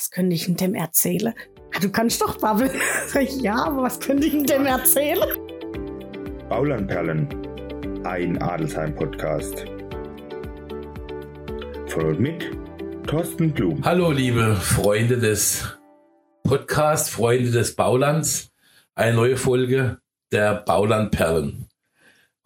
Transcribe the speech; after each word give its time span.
was 0.00 0.10
könnte 0.10 0.34
ich 0.34 0.46
denn 0.46 0.56
dem 0.56 0.74
erzählen? 0.74 1.34
Ah, 1.74 1.78
du 1.78 1.90
kannst 1.90 2.22
doch 2.22 2.38
babbeln. 2.38 2.70
Ja, 3.42 3.66
aber 3.66 3.82
was 3.82 4.00
könnte 4.00 4.26
ich 4.26 4.32
denn 4.32 4.46
dem 4.46 4.64
erzählen? 4.64 5.28
Baulandperlen, 6.48 7.28
ein 8.06 8.40
Adelsheim-Podcast. 8.40 9.66
Von 11.88 12.06
und 12.06 12.18
mit 12.18 12.50
Thorsten 13.06 13.52
Blum. 13.52 13.84
Hallo, 13.84 14.10
liebe 14.10 14.56
Freunde 14.56 15.18
des 15.18 15.68
Podcasts, 16.44 17.10
Freunde 17.10 17.50
des 17.50 17.76
Baulands. 17.76 18.52
Eine 18.94 19.16
neue 19.16 19.36
Folge 19.36 19.98
der 20.32 20.54
Baulandperlen. 20.62 21.68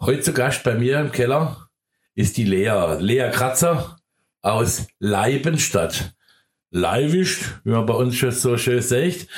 Heute 0.00 0.22
zu 0.22 0.32
Gast 0.32 0.64
bei 0.64 0.74
mir 0.74 0.98
im 0.98 1.12
Keller 1.12 1.68
ist 2.16 2.36
die 2.36 2.46
Lea. 2.46 2.96
Lea 2.98 3.30
Kratzer 3.30 3.98
aus 4.42 4.88
Leibenstadt. 4.98 6.14
Leibisch, 6.74 7.52
wie 7.62 7.70
man 7.70 7.86
bei 7.86 7.94
uns 7.94 8.16
schon 8.16 8.32
so 8.32 8.58
schön 8.58 8.82
sagt. 8.82 9.28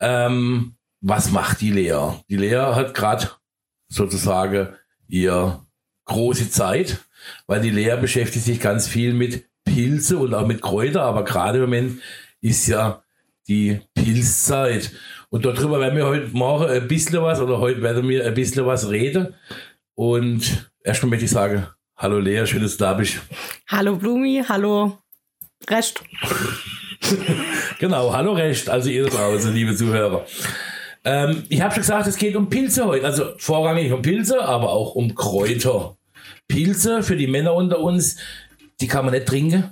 Ähm, 0.00 0.74
was 1.00 1.30
macht 1.30 1.60
die 1.60 1.70
Lea? 1.70 2.14
Die 2.28 2.36
Lea 2.36 2.74
hat 2.74 2.92
gerade 2.92 3.30
sozusagen 3.88 4.68
ihr 5.06 5.64
große 6.06 6.50
Zeit, 6.50 6.98
weil 7.46 7.60
die 7.60 7.70
Lea 7.70 7.96
beschäftigt 8.00 8.44
sich 8.44 8.58
ganz 8.58 8.88
viel 8.88 9.14
mit 9.14 9.46
Pilze 9.64 10.18
und 10.18 10.34
auch 10.34 10.44
mit 10.44 10.60
Kräuter, 10.60 11.02
aber 11.02 11.24
gerade 11.24 11.58
im 11.58 11.64
Moment 11.66 12.02
ist 12.40 12.66
ja 12.66 13.04
die 13.46 13.80
Pilzzeit. 13.94 14.90
Und 15.30 15.44
darüber 15.44 15.78
werden 15.78 15.96
wir 15.96 16.06
heute 16.06 16.30
morgen 16.32 16.64
ein 16.64 16.88
bisschen 16.88 17.22
was, 17.22 17.40
oder 17.40 17.60
heute 17.60 17.80
werden 17.82 18.08
wir 18.08 18.26
ein 18.26 18.34
bisschen 18.34 18.66
was 18.66 18.90
reden. 18.90 19.36
Und 19.94 20.72
erstmal 20.82 21.10
möchte 21.10 21.26
ich 21.26 21.30
sagen, 21.30 21.64
hallo 21.94 22.18
Lea, 22.18 22.44
schön, 22.44 22.62
dass 22.62 22.76
du 22.76 22.84
da 22.84 22.94
bist. 22.94 23.20
Hallo 23.68 23.94
Blumi, 23.94 24.42
hallo 24.48 25.01
Rest. 25.68 26.02
genau, 27.78 28.12
hallo 28.12 28.32
Recht, 28.32 28.68
also 28.68 28.88
ihr 28.88 29.06
draußen, 29.06 29.52
liebe 29.54 29.74
Zuhörer. 29.74 30.24
Ähm, 31.04 31.44
ich 31.48 31.60
habe 31.60 31.72
schon 31.74 31.82
gesagt, 31.82 32.06
es 32.06 32.16
geht 32.16 32.36
um 32.36 32.48
Pilze 32.48 32.84
heute, 32.86 33.04
also 33.04 33.32
vorrangig 33.38 33.92
um 33.92 34.02
Pilze, 34.02 34.42
aber 34.42 34.70
auch 34.70 34.94
um 34.94 35.14
Kräuter. 35.14 35.96
Pilze 36.48 37.02
für 37.02 37.16
die 37.16 37.26
Männer 37.26 37.54
unter 37.54 37.80
uns, 37.80 38.16
die 38.80 38.88
kann 38.88 39.04
man 39.04 39.14
nicht 39.14 39.26
trinken. 39.26 39.70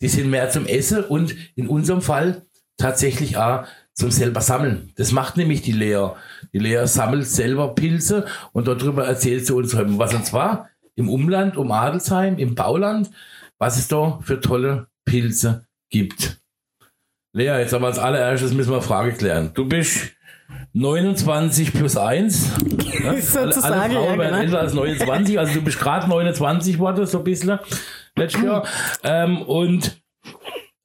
Die 0.00 0.08
sind 0.08 0.30
mehr 0.30 0.50
zum 0.50 0.66
Essen 0.66 1.04
und 1.04 1.34
in 1.56 1.66
unserem 1.66 2.02
Fall 2.02 2.42
tatsächlich 2.76 3.36
auch 3.36 3.64
zum 3.94 4.10
selber 4.12 4.40
sammeln. 4.40 4.92
Das 4.96 5.10
macht 5.10 5.36
nämlich 5.36 5.62
die 5.62 5.72
Lea. 5.72 6.10
Die 6.52 6.60
Lea 6.60 6.86
sammelt 6.86 7.26
selber 7.26 7.74
Pilze 7.74 8.26
und 8.52 8.68
darüber 8.68 9.06
erzählt 9.06 9.44
sie 9.46 9.54
uns 9.54 9.76
was. 9.76 10.14
Und 10.14 10.24
zwar 10.24 10.68
im 10.94 11.08
Umland, 11.08 11.56
um 11.56 11.72
Adelsheim, 11.72 12.38
im 12.38 12.54
Bauland, 12.54 13.10
was 13.58 13.78
es 13.78 13.88
da 13.88 14.18
für 14.22 14.40
tolle 14.40 14.88
Pilze 15.04 15.66
gibt. 15.90 16.40
Lea, 17.32 17.58
jetzt 17.58 17.74
aber 17.74 17.88
als 17.88 17.98
allererstes 17.98 18.52
müssen 18.52 18.70
wir 18.70 18.76
eine 18.76 18.86
Frage 18.86 19.12
klären. 19.12 19.50
Du 19.54 19.68
bist 19.68 20.12
29 20.72 21.72
plus 21.72 21.96
1. 21.96 22.52
Ja? 23.02 23.16
Sozusagen, 23.20 23.74
alle, 23.74 23.82
alle 23.84 23.94
Frauen 23.94 24.20
ja, 24.20 24.26
genau. 24.26 24.38
älter 24.38 24.58
als 24.60 24.74
29, 24.74 25.38
also 25.38 25.54
du 25.54 25.62
bist 25.62 25.78
gerade 25.78 26.08
29 26.08 26.74
geworden, 26.74 27.06
so 27.06 27.18
ein 27.18 27.24
bisschen, 27.24 27.58
letztes 28.16 28.42
Jahr. 28.42 28.66
Ähm, 29.02 29.42
und 29.42 30.00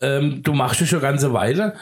ähm, 0.01 0.44
du 0.44 0.53
machst 0.53 0.81
es 0.81 0.89
schon 0.89 0.99
eine 0.99 1.07
ganze 1.07 1.33
Weile. 1.33 1.75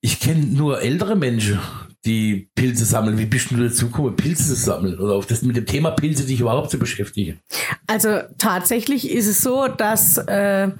Ich 0.00 0.20
kenne 0.20 0.44
nur 0.44 0.82
ältere 0.82 1.16
Menschen, 1.16 1.60
die 2.04 2.50
Pilze 2.54 2.84
sammeln. 2.84 3.18
Wie 3.18 3.26
bist 3.26 3.50
du 3.50 3.56
dazu 3.56 3.86
gekommen, 3.86 4.16
Pilze 4.16 4.44
zu 4.44 4.54
sammeln 4.54 4.98
oder 4.98 5.14
auf 5.14 5.26
das 5.26 5.42
mit 5.42 5.56
dem 5.56 5.66
Thema 5.66 5.90
Pilze 5.90 6.24
dich 6.24 6.40
überhaupt 6.40 6.70
zu 6.70 6.78
beschäftigen? 6.78 7.40
Also 7.86 8.20
tatsächlich 8.38 9.10
ist 9.10 9.26
es 9.26 9.42
so, 9.42 9.68
dass 9.68 10.18
äh, 10.18 10.70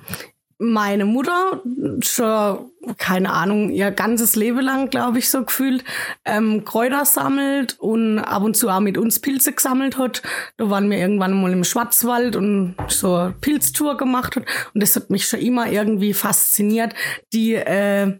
meine 0.58 1.04
Mutter 1.04 1.62
schon, 2.00 2.70
keine 2.98 3.32
Ahnung, 3.32 3.70
ihr 3.70 3.90
ganzes 3.90 4.36
Leben 4.36 4.60
lang, 4.60 4.88
glaube 4.88 5.18
ich, 5.18 5.28
so 5.28 5.44
gefühlt, 5.44 5.84
ähm, 6.24 6.64
Kräuter 6.64 7.04
sammelt 7.04 7.78
und 7.80 8.18
ab 8.20 8.42
und 8.42 8.56
zu 8.56 8.68
auch 8.68 8.80
mit 8.80 8.96
uns 8.96 9.20
Pilze 9.20 9.52
gesammelt 9.52 9.98
hat. 9.98 10.22
Da 10.56 10.70
waren 10.70 10.90
wir 10.90 10.98
irgendwann 10.98 11.40
mal 11.40 11.52
im 11.52 11.64
Schwarzwald 11.64 12.36
und 12.36 12.76
so 12.88 13.32
Pilztour 13.40 13.96
gemacht 13.96 14.36
hat. 14.36 14.44
Und 14.74 14.82
das 14.82 14.96
hat 14.96 15.10
mich 15.10 15.26
schon 15.26 15.40
immer 15.40 15.70
irgendwie 15.70 16.14
fasziniert. 16.14 16.94
Die, 17.32 17.54
äh, 17.54 18.18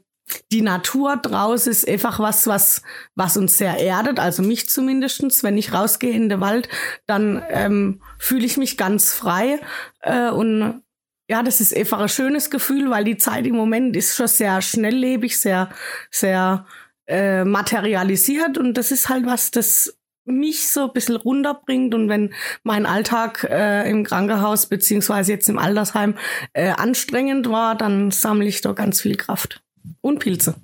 die 0.53 0.63
Natur 0.63 1.17
draußen 1.17 1.71
ist 1.71 1.89
einfach 1.89 2.19
was, 2.19 2.47
was, 2.47 2.83
was 3.15 3.37
uns 3.37 3.59
sehr 3.59 3.79
erdet, 3.79 4.19
also 4.19 4.43
mich 4.43 4.69
zumindestens. 4.69 5.43
Wenn 5.43 5.59
ich 5.59 5.73
rausgehe 5.73 6.13
in 6.13 6.29
den 6.29 6.41
Wald, 6.41 6.69
dann 7.07 7.43
ähm, 7.51 8.01
fühle 8.19 8.47
ich 8.47 8.57
mich 8.57 8.77
ganz 8.77 9.13
frei 9.13 9.61
äh, 10.01 10.31
und 10.31 10.83
ja, 11.29 11.43
das 11.43 11.61
ist 11.61 11.75
einfach 11.75 12.01
ein 12.01 12.09
schönes 12.09 12.51
Gefühl, 12.51 12.91
weil 12.91 13.05
die 13.05 13.17
Zeit 13.17 13.47
im 13.47 13.57
Moment 13.57 13.97
ist 13.97 14.15
schon 14.15 14.29
sehr 14.29 14.61
schnelllebig, 14.61 15.41
sehr, 15.41 15.71
sehr 16.11 16.67
äh, 17.07 17.45
materialisiert 17.45 18.59
und 18.59 18.75
das 18.75 18.91
ist 18.91 19.09
halt 19.09 19.25
was, 19.25 19.51
das 19.51 19.99
mich 20.27 20.69
so 20.69 20.85
ein 20.85 20.93
bisschen 20.93 21.17
runterbringt 21.17 21.95
und 21.95 22.09
wenn 22.09 22.33
mein 22.63 22.87
Alltag 22.87 23.47
äh, 23.51 23.89
im 23.91 24.05
Krankenhaus 24.05 24.67
beziehungsweise 24.67 25.33
jetzt 25.33 25.49
im 25.49 25.59
Altersheim 25.59 26.15
äh, 26.55 26.71
anstrengend 26.71 27.49
war, 27.49 27.75
dann 27.75 28.11
sammle 28.11 28.47
ich 28.47 28.61
da 28.61 28.73
ganz 28.73 29.03
viel 29.03 29.17
Kraft. 29.17 29.64
Und 30.01 30.19
Pilze. 30.19 30.55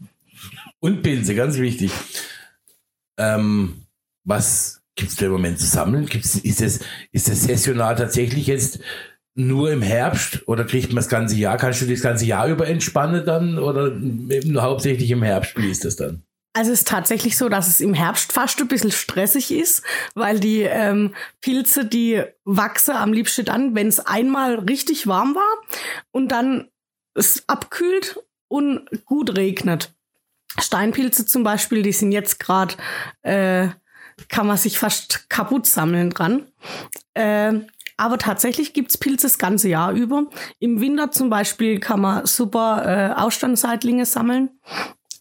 Und 0.81 1.03
Pilze, 1.03 1.35
ganz 1.35 1.59
wichtig. 1.59 1.93
Ähm, 3.19 3.87
was 4.25 4.83
gibt 4.97 5.11
es 5.11 5.17
da 5.17 5.27
im 5.27 5.33
Moment 5.33 5.59
zu 5.59 5.67
sammeln? 5.67 6.07
Gibt's, 6.07 6.37
ist, 6.37 6.61
es, 6.61 6.81
ist 7.13 7.29
es 7.29 7.45
saisonal 7.45 7.97
tatsächlich 7.97 8.47
jetzt 8.47 8.81
nur 9.35 9.71
im 9.71 9.83
Herbst 9.83 10.47
oder 10.47 10.65
kriegt 10.65 10.89
man 10.89 10.97
das 10.97 11.09
ganze 11.09 11.37
Jahr? 11.37 11.57
Kannst 11.57 11.81
du 11.83 11.87
das 11.87 12.01
ganze 12.01 12.27
Jahr 12.27 12.49
über 12.49 12.67
entspannen 12.67 13.25
dann 13.25 13.59
oder 13.59 13.89
eben 13.89 14.53
nur 14.53 14.63
hauptsächlich 14.63 15.11
im 15.11 15.23
Herbst? 15.23 15.57
Wie 15.57 15.71
ist 15.71 15.85
das 15.85 15.97
dann? 15.97 16.23
Also 16.53 16.73
es 16.73 16.81
ist 16.81 16.89
tatsächlich 16.89 17.37
so, 17.37 17.49
dass 17.49 17.69
es 17.69 17.81
im 17.81 17.95
Herbst 17.95 18.33
fast 18.33 18.61
ein 18.61 18.67
bisschen 18.67 18.91
stressig 18.91 19.53
ist, 19.53 19.83
weil 20.15 20.41
die 20.41 20.63
ähm, 20.63 21.15
Pilze, 21.41 21.85
die 21.85 22.25
wachsen 22.45 22.97
am 22.97 23.13
liebsten 23.13 23.45
dann, 23.45 23.75
wenn 23.77 23.87
es 23.87 24.01
einmal 24.01 24.59
richtig 24.59 25.07
warm 25.07 25.37
war 25.37 25.63
und 26.11 26.29
dann 26.29 26.69
es 27.15 27.45
abkühlt 27.47 28.19
und 28.51 28.89
gut 29.07 29.37
regnet. 29.37 29.95
Steinpilze 30.59 31.25
zum 31.25 31.45
Beispiel, 31.45 31.83
die 31.83 31.93
sind 31.93 32.13
jetzt 32.13 32.41
gerade, 32.41 32.75
äh, 33.23 33.69
kann 34.29 34.47
man 34.47 34.57
sich 34.57 34.79
fast 34.79 35.31
kaputt 35.31 35.67
sammeln 35.67 36.11
dran. 36.11 36.51
Äh, 37.15 37.61
aber 37.97 38.19
tatsächlich 38.19 38.73
gibt's 38.73 38.99
Pilze 38.99 39.27
das 39.27 39.39
ganze 39.39 39.69
Jahr 39.69 39.93
über. 39.93 40.27
Im 40.59 40.81
Winter 40.81 41.11
zum 41.13 41.31
Beispiel 41.31 41.79
kann 41.81 42.01
man 42.01 42.27
super 42.27 42.83
äh, 42.85 43.21
Ausstandseitlinge 43.21 44.05
sammeln. 44.05 44.59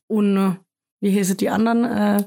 Und 0.07 0.37
äh, 0.37 0.55
wie 1.01 1.17
heißen 1.17 1.37
die 1.37 1.49
anderen? 1.49 1.85
Äh, 1.85 2.23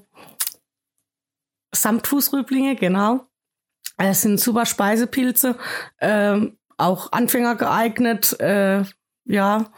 Samtfußrüblinge, 1.75 2.77
genau. 2.77 3.27
Es 3.97 4.23
sind 4.23 4.39
super 4.39 4.67
Speisepilze, 4.67 5.57
äh, 5.99 6.39
auch 6.77 7.13
Anfänger 7.13 7.57
geeignet. 7.57 8.39
Äh, 8.41 8.85
ja, 9.25 9.73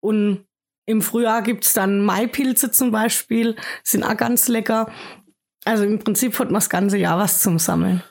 und 0.00 0.45
im 0.86 1.02
Frühjahr 1.02 1.42
gibt's 1.42 1.74
dann 1.74 2.04
Maipilze 2.04 2.70
zum 2.70 2.92
Beispiel, 2.92 3.56
sind 3.82 4.04
auch 4.04 4.16
ganz 4.16 4.48
lecker. 4.48 4.90
Also 5.64 5.84
im 5.84 5.98
Prinzip 5.98 6.38
hat 6.38 6.46
man 6.46 6.54
das 6.54 6.70
ganze 6.70 6.96
Jahr 6.96 7.18
was 7.18 7.42
zum 7.42 7.58
Sammeln. 7.58 8.02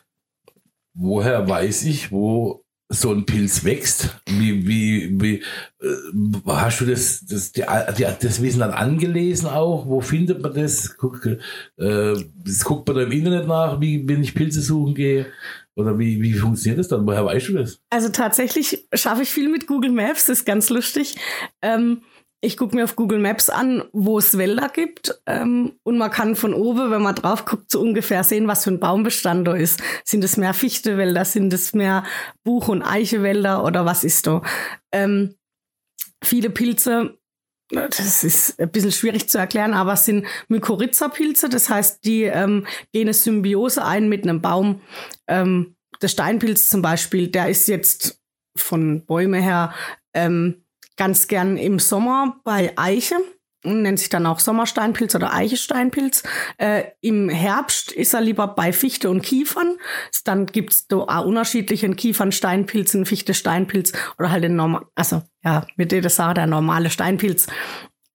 Woher 0.94 1.48
weiß 1.48 1.84
ich, 1.86 2.12
wo 2.12 2.66
so 2.90 3.12
ein 3.12 3.26
Pilz 3.26 3.64
wächst? 3.64 4.22
Wie, 4.28 4.68
wie, 4.68 5.22
wie 5.22 5.36
äh, 5.82 6.42
hast 6.46 6.82
du 6.82 6.86
das, 6.86 7.26
das, 7.26 7.52
die, 7.52 7.64
die, 7.98 8.06
das 8.20 8.42
Wissen 8.42 8.60
dann 8.60 8.72
angelesen 8.72 9.48
auch? 9.48 9.86
Wo 9.88 10.02
findet 10.02 10.42
man 10.42 10.54
das? 10.54 10.98
Guck, 10.98 11.26
äh, 11.26 11.38
das 11.78 12.64
guckt 12.64 12.88
man 12.88 12.98
da 12.98 13.04
im 13.04 13.12
Internet 13.12 13.48
nach, 13.48 13.82
wie 13.82 14.08
wenn 14.08 14.22
ich 14.22 14.36
Pilze 14.36 14.62
suchen 14.62 14.94
gehe? 14.94 15.28
Oder 15.76 15.98
wie, 16.00 16.22
wie 16.22 16.34
funktioniert 16.34 16.80
das 16.80 16.88
dann? 16.88 17.06
Woher 17.06 17.26
weißt 17.26 17.50
du 17.50 17.54
das? 17.54 17.80
Also 17.90 18.10
tatsächlich 18.10 18.88
schaffe 18.94 19.24
ich 19.24 19.30
viel 19.30 19.50
mit 19.50 19.68
Google 19.68 19.92
Maps, 19.92 20.26
das 20.26 20.40
ist 20.40 20.46
ganz 20.46 20.70
lustig. 20.70 21.16
Ähm, 21.62 22.02
ich 22.46 22.58
gucke 22.58 22.76
mir 22.76 22.84
auf 22.84 22.96
Google 22.96 23.20
Maps 23.20 23.50
an, 23.50 23.84
wo 23.92 24.20
es 24.20 24.38
Wälder 24.38 24.70
gibt. 24.70 25.20
Ähm, 25.26 25.74
und 25.84 25.98
man 25.98 26.12
kann 26.12 26.36
von 26.36 26.54
oben, 26.54 26.92
wenn 26.92 27.02
man 27.02 27.16
drauf 27.16 27.46
guckt, 27.46 27.72
so 27.72 27.82
ungefähr 27.82 28.24
sehen, 28.24 28.48
was 28.48 28.64
für 28.64 28.72
ein 28.72 28.80
Baumbestand 28.80 29.48
da 29.48 29.54
ist. 29.54 29.82
Sind 30.04 30.24
es 30.24 30.38
mehr 30.38 30.54
Fichtewälder? 30.54 31.26
Sind 31.26 31.52
es 31.54 31.74
mehr 31.74 32.04
Buch- 32.44 32.68
und 32.68 32.84
Eichewälder? 32.84 33.64
Oder 33.64 33.86
was 33.86 34.04
ist 34.04 34.28
da? 34.28 34.42
Ähm, 34.92 35.36
viele 36.24 36.50
Pilze, 36.50 37.18
das 37.70 38.24
ist 38.24 38.60
ein 38.60 38.72
bisschen 38.72 38.92
schwierig 38.92 39.28
zu 39.28 39.40
erklären, 39.40 39.74
aber 39.74 39.94
es 39.94 40.06
sind 40.06 40.26
Mykorrhiza-Pilze. 40.50 41.50
Das 41.50 41.70
heißt, 41.70 42.06
die 42.06 42.24
ähm, 42.24 42.68
gehen 42.94 43.08
eine 43.08 43.14
Symbiose 43.14 43.84
ein 43.84 44.08
mit 44.08 44.24
einem 44.24 44.42
Baum. 44.42 44.82
Ähm, 45.28 45.76
der 46.02 46.10
Steinpilz 46.10 46.70
zum 46.70 46.82
Beispiel, 46.82 47.28
der 47.28 47.50
ist 47.50 47.68
jetzt 47.68 48.22
von 48.58 49.06
Bäume 49.06 49.42
her 49.42 49.74
ähm, 50.14 50.65
ganz 50.98 51.28
gern 51.28 51.58
im 51.58 51.80
Sommer 51.80 52.40
bei 52.44 52.74
Eiche 52.76 53.16
nennt 53.66 54.00
sich 54.00 54.10
dann 54.10 54.26
auch 54.26 54.40
Sommersteinpilz 54.40 55.16
oder 55.16 55.34
Eichesteinpilz. 55.34 56.24
Äh, 56.58 56.84
Im 57.02 57.30
Herbst 57.30 57.92
ist 57.92 58.14
er 58.14 58.22
lieber 58.22 58.48
bei 58.48 58.72
Fichte 58.72 59.10
und 59.10 59.22
Kiefern. 59.22 59.78
Dann 60.24 60.46
gibt's 60.46 60.88
da 60.88 60.98
auch 60.98 61.26
unterschiedliche 61.26 61.90
Kiefernsteinpilzen, 61.90 63.06
Fichte-Steinpilz 63.06 63.94
oder 64.18 64.32
halt 64.32 64.44
den 64.44 64.56
normal, 64.56 64.86
also 64.96 65.24
ja, 65.44 65.66
mit 65.76 65.92
der 65.92 66.10
sagen, 66.10 66.36
der 66.36 66.48
normale 66.48 66.90
Steinpilz. 66.90 67.48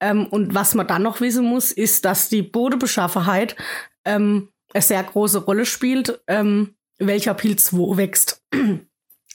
Ähm, 0.00 0.26
und 0.26 0.54
was 0.54 0.74
man 0.74 0.86
dann 0.86 1.02
noch 1.02 1.20
wissen 1.20 1.44
muss, 1.44 1.72
ist, 1.72 2.04
dass 2.04 2.28
die 2.28 2.42
Bodebeschaffenheit 2.42 3.56
ähm, 4.04 4.48
eine 4.72 4.82
sehr 4.82 5.02
große 5.02 5.44
Rolle 5.44 5.66
spielt, 5.66 6.20
ähm, 6.26 6.74
welcher 6.98 7.34
Pilz 7.34 7.72
wo 7.72 7.96
wächst. 7.96 8.42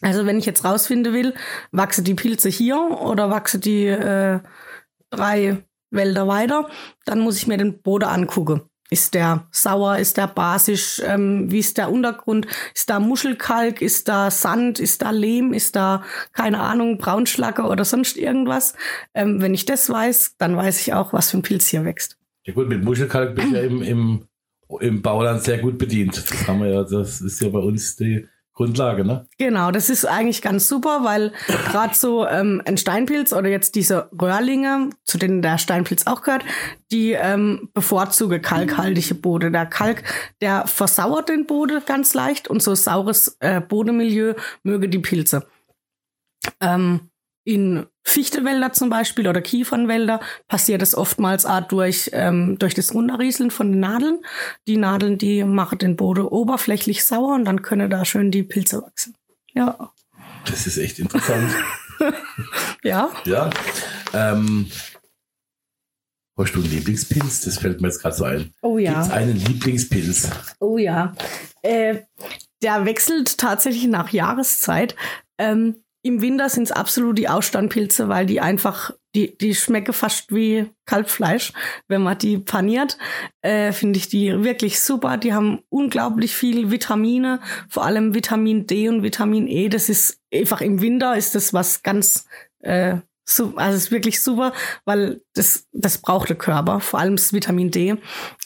Also 0.01 0.25
wenn 0.25 0.37
ich 0.37 0.45
jetzt 0.45 0.65
rausfinden 0.65 1.13
will, 1.13 1.33
wachsen 1.71 2.03
die 2.03 2.15
Pilze 2.15 2.49
hier 2.49 2.77
oder 2.77 3.29
wachsen 3.29 3.61
die 3.61 3.85
äh, 3.87 4.39
drei 5.09 5.63
Wälder 5.89 6.27
weiter, 6.27 6.69
dann 7.05 7.19
muss 7.19 7.37
ich 7.37 7.47
mir 7.47 7.57
den 7.57 7.81
Boden 7.81 8.05
angucken. 8.05 8.61
Ist 8.91 9.15
der 9.15 9.47
sauer? 9.51 9.97
Ist 9.97 10.17
der 10.17 10.27
basisch? 10.27 11.01
Ähm, 11.03 11.51
wie 11.51 11.57
ist 11.57 11.77
der 11.77 11.91
Untergrund? 11.91 12.45
Ist 12.75 12.89
da 12.89 12.99
Muschelkalk? 12.99 13.81
Ist 13.81 14.07
da 14.07 14.29
Sand? 14.29 14.79
Ist 14.79 15.01
da 15.01 15.09
Lehm? 15.09 15.53
Ist 15.53 15.75
da, 15.75 16.03
keine 16.33 16.59
Ahnung, 16.59 16.99
Braunschlacke 16.99 17.63
oder 17.63 17.83
sonst 17.83 18.15
irgendwas? 18.15 18.75
Ähm, 19.15 19.41
wenn 19.41 19.55
ich 19.55 19.65
das 19.65 19.89
weiß, 19.89 20.35
dann 20.37 20.55
weiß 20.55 20.79
ich 20.81 20.93
auch, 20.93 21.13
was 21.13 21.31
für 21.31 21.37
ein 21.37 21.41
Pilz 21.41 21.67
hier 21.67 21.83
wächst. 21.83 22.19
Ja 22.43 22.53
gut, 22.53 22.69
mit 22.69 22.83
Muschelkalk 22.83 23.33
bin 23.33 23.47
ich 23.47 23.53
ja 23.53 23.61
im, 23.61 23.81
im, 23.81 24.27
im 24.79 25.01
Bauland 25.01 25.41
sehr 25.41 25.57
gut 25.57 25.79
bedient. 25.79 26.23
Das 26.29 26.47
haben 26.47 26.61
wir 26.61 26.69
ja, 26.69 26.83
das 26.83 27.21
ist 27.21 27.41
ja 27.41 27.49
bei 27.49 27.59
uns 27.59 27.95
die, 27.95 28.27
Grundlage, 28.55 29.03
ne? 29.03 29.27
Genau, 29.37 29.69
das 29.69 29.89
ist 29.89 30.05
eigentlich 30.05 30.41
ganz 30.41 30.67
super, 30.67 31.01
weil 31.03 31.33
gerade 31.69 31.93
so 31.93 32.25
ähm, 32.25 32.61
ein 32.65 32.77
Steinpilz 32.77 33.33
oder 33.33 33.49
jetzt 33.49 33.75
diese 33.75 34.09
Röhrlinge, 34.19 34.91
zu 35.03 35.17
denen 35.17 35.41
der 35.41 35.57
Steinpilz 35.57 36.07
auch 36.07 36.21
gehört, 36.21 36.45
die 36.89 37.11
ähm, 37.11 37.69
bevorzuge 37.73 38.39
kalkhaltige 38.39 39.13
Bode. 39.15 39.51
Der 39.51 39.65
Kalk, 39.65 40.03
der 40.39 40.67
versauert 40.67 41.27
den 41.27 41.45
Boden 41.45 41.81
ganz 41.85 42.13
leicht 42.13 42.47
und 42.47 42.63
so 42.63 42.75
saures 42.75 43.35
äh, 43.41 43.59
Bodemilieu 43.59 44.35
möge 44.63 44.87
die 44.87 44.99
Pilze. 44.99 45.45
Ähm, 46.61 47.09
in 47.43 47.85
Fichtewälder 48.07 48.71
zum 48.71 48.89
Beispiel 48.89 49.27
oder 49.27 49.41
Kiefernwälder 49.41 50.19
passiert 50.47 50.83
es 50.83 50.95
oftmals 50.95 51.45
auch 51.45 51.61
durch, 51.61 52.11
ähm, 52.13 52.57
durch 52.59 52.75
das 52.75 52.93
Runterrieseln 52.93 53.49
von 53.49 53.71
den 53.71 53.79
Nadeln. 53.79 54.19
Die 54.67 54.77
Nadeln, 54.77 55.17
die 55.17 55.43
machen 55.43 55.79
den 55.79 55.95
Boden 55.95 56.25
oberflächlich 56.25 57.03
sauer 57.03 57.33
und 57.33 57.45
dann 57.45 57.63
können 57.63 57.89
da 57.89 58.05
schön 58.05 58.29
die 58.29 58.43
Pilze 58.43 58.83
wachsen. 58.83 59.15
Ja. 59.53 59.91
Das 60.45 60.67
ist 60.67 60.77
echt 60.77 60.99
interessant. 60.99 61.51
ja. 62.83 63.09
Ja. 63.25 63.49
Ähm, 64.13 64.67
hast 66.37 66.53
du 66.53 66.59
einen 66.59 66.69
Lieblingspilz? 66.69 67.41
Das 67.41 67.57
fällt 67.57 67.81
mir 67.81 67.87
jetzt 67.87 68.01
gerade 68.01 68.15
so 68.15 68.25
ein. 68.25 68.53
Oh 68.61 68.77
ja. 68.77 68.93
Gibt 68.93 69.05
es 69.05 69.11
einen 69.11 69.35
Lieblingspilz? 69.35 70.29
Oh 70.59 70.77
ja. 70.77 71.15
Äh, 71.63 72.03
der 72.61 72.85
wechselt 72.85 73.39
tatsächlich 73.39 73.87
nach 73.87 74.09
Jahreszeit. 74.09 74.95
Ähm, 75.39 75.83
im 76.05 76.21
Winter 76.21 76.49
sind 76.49 76.65
es 76.65 76.71
absolut 76.71 77.17
die 77.17 77.29
Ausstandpilze, 77.29 78.07
weil 78.09 78.27
die 78.27 78.39
einfach, 78.39 78.91
die, 79.15 79.35
die 79.35 79.55
schmecken 79.55 79.91
fast 79.91 80.31
wie 80.31 80.67
Kalbfleisch, 80.85 81.51
wenn 81.87 82.03
man 82.03 82.19
die 82.19 82.37
paniert. 82.37 82.99
Äh, 83.41 83.71
Finde 83.71 83.97
ich 83.97 84.07
die 84.07 84.43
wirklich 84.43 84.79
super. 84.79 85.17
Die 85.17 85.33
haben 85.33 85.63
unglaublich 85.69 86.35
viel 86.35 86.69
Vitamine, 86.69 87.41
vor 87.69 87.85
allem 87.85 88.13
Vitamin 88.13 88.67
D 88.67 88.87
und 88.87 89.01
Vitamin 89.01 89.47
E. 89.47 89.67
Das 89.67 89.89
ist 89.89 90.21
einfach 90.31 90.61
im 90.61 90.79
Winter 90.79 91.17
ist 91.17 91.33
das 91.33 91.55
was 91.55 91.81
ganz 91.81 92.27
äh, 92.59 92.97
also 93.27 93.55
es 93.57 93.75
ist 93.75 93.91
wirklich 93.91 94.21
super, 94.21 94.53
weil 94.85 95.21
das, 95.33 95.65
das 95.71 95.97
braucht 95.97 96.29
der 96.29 96.35
Körper, 96.35 96.81
vor 96.81 96.99
allem 96.99 97.15
das 97.15 97.33
Vitamin 97.33 97.71
D 97.71 97.95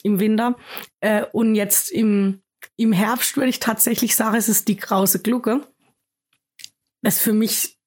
im 0.02 0.18
Winter. 0.18 0.56
Äh, 1.00 1.26
und 1.32 1.54
jetzt 1.54 1.92
im, 1.92 2.40
im 2.76 2.92
Herbst 2.92 3.36
würde 3.36 3.50
ich 3.50 3.60
tatsächlich 3.60 4.16
sagen, 4.16 4.36
es 4.36 4.48
ist 4.48 4.66
die 4.66 4.76
krause 4.76 5.18
Glucke 5.18 5.60
das 7.02 7.18
für 7.18 7.32
mich, 7.32 7.78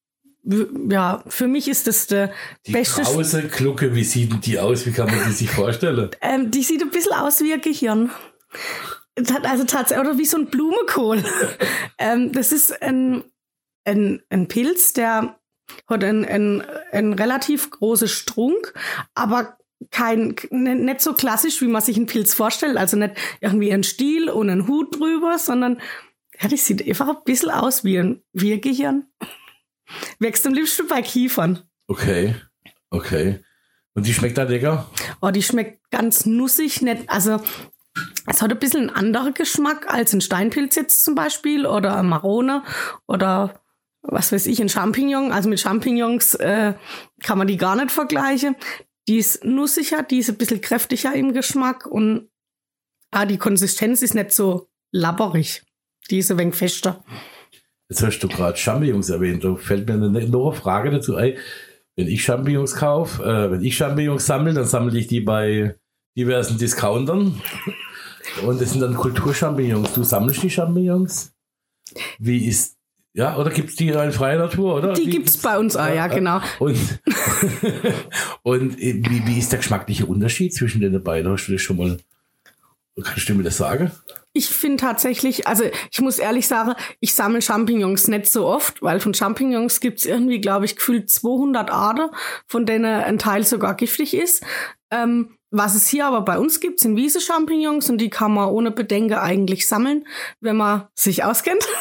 ja, 0.44 1.24
für 1.28 1.48
mich 1.48 1.68
ist 1.68 1.88
das 1.88 2.08
der 2.08 2.34
die 2.66 2.72
beste. 2.72 3.02
Krause 3.02 3.48
Glucke, 3.48 3.96
wie 3.96 4.04
sieht 4.04 4.32
denn 4.32 4.42
die 4.42 4.60
aus? 4.60 4.86
Wie 4.86 4.92
kann 4.92 5.08
man 5.08 5.24
die 5.26 5.32
sich 5.32 5.50
vorstellen? 5.50 6.10
Ähm, 6.22 6.52
die 6.52 6.64
sieht 6.64 6.82
ein 6.82 6.90
bisschen 6.90 7.14
aus 7.14 7.42
wie 7.42 7.54
ein 7.54 7.62
Gehirn. 7.62 8.12
Also 9.44 9.64
tatsächlich, 9.66 10.08
oder 10.08 10.18
wie 10.18 10.26
so 10.26 10.38
ein 10.38 10.48
Blumenkohl. 10.48 11.24
ähm, 12.00 12.32
das 12.32 12.52
ist 12.52 12.82
ein, 12.82 13.24
ein, 13.86 14.24
ein 14.30 14.48
Pilz, 14.48 14.94
der 14.94 15.40
hat 15.88 16.04
einen, 16.04 16.26
einen, 16.26 16.64
einen 16.92 17.14
relativ 17.14 17.70
großen 17.70 18.08
Strunk, 18.08 18.74
aber 19.14 19.58
kein, 19.92 20.36
nicht 20.52 21.02
so 21.02 21.14
klassisch, 21.14 21.62
wie 21.62 21.68
man 21.68 21.82
sich 21.82 21.98
einen 21.98 22.06
Pilz 22.06 22.34
vorstellt. 22.34 22.78
Also 22.78 22.98
nicht 22.98 23.16
irgendwie 23.42 23.72
ein 23.72 23.84
Stiel 23.84 24.30
und 24.30 24.50
ein 24.50 24.68
Hut 24.68 24.98
drüber, 24.98 25.38
sondern 25.38 25.82
ja, 26.40 26.48
das 26.48 26.66
sieht 26.66 26.88
einfach 26.88 27.10
ein 27.10 27.24
bisschen 27.26 27.52
aus 27.52 27.84
wie 27.84 27.98
ein, 27.98 28.24
wie 28.34 28.54
ein 28.54 28.62
Gehirn. 28.62 29.08
Wächst 30.20 30.46
am 30.48 30.54
liebsten 30.54 30.88
bei 30.88 31.02
Kiefern. 31.02 31.64
Okay, 31.88 32.36
okay. 32.90 33.44
Und 33.94 34.08
die 34.08 34.14
schmeckt 34.14 34.38
da 34.38 34.44
lecker? 34.44 34.90
Oh, 35.22 35.30
die 35.30 35.44
schmeckt 35.44 35.90
ganz 35.92 36.26
nussig, 36.26 36.82
nicht, 36.82 37.10
also 37.10 37.40
es 38.26 38.42
hat 38.42 38.52
ein 38.52 38.60
bisschen 38.60 38.90
einen 38.90 38.90
anderen 38.90 39.34
Geschmack 39.34 39.94
als 39.94 40.14
ein 40.14 40.22
Steinpilz 40.22 40.76
jetzt 40.76 41.04
zum 41.04 41.16
Beispiel 41.16 41.66
oder 41.66 41.98
ein 41.98 42.08
Marone 42.08 42.64
oder 43.06 43.62
was 44.02 44.32
weiß 44.32 44.48
ich, 44.48 44.62
ein 44.62 44.70
Champignon. 44.70 45.32
Also 45.32 45.50
mit 45.50 45.60
Champignons 45.60 46.36
äh, 46.36 46.74
kann 47.22 47.38
man 47.38 47.48
die 47.48 47.58
gar 47.58 47.76
nicht 47.76 47.92
vergleichen. 47.92 48.56
Die 49.08 49.18
ist 49.18 49.44
nussiger, 49.44 50.04
die 50.04 50.20
ist 50.20 50.30
ein 50.30 50.38
bisschen 50.38 50.62
kräftiger 50.62 51.14
im 51.14 51.34
Geschmack 51.34 51.86
und 51.86 52.30
ah, 53.12 53.26
die 53.26 53.38
Konsistenz 53.38 54.02
ist 54.02 54.16
nicht 54.16 54.32
so 54.32 54.70
labberig. 54.92 55.64
Die 56.10 56.20
ist 56.20 56.32
ein 56.32 56.38
wenig 56.38 56.56
fester. 56.56 57.04
Jetzt 57.90 58.04
hast 58.04 58.20
du 58.20 58.28
gerade 58.28 58.58
Champignons 58.58 59.10
erwähnt. 59.10 59.44
Da 59.44 59.56
fällt 59.56 59.88
mir 59.88 59.96
eine, 59.96 60.10
noch 60.28 60.52
eine 60.52 60.56
Frage 60.60 60.92
dazu 60.92 61.16
ein. 61.16 61.34
Wenn 61.96 62.08
ich 62.08 62.24
Champignons 62.24 62.76
kaufe, 62.76 63.24
äh, 63.24 63.52
wenn 63.52 63.64
ich 63.64 63.78
Champignons 63.78 64.26
sammle, 64.26 64.54
dann 64.54 64.66
sammle 64.66 64.98
ich 64.98 65.08
die 65.08 65.22
bei 65.22 65.76
diversen 66.18 66.58
Discountern. 66.58 67.42
Und 68.46 68.62
das 68.62 68.72
sind 68.72 68.82
dann 68.82 68.96
Kulturchampignons. 68.96 69.94
Du 69.94 70.04
sammelst 70.04 70.42
die 70.42 70.50
Champignons? 70.50 71.34
Wie 72.18 72.48
ist 72.48 72.78
ja, 73.16 73.38
oder 73.38 73.52
gibt 73.52 73.70
es 73.70 73.76
die 73.76 73.90
in 73.90 74.12
freier 74.12 74.40
Natur, 74.40 74.76
oder? 74.76 74.94
Die 74.94 75.08
gibt 75.08 75.30
es 75.30 75.38
bei 75.38 75.60
uns 75.60 75.76
auch, 75.76 75.88
ja, 75.88 76.08
genau. 76.08 76.42
Und, 76.58 76.78
und 78.42 78.82
äh, 78.82 79.04
wie, 79.08 79.28
wie 79.28 79.38
ist 79.38 79.52
der 79.52 79.60
geschmackliche 79.60 80.08
Unterschied 80.08 80.52
zwischen 80.52 80.82
den 80.82 81.04
beiden? 81.04 81.32
Hast 81.32 81.48
du 81.48 81.52
das 81.52 81.62
schon 81.62 81.78
mal, 81.78 81.98
kannst 83.02 83.28
du 83.28 83.34
mir 83.34 83.44
das 83.44 83.58
sagen? 83.58 83.92
Ich 84.34 84.50
finde 84.50 84.78
tatsächlich, 84.78 85.48
also 85.48 85.64
ich 85.92 86.02
muss 86.02 86.18
ehrlich 86.18 86.48
sagen, 86.48 86.74
ich 87.00 87.14
sammle 87.14 87.42
Champignons 87.42 88.08
nicht 88.08 88.28
so 88.28 88.48
oft, 88.48 88.82
weil 88.82 89.00
von 89.00 89.14
Champignons 89.14 89.80
gibt's 89.80 90.06
irgendwie, 90.06 90.42
glaube 90.42 90.66
ich, 90.66 90.76
gefühlt 90.76 91.10
200 91.10 91.70
Arten, 91.70 92.10
von 92.48 92.66
denen 92.66 92.86
ein 92.86 93.20
Teil 93.20 93.44
sogar 93.44 93.76
giftig 93.76 94.16
ist. 94.16 94.44
Ähm, 94.90 95.38
was 95.56 95.76
es 95.76 95.88
hier 95.88 96.08
aber 96.08 96.22
bei 96.22 96.40
uns 96.40 96.60
gibt, 96.60 96.80
sind 96.80 96.96
Wiese-Champignons 96.96 97.88
und 97.92 98.00
die 98.00 98.10
kann 98.10 98.34
man 98.34 98.50
ohne 98.50 98.72
Bedenken 98.72 99.14
eigentlich 99.14 99.68
sammeln, 99.68 100.08
wenn 100.42 100.58
man 100.58 100.88
sich 100.96 101.24
auskennt. 101.24 101.64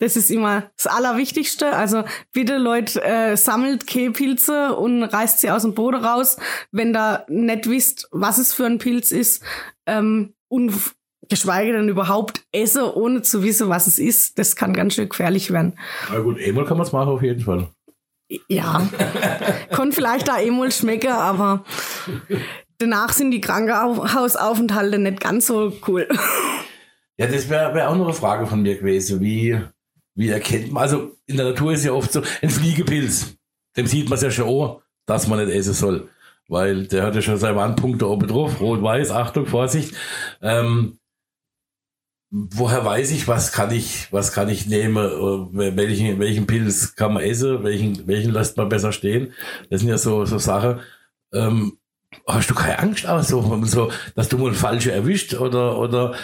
Das 0.00 0.16
ist 0.16 0.32
immer 0.32 0.68
das 0.76 0.88
Allerwichtigste. 0.88 1.72
Also 1.74 2.02
bitte 2.32 2.58
Leute, 2.58 3.02
äh, 3.04 3.36
sammelt 3.36 3.86
Kehpilze 3.86 4.74
und 4.74 5.04
reißt 5.04 5.38
sie 5.40 5.50
aus 5.50 5.62
dem 5.62 5.74
Boden 5.74 6.04
raus, 6.04 6.38
wenn 6.72 6.92
da 6.92 7.24
nicht 7.28 7.70
wisst, 7.70 8.08
was 8.10 8.38
es 8.38 8.52
für 8.52 8.66
ein 8.66 8.78
Pilz 8.78 9.12
ist. 9.12 9.44
Ähm, 9.86 10.34
und 10.50 10.72
geschweige 11.28 11.72
denn 11.72 11.88
überhaupt 11.88 12.42
esse, 12.52 12.96
ohne 12.96 13.22
zu 13.22 13.42
wissen, 13.42 13.68
was 13.68 13.86
es 13.86 13.98
ist, 13.98 14.38
das 14.38 14.56
kann 14.56 14.74
ganz 14.74 14.94
schön 14.94 15.08
gefährlich 15.08 15.50
werden. 15.50 15.78
Na 16.10 16.18
gut, 16.18 16.38
einmal 16.38 16.66
kann 16.66 16.76
man 16.76 16.86
es 16.86 16.92
machen 16.92 17.08
auf 17.08 17.22
jeden 17.22 17.40
Fall. 17.40 17.68
Ja, 18.48 18.88
kann 19.70 19.92
vielleicht 19.92 20.28
da 20.28 20.34
einmal 20.34 20.70
schmecken, 20.70 21.12
aber 21.12 21.64
danach 22.78 23.12
sind 23.12 23.30
die 23.30 23.40
Krankenhausaufenthalte 23.40 24.98
nicht 24.98 25.20
ganz 25.20 25.46
so 25.46 25.72
cool. 25.88 26.08
Ja, 27.18 27.26
das 27.26 27.48
wäre 27.48 27.74
wär 27.74 27.90
auch 27.90 27.96
noch 27.96 28.06
eine 28.06 28.14
Frage 28.14 28.46
von 28.46 28.62
mir 28.62 28.76
gewesen. 28.78 29.20
Wie, 29.20 29.60
wie 30.14 30.28
erkennt 30.28 30.72
man, 30.72 30.84
also 30.84 31.16
in 31.26 31.36
der 31.36 31.46
Natur 31.46 31.72
ist 31.72 31.84
ja 31.84 31.92
oft 31.92 32.12
so, 32.12 32.22
ein 32.40 32.50
Fliegepilz, 32.50 33.36
dem 33.76 33.86
sieht 33.86 34.08
man 34.08 34.16
es 34.16 34.22
ja 34.22 34.30
schon 34.30 34.48
an, 34.48 34.76
dass 35.06 35.26
man 35.26 35.44
nicht 35.44 35.54
essen 35.54 35.74
soll. 35.74 36.08
Weil 36.50 36.88
der 36.88 37.04
hat 37.04 37.14
ja 37.14 37.22
schon 37.22 37.36
seine 37.36 37.56
Warnpunkte 37.56 38.08
oben 38.08 38.26
drauf, 38.26 38.60
rot-weiß, 38.60 39.12
Achtung, 39.12 39.46
Vorsicht. 39.46 39.94
Ähm, 40.42 40.98
woher 42.30 42.84
weiß 42.84 43.12
ich, 43.12 43.28
was 43.28 43.52
kann 43.52 43.70
ich, 43.70 44.12
was 44.12 44.32
kann 44.32 44.48
ich 44.48 44.66
nehmen, 44.66 44.96
äh, 44.96 45.76
welchen, 45.76 46.18
welchen 46.18 46.48
Pilz 46.48 46.96
kann 46.96 47.14
man 47.14 47.22
essen, 47.22 47.62
welchen, 47.62 48.04
welchen 48.08 48.32
lässt 48.32 48.56
man 48.56 48.68
besser 48.68 48.90
stehen. 48.90 49.32
Das 49.70 49.80
sind 49.80 49.90
ja 49.90 49.98
so, 49.98 50.24
so 50.24 50.38
Sachen. 50.38 50.80
Ähm, 51.32 51.78
hast 52.26 52.50
du 52.50 52.54
keine 52.54 52.80
Angst 52.80 53.06
auch 53.06 53.22
so, 53.22 53.92
dass 54.16 54.28
du 54.28 54.36
mal 54.36 54.52
falsche 54.52 54.90
erwischt 54.90 55.34
oder, 55.34 55.78
oder, 55.78 56.16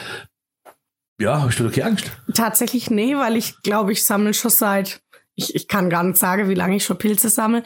ja, 1.21 1.41
hast 1.41 1.61
du 1.61 1.71
keine 1.71 1.91
Angst? 1.91 2.11
Tatsächlich 2.35 2.91
nee, 2.91 3.17
weil 3.17 3.37
ich 3.37 3.63
glaube, 3.63 3.93
ich 3.93 4.05
sammle 4.05 4.35
schon 4.35 4.51
seit, 4.51 5.03
ich, 5.37 5.55
ich 5.55 5.69
kann 5.69 5.89
gar 5.89 6.03
nicht 6.03 6.19
sagen, 6.19 6.49
wie 6.49 6.55
lange 6.55 6.75
ich 6.75 6.85
schon 6.85 6.99
Pilze 6.99 7.29
sammle. 7.29 7.63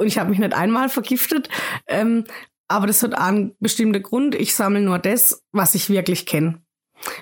Und 0.00 0.06
ich 0.06 0.16
habe 0.16 0.30
mich 0.30 0.38
nicht 0.38 0.54
einmal 0.54 0.88
vergiftet. 0.88 1.50
Ähm, 1.86 2.24
aber 2.68 2.86
das 2.86 3.02
hat 3.02 3.12
einen 3.14 3.54
bestimmten 3.60 4.02
Grund. 4.02 4.34
Ich 4.34 4.54
sammle 4.54 4.80
nur 4.80 4.98
das, 4.98 5.44
was 5.52 5.74
ich 5.74 5.90
wirklich 5.90 6.24
kenne. 6.24 6.62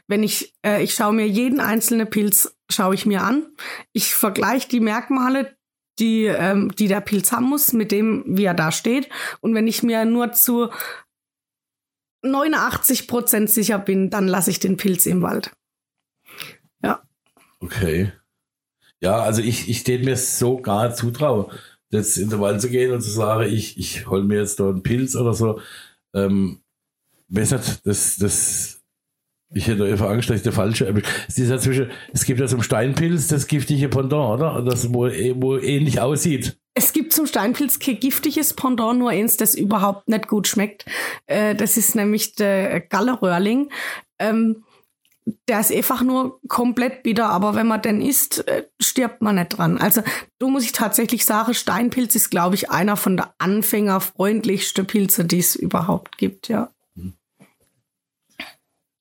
Wenn 0.07 0.23
ich, 0.23 0.55
äh, 0.65 0.81
ich 0.85 0.95
schaue 0.95 1.13
mir 1.13 1.27
jeden 1.27 1.59
einzelnen 1.59 2.09
Pilz, 2.09 2.57
schaue 2.71 2.95
ich 2.95 3.05
mir 3.05 3.23
an. 3.23 3.47
Ich 3.93 4.15
vergleiche 4.15 4.69
die 4.69 4.79
Merkmale, 4.79 5.57
die, 5.99 6.27
ähm, 6.27 6.73
die 6.77 6.87
der 6.87 7.01
Pilz 7.01 7.33
haben 7.33 7.47
muss, 7.47 7.73
mit 7.73 7.91
dem, 7.91 8.23
wie 8.29 8.45
er 8.45 8.55
da 8.55 8.71
steht. 8.71 9.09
Und 9.41 9.57
wenn 9.57 9.67
ich 9.67 9.83
mir 9.83 10.05
nur 10.05 10.31
zu 10.31 10.71
89 12.23 13.09
Prozent 13.09 13.51
sicher 13.51 13.81
bin, 13.81 14.09
dann 14.09 14.29
lasse 14.29 14.53
ich 14.53 14.61
den 14.61 14.77
Pilz 14.77 15.05
im 15.07 15.23
Wald. 15.23 15.51
Ja. 16.81 17.03
Okay. 17.59 18.13
Ja, 19.01 19.21
also 19.21 19.43
ich, 19.43 19.69
ich 19.69 19.83
den 19.83 20.05
mir 20.05 20.17
so 20.17 20.59
gar 20.59 20.95
zutraue, 20.95 21.51
jetzt 21.91 22.19
in 22.19 22.31
den 22.31 22.41
Wald 22.41 22.61
zu 22.61 22.69
gehen 22.69 22.93
und 22.93 23.01
zu 23.01 23.11
sagen, 23.11 23.51
ich, 23.51 23.79
ich 23.79 24.07
hol 24.09 24.25
mir 24.25 24.39
jetzt 24.39 24.61
da 24.61 24.69
einen 24.69 24.83
Pilz 24.83 25.17
oder 25.17 25.35
so. 25.35 25.61
Ähm, 26.15 26.61
weiß 27.29 27.51
das, 27.85 28.17
das, 28.17 28.81
ich 29.51 29.67
hätte 29.67 29.85
einfach 29.85 30.11
Angst, 30.11 30.29
dass 30.29 30.37
ich 30.37 30.43
der 30.43 30.53
falsche. 30.53 30.87
Es, 31.27 31.39
ist 31.39 31.51
ja 31.51 31.59
zwischen, 31.59 31.91
es 32.13 32.25
gibt 32.25 32.41
ja 32.41 32.47
zum 32.47 32.63
Steinpilz 32.63 33.29
das 33.29 33.47
giftige 33.47 33.89
Pendant, 33.89 34.41
oder? 34.41 34.63
Das 34.63 34.93
wo, 34.93 35.07
wo 35.07 35.57
ähnlich 35.57 36.01
aussieht. 36.01 36.59
Es 36.75 36.93
gibt 36.93 37.13
zum 37.13 37.27
Steinpilz 37.27 37.79
kein 37.79 37.99
giftiges 37.99 38.55
Pendant, 38.55 38.99
nur 38.99 39.11
eins, 39.11 39.37
das 39.37 39.55
überhaupt 39.55 40.09
nicht 40.09 40.29
gut 40.29 40.47
schmeckt. 40.47 40.85
Äh, 41.27 41.55
das 41.55 41.77
ist 41.77 41.95
nämlich 41.95 42.35
der 42.35 42.81
Gallerröhrling. 42.81 43.71
Ähm, 44.19 44.65
der 45.49 45.61
ist 45.61 45.73
einfach 45.73 46.03
nur 46.03 46.41
komplett 46.49 47.03
bitter, 47.03 47.29
aber 47.29 47.55
wenn 47.55 47.67
man 47.67 47.83
den 47.83 48.01
isst, 48.01 48.47
äh, 48.49 48.65
stirbt 48.81 49.23
man 49.23 49.37
nicht 49.37 49.59
dran. 49.59 49.79
Also, 49.79 50.03
du 50.39 50.49
muss 50.49 50.65
ich 50.65 50.73
tatsächlich 50.73 51.25
sagen, 51.25 51.55
Steinpilz 51.55 52.15
ist, 52.15 52.31
glaube 52.31 52.55
ich, 52.55 52.71
einer 52.71 52.97
von 52.97 53.17
der 53.17 53.35
anfängerfreundlichsten 53.39 54.87
Pilze, 54.87 55.25
die 55.25 55.39
es 55.39 55.57
überhaupt 55.57 56.19
gibt, 56.19 56.49
ja. 56.49 56.71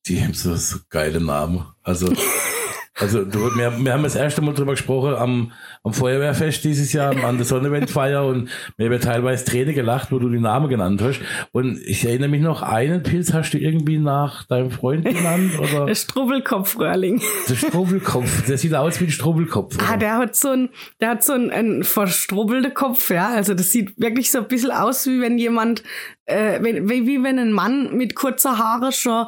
Die 0.07 0.23
haben 0.23 0.33
so, 0.33 0.55
so 0.55 0.77
geile 0.89 1.19
Namen. 1.19 1.65
Also, 1.83 2.13
Also 2.99 3.23
du, 3.23 3.39
wir, 3.55 3.77
wir 3.77 3.93
haben 3.93 4.03
das 4.03 4.15
erste 4.15 4.41
Mal 4.41 4.55
drüber 4.55 4.71
gesprochen 4.71 5.13
am, 5.15 5.51
am 5.83 5.93
Feuerwehrfest 5.93 6.63
dieses 6.63 6.93
Jahr, 6.93 7.15
an 7.23 7.37
der 7.37 7.45
Sonnenwendfeier 7.45 8.25
und 8.25 8.49
wir 8.75 8.89
haben 8.89 8.99
teilweise 8.99 9.45
Träne 9.45 9.73
gelacht, 9.73 10.11
wo 10.11 10.17
du 10.17 10.29
die 10.29 10.39
Namen 10.39 10.67
genannt 10.67 11.01
hast. 11.01 11.19
Und 11.51 11.79
ich 11.85 12.03
erinnere 12.05 12.29
mich 12.29 12.41
noch, 12.41 12.63
einen 12.63 13.03
Pilz 13.03 13.33
hast 13.33 13.51
du 13.51 13.59
irgendwie 13.59 13.99
nach 13.99 14.45
deinem 14.45 14.71
Freund 14.71 15.05
genannt? 15.05 15.59
Oder? 15.59 15.85
Der 15.85 15.95
Strubbelkopf-Röhrling. 15.95 17.21
Der 17.47 17.55
Strubbelkopf, 17.55 18.47
der 18.47 18.57
sieht 18.57 18.73
aus 18.73 18.99
wie 18.99 19.05
ein 19.05 19.11
Strubbelkopf. 19.11 19.77
Ah, 19.87 19.97
der 19.97 20.17
hat 20.17 20.35
so 20.35 20.49
ein, 20.49 20.69
der 20.99 21.09
hat 21.09 21.23
so 21.23 21.33
einen, 21.33 21.51
einen 21.51 21.83
verstrubbelten 21.83 22.73
Kopf, 22.73 23.11
ja. 23.11 23.29
Also 23.29 23.53
das 23.53 23.71
sieht 23.71 23.99
wirklich 23.99 24.31
so 24.31 24.39
ein 24.39 24.47
bisschen 24.47 24.71
aus, 24.71 25.05
wie 25.05 25.21
wenn 25.21 25.37
jemand, 25.37 25.83
äh, 26.25 26.59
wie, 26.63 27.05
wie 27.05 27.23
wenn 27.23 27.37
ein 27.37 27.51
Mann 27.51 27.95
mit 27.95 28.15
kurzer 28.15 28.57
Haare 28.57 28.91
schon 28.91 29.27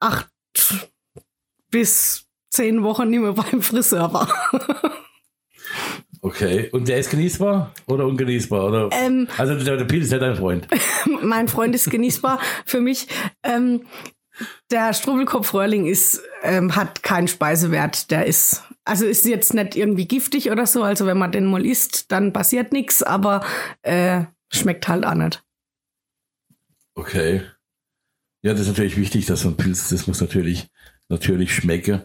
acht 0.00 0.28
bis 1.70 2.27
zehn 2.50 2.82
Wochen 2.82 3.10
nicht 3.10 3.20
mehr 3.20 3.32
beim 3.32 3.62
Friseur 3.62 4.12
war. 4.12 4.28
Okay, 6.20 6.68
und 6.72 6.88
der 6.88 6.98
ist 6.98 7.10
genießbar 7.10 7.72
oder 7.86 8.06
ungenießbar? 8.06 8.66
Oder? 8.66 8.90
Ähm, 8.92 9.28
also 9.36 9.54
der, 9.54 9.76
der 9.76 9.84
Pilz 9.84 10.06
ist 10.06 10.12
ja 10.12 10.18
dein 10.18 10.36
Freund. 10.36 10.66
mein 11.22 11.48
Freund 11.48 11.74
ist 11.74 11.90
genießbar 11.90 12.40
für 12.66 12.80
mich. 12.80 13.06
Ähm, 13.44 13.86
der 14.70 14.94
Strubbelkopf-Röhrling 14.94 15.86
ist, 15.86 16.22
ähm, 16.42 16.74
hat 16.76 17.02
keinen 17.02 17.28
Speisewert. 17.28 18.10
Der 18.10 18.26
ist, 18.26 18.64
also 18.84 19.06
ist 19.06 19.24
jetzt 19.26 19.54
nicht 19.54 19.76
irgendwie 19.76 20.06
giftig 20.06 20.50
oder 20.50 20.66
so. 20.66 20.82
Also 20.82 21.06
wenn 21.06 21.18
man 21.18 21.32
den 21.32 21.46
mal 21.46 21.64
isst, 21.64 22.10
dann 22.10 22.32
passiert 22.32 22.72
nichts, 22.72 23.02
aber 23.02 23.44
äh, 23.82 24.24
schmeckt 24.52 24.88
halt 24.88 25.04
auch 25.04 25.14
nicht. 25.14 25.44
Okay. 26.94 27.42
Ja, 28.42 28.52
das 28.52 28.62
ist 28.62 28.68
natürlich 28.68 28.96
wichtig, 28.96 29.26
dass 29.26 29.40
so 29.40 29.48
ein 29.48 29.56
Pilz, 29.56 29.88
das 29.88 30.06
muss 30.06 30.20
natürlich, 30.20 30.68
natürlich 31.08 31.54
schmecken 31.54 32.02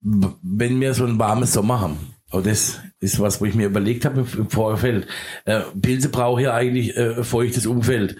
wenn 0.00 0.80
wir 0.80 0.94
so 0.94 1.04
einen 1.04 1.18
warmen 1.18 1.46
Sommer 1.46 1.80
haben, 1.80 2.14
aber 2.30 2.42
das 2.42 2.80
ist 3.00 3.18
was, 3.18 3.40
wo 3.40 3.44
ich 3.44 3.54
mir 3.54 3.66
überlegt 3.66 4.04
habe 4.04 4.20
im 4.20 4.50
Vorfeld. 4.50 5.06
Äh, 5.44 5.62
Pilze 5.80 6.08
brauchen 6.08 6.42
ja 6.42 6.54
eigentlich 6.54 6.96
äh, 6.96 7.24
feuchtes 7.24 7.66
Umfeld, 7.66 8.16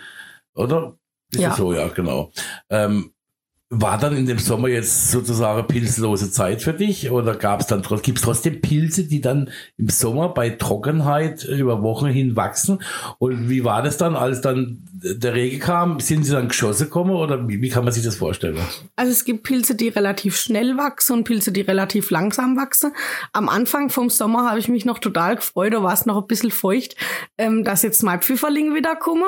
oder? 0.54 0.98
Ist 1.32 1.40
ja. 1.40 1.54
so, 1.54 1.72
ja, 1.72 1.88
genau. 1.88 2.32
Ähm, 2.70 3.12
war 3.68 3.99
dann 3.99 4.16
in 4.16 4.26
dem 4.26 4.38
Sommer 4.38 4.68
jetzt 4.68 5.11
sozusagen 5.11 5.66
pilzlose 5.66 6.30
Zeit 6.30 6.62
für 6.62 6.73
dich 6.73 7.11
oder 7.11 7.35
gab 7.35 7.61
es 7.61 7.66
dann 7.66 7.82
gibt 7.82 8.18
es 8.18 8.25
trotzdem 8.25 8.61
Pilze, 8.61 9.04
die 9.04 9.20
dann 9.20 9.50
im 9.76 9.88
Sommer 9.88 10.28
bei 10.28 10.50
Trockenheit 10.50 11.42
über 11.42 11.82
Wochen 11.82 12.06
hin 12.06 12.37
wachsen? 12.37 12.80
Und 13.18 13.50
wie 13.50 13.64
war 13.64 13.82
das 13.82 13.96
dann, 13.96 14.14
als 14.14 14.40
dann 14.40 14.85
der 14.92 15.35
Regen 15.35 15.58
kam? 15.58 15.99
Sind 15.99 16.23
sie 16.23 16.30
dann 16.30 16.46
geschossen 16.49 16.85
gekommen 16.85 17.11
oder 17.11 17.49
wie, 17.49 17.61
wie 17.61 17.68
kann 17.68 17.82
man 17.82 17.92
sich 17.92 18.04
das 18.04 18.14
vorstellen? 18.14 18.56
Also 18.94 19.11
es 19.11 19.25
gibt 19.25 19.42
Pilze, 19.42 19.75
die 19.75 19.88
relativ 19.88 20.37
schnell 20.37 20.76
wachsen 20.76 21.14
und 21.14 21.25
Pilze, 21.25 21.50
die 21.50 21.62
relativ 21.62 22.11
langsam 22.11 22.56
wachsen. 22.56 22.92
Am 23.32 23.49
Anfang 23.49 23.90
vom 23.90 24.11
Sommer 24.11 24.49
habe 24.49 24.61
ich 24.61 24.68
mich 24.68 24.85
noch 24.85 25.00
total 25.00 25.37
gefreut, 25.37 25.73
da 25.73 25.82
war 25.82 25.92
es 25.92 26.06
noch 26.06 26.23
ein 26.23 26.28
bisschen 26.28 26.52
feucht, 26.52 26.94
ähm, 27.37 27.64
dass 27.64 27.82
jetzt 27.82 28.04
mein 28.04 28.23
Pfifferling 28.23 28.76
wieder 28.76 28.94
komme. 28.94 29.26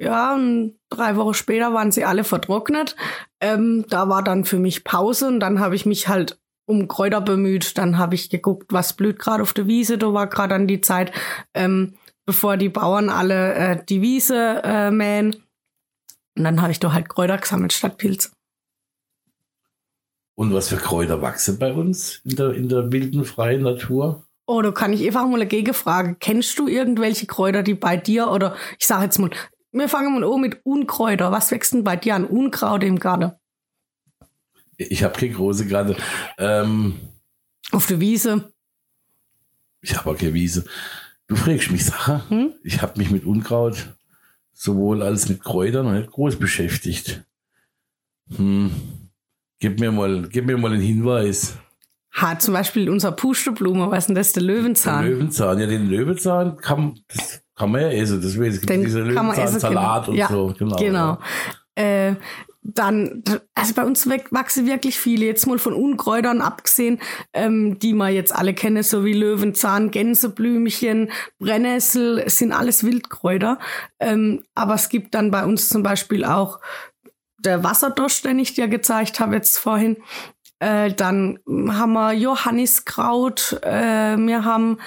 Ja, 0.00 0.34
und 0.34 0.78
drei 0.88 1.16
Wochen 1.16 1.34
später 1.34 1.74
waren 1.74 1.92
sie 1.92 2.06
alle 2.06 2.24
vertrocknet. 2.24 2.96
Ähm, 3.38 3.84
da 3.90 4.08
war 4.08 4.24
dann 4.24 4.46
für 4.46 4.58
mich 4.58 4.82
Pause 4.82 5.28
und 5.28 5.40
dann 5.40 5.60
habe 5.60 5.76
ich 5.76 5.84
mich 5.84 6.08
halt 6.08 6.40
um 6.64 6.88
Kräuter 6.88 7.20
bemüht. 7.20 7.76
Dann 7.76 7.98
habe 7.98 8.14
ich 8.14 8.30
geguckt, 8.30 8.72
was 8.72 8.94
blüht 8.94 9.18
gerade 9.18 9.42
auf 9.42 9.52
der 9.52 9.66
Wiese. 9.66 9.98
Da 9.98 10.14
war 10.14 10.26
gerade 10.26 10.54
dann 10.54 10.66
die 10.66 10.80
Zeit, 10.80 11.12
ähm, 11.52 11.96
bevor 12.24 12.56
die 12.56 12.70
Bauern 12.70 13.10
alle 13.10 13.54
äh, 13.54 13.84
die 13.86 14.00
Wiese 14.00 14.62
äh, 14.64 14.90
mähen. 14.90 15.34
Und 16.34 16.44
dann 16.44 16.62
habe 16.62 16.72
ich 16.72 16.80
da 16.80 16.94
halt 16.94 17.10
Kräuter 17.10 17.36
gesammelt 17.36 17.74
statt 17.74 17.98
Pilze. 17.98 18.30
Und 20.34 20.54
was 20.54 20.70
für 20.70 20.76
Kräuter 20.76 21.20
wachsen 21.20 21.58
bei 21.58 21.74
uns 21.74 22.22
in 22.24 22.36
der, 22.36 22.54
in 22.54 22.70
der 22.70 22.90
wilden, 22.90 23.26
freien 23.26 23.60
Natur? 23.60 24.24
Oh, 24.46 24.62
da 24.62 24.70
kann 24.70 24.94
ich 24.94 25.04
einfach 25.04 25.26
mal 25.26 25.34
eine 25.34 25.46
Gegenfrage. 25.46 26.16
Kennst 26.18 26.58
du 26.58 26.68
irgendwelche 26.68 27.26
Kräuter, 27.26 27.62
die 27.62 27.74
bei 27.74 27.98
dir 27.98 28.30
oder 28.30 28.56
ich 28.78 28.86
sage 28.86 29.04
jetzt 29.04 29.18
mal, 29.18 29.30
wir 29.72 29.88
fangen 29.88 30.18
mal 30.18 30.24
an 30.24 30.40
mit 30.40 30.64
Unkräuter. 30.64 31.32
Was 31.32 31.50
wächst 31.50 31.72
denn 31.72 31.84
bei 31.84 31.96
dir 31.96 32.14
an 32.14 32.24
Unkraut 32.24 32.82
im 32.84 32.98
Garten? 32.98 33.32
Ich 34.76 35.02
habe 35.02 35.18
keine 35.18 35.32
große 35.32 35.66
Garten. 35.66 35.96
Ähm, 36.38 36.96
Auf 37.70 37.86
der 37.86 38.00
Wiese. 38.00 38.52
Ich 39.82 39.96
habe 39.96 40.10
auch 40.10 40.16
keine 40.16 40.34
Wiese. 40.34 40.64
Du 41.26 41.36
fragst 41.36 41.70
mich 41.70 41.84
Sache. 41.84 42.28
Hm? 42.28 42.54
Ich 42.64 42.82
habe 42.82 42.98
mich 42.98 43.10
mit 43.10 43.24
Unkraut 43.24 43.94
sowohl 44.52 45.02
als 45.02 45.28
mit 45.28 45.42
Kräutern 45.42 45.94
nicht 45.94 46.10
groß 46.10 46.36
beschäftigt. 46.36 47.24
Hm. 48.36 48.70
Gib 49.58 49.78
mir 49.78 49.92
mal, 49.92 50.28
gib 50.28 50.46
mir 50.46 50.56
mal 50.58 50.72
einen 50.72 50.82
Hinweis. 50.82 51.54
Ha, 52.16 52.38
zum 52.38 52.54
Beispiel 52.54 52.90
unser 52.90 53.12
Pusteblume, 53.12 53.90
was 53.90 54.04
ist 54.04 54.06
denn 54.08 54.14
das, 54.16 54.32
der 54.32 54.42
Löwenzahn? 54.42 55.04
Der 55.04 55.12
Löwenzahn, 55.12 55.58
ja, 55.60 55.66
den 55.66 55.88
Löwenzahn 55.88 56.56
kann, 56.56 56.98
das 57.08 57.42
kann 57.60 57.72
man 57.72 57.82
ja 57.82 57.90
essen. 57.90 58.22
Deswegen 58.22 58.46
es 58.46 58.60
gibt 58.60 58.70
Den 58.70 58.84
diese 58.84 59.02
Löwenzahnsalat 59.02 60.06
genau. 60.06 60.10
und 60.10 60.16
ja, 60.16 60.28
so. 60.28 60.54
Genau. 60.58 60.76
genau. 60.76 61.18
Äh, 61.74 62.14
dann, 62.62 63.22
also 63.54 63.74
bei 63.74 63.84
uns 63.84 64.06
wachsen 64.06 64.66
wirklich 64.66 64.98
viele, 64.98 65.26
jetzt 65.26 65.46
mal 65.46 65.58
von 65.58 65.74
Unkräutern 65.74 66.40
abgesehen, 66.40 67.00
ähm, 67.32 67.78
die 67.78 67.92
man 67.92 68.14
jetzt 68.14 68.34
alle 68.34 68.54
kennen, 68.54 68.82
so 68.82 69.04
wie 69.04 69.12
Löwenzahn, 69.12 69.90
Gänseblümchen, 69.90 71.10
Brennnessel, 71.38 72.28
sind 72.28 72.52
alles 72.52 72.84
Wildkräuter. 72.84 73.58
Ähm, 73.98 74.42
aber 74.54 74.74
es 74.74 74.88
gibt 74.88 75.14
dann 75.14 75.30
bei 75.30 75.44
uns 75.44 75.68
zum 75.68 75.82
Beispiel 75.82 76.24
auch 76.24 76.60
der 77.38 77.62
Wasserdosch, 77.62 78.22
den 78.22 78.38
ich 78.38 78.54
dir 78.54 78.68
gezeigt 78.68 79.20
habe 79.20 79.36
jetzt 79.36 79.58
vorhin. 79.58 79.96
Äh, 80.60 80.92
dann 80.92 81.38
haben 81.46 81.92
wir 81.94 82.12
Johanniskraut, 82.12 83.60
äh, 83.62 84.16
wir 84.18 84.44
haben 84.44 84.78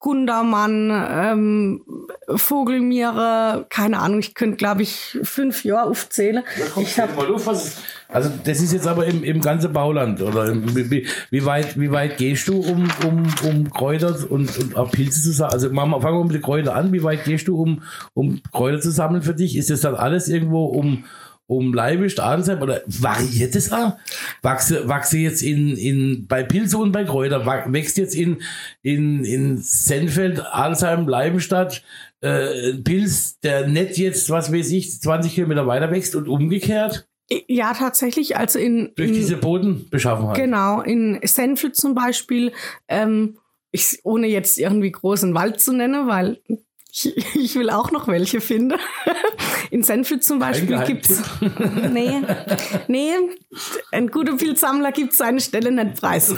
Gundermann, 0.00 0.90
ähm, 0.90 1.82
Vogelmiere, 2.34 3.66
keine 3.68 3.98
Ahnung, 3.98 4.20
ich 4.20 4.34
könnte, 4.34 4.56
glaube 4.56 4.80
ich, 4.80 5.18
fünf 5.22 5.62
Jahre 5.62 5.90
aufzählen. 5.90 6.42
Ja, 6.58 6.82
ich 6.82 6.98
hab, 6.98 7.14
mal 7.16 7.30
auf, 7.32 7.46
was, 7.46 7.76
also 8.08 8.30
das 8.44 8.60
ist 8.60 8.72
jetzt 8.72 8.86
aber 8.86 9.04
im, 9.04 9.22
im 9.22 9.42
ganzen 9.42 9.74
Bauland, 9.74 10.22
oder 10.22 10.54
wie, 10.54 11.06
wie, 11.30 11.44
weit, 11.44 11.78
wie 11.78 11.92
weit 11.92 12.16
gehst 12.16 12.48
du, 12.48 12.60
um, 12.60 12.90
um, 13.06 13.26
um 13.46 13.70
Kräuter 13.70 14.16
und, 14.30 14.58
und 14.58 14.74
auch 14.74 14.90
Pilze 14.90 15.20
zu 15.20 15.32
sammeln? 15.32 15.52
Also 15.52 15.70
machen 15.70 15.90
wir, 15.90 16.00
fangen 16.00 16.18
wir 16.18 16.24
mit 16.24 16.34
den 16.34 16.42
Kräutern 16.42 16.74
an, 16.74 16.92
wie 16.94 17.02
weit 17.02 17.24
gehst 17.24 17.46
du, 17.46 17.60
um, 17.60 17.82
um 18.14 18.40
Kräuter 18.52 18.80
zu 18.80 18.90
sammeln 18.90 19.22
für 19.22 19.34
dich? 19.34 19.54
Ist 19.54 19.68
das 19.68 19.82
dann 19.82 19.94
alles 19.94 20.28
irgendwo 20.28 20.64
um 20.64 21.04
um 21.50 21.74
Leibisch, 21.74 22.16
Adelsheim 22.20 22.62
oder 22.62 22.82
variiert 22.86 23.56
es 23.56 23.72
auch? 23.72 23.96
Wachse, 24.40 24.88
wachse 24.88 25.18
jetzt 25.18 25.42
in, 25.42 25.76
in, 25.76 26.26
bei 26.28 26.44
Pilze 26.44 26.78
und 26.78 26.92
bei 26.92 27.02
Kräuter, 27.02 27.44
wächst 27.72 27.98
jetzt 27.98 28.14
in, 28.14 28.40
in, 28.82 29.24
in 29.24 29.58
Senfeld, 29.58 30.40
Adelsheim, 30.52 31.08
Leibenstadt, 31.08 31.82
äh, 32.20 32.74
Pilz, 32.74 33.40
der 33.40 33.66
nicht 33.66 33.98
jetzt, 33.98 34.30
was 34.30 34.52
weiß 34.52 34.70
ich, 34.70 35.00
20 35.00 35.34
Kilometer 35.34 35.66
weiter 35.66 35.90
wächst 35.90 36.14
und 36.14 36.28
umgekehrt? 36.28 37.08
Ja, 37.48 37.74
tatsächlich. 37.74 38.36
Also 38.36 38.60
in. 38.60 38.92
Durch 38.94 39.08
in, 39.08 39.14
diese 39.14 39.36
Bodenbeschaffenheit. 39.36 40.36
Genau. 40.36 40.82
In 40.82 41.18
Senfeld 41.24 41.74
zum 41.74 41.96
Beispiel, 41.96 42.52
ähm, 42.86 43.38
ich, 43.72 43.98
ohne 44.04 44.28
jetzt 44.28 44.56
irgendwie 44.56 44.92
großen 44.92 45.34
Wald 45.34 45.60
zu 45.60 45.72
nennen, 45.72 46.06
weil 46.06 46.40
ich, 46.92 47.36
ich, 47.36 47.54
will 47.56 47.70
auch 47.70 47.90
noch 47.90 48.08
welche 48.08 48.40
finden. 48.40 48.78
In 49.70 49.82
Senfeld 49.82 50.24
zum 50.24 50.38
Beispiel 50.38 50.82
gibt's. 50.84 51.22
nee, 51.90 52.22
nee, 52.88 53.12
ein 53.92 54.08
guter 54.08 54.36
Pilzsammler 54.36 54.92
gibt 54.92 55.14
seine 55.14 55.40
Stelle 55.40 55.70
nicht 55.70 56.00
preis. 56.00 56.34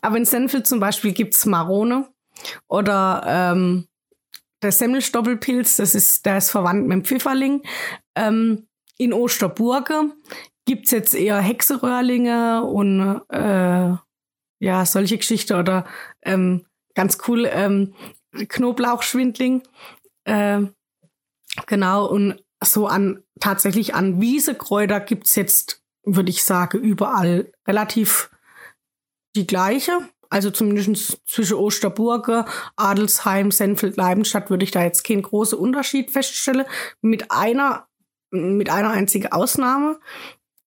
Aber 0.00 0.16
in 0.16 0.24
Senfeld 0.24 0.66
zum 0.66 0.80
Beispiel 0.80 1.12
gibt's 1.12 1.46
Marone. 1.46 2.08
Oder 2.68 3.22
ähm, 3.26 3.86
der 4.62 4.72
Semmelstoppelpilz, 4.72 5.76
das 5.76 5.94
ist, 5.94 6.24
der 6.26 6.38
ist 6.38 6.50
verwandt 6.50 6.86
mit 6.86 6.92
dem 6.92 7.04
Pfifferling. 7.04 7.62
Ähm, 8.14 8.66
in 8.98 9.12
Osterburge 9.12 10.12
gibt's 10.64 10.90
jetzt 10.90 11.14
eher 11.14 11.38
Hexeröhrlinge 11.38 12.64
und 12.64 13.22
äh, 13.30 13.94
ja, 14.60 14.86
solche 14.86 15.18
Geschichte 15.18 15.56
oder 15.56 15.84
ähm, 16.22 16.66
ganz 16.94 17.18
cool, 17.26 17.48
ähm, 17.50 17.94
Knoblauchschwindling. 18.32 19.62
Äh, 20.24 20.62
genau, 21.66 22.06
und 22.06 22.42
so 22.62 22.86
an 22.86 23.22
tatsächlich 23.40 23.94
an 23.94 24.20
Wiesekräuter 24.20 25.00
gibt's 25.00 25.34
jetzt, 25.34 25.82
würde 26.04 26.30
ich 26.30 26.44
sagen, 26.44 26.78
überall 26.78 27.52
relativ 27.66 28.30
die 29.34 29.46
gleiche. 29.46 30.08
Also 30.30 30.50
zumindest 30.50 31.20
zwischen 31.26 31.58
Osterburge, 31.58 32.46
Adelsheim, 32.76 33.50
Senfeld, 33.50 33.96
Leibenstadt 33.96 34.48
würde 34.48 34.64
ich 34.64 34.70
da 34.70 34.82
jetzt 34.82 35.04
keinen 35.04 35.22
großen 35.22 35.58
Unterschied 35.58 36.10
feststellen. 36.10 36.64
Mit 37.02 37.30
einer, 37.30 37.86
mit 38.30 38.70
einer 38.70 38.90
einzigen 38.90 39.30
Ausnahme. 39.30 40.00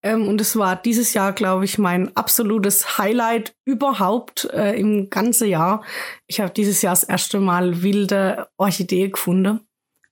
Ähm, 0.02 0.28
und 0.28 0.40
es 0.40 0.56
war 0.56 0.76
dieses 0.76 1.14
Jahr, 1.14 1.32
glaube 1.32 1.64
ich, 1.64 1.78
mein 1.78 2.14
absolutes 2.16 2.98
Highlight 2.98 3.56
überhaupt 3.64 4.44
äh, 4.52 4.78
im 4.78 5.10
ganzen 5.10 5.48
Jahr. 5.48 5.84
Ich 6.26 6.40
habe 6.40 6.52
dieses 6.52 6.82
Jahr 6.82 6.92
das 6.92 7.04
erste 7.04 7.40
Mal 7.40 7.82
wilde 7.82 8.48
Orchidee 8.56 9.08
gefunden. 9.08 9.60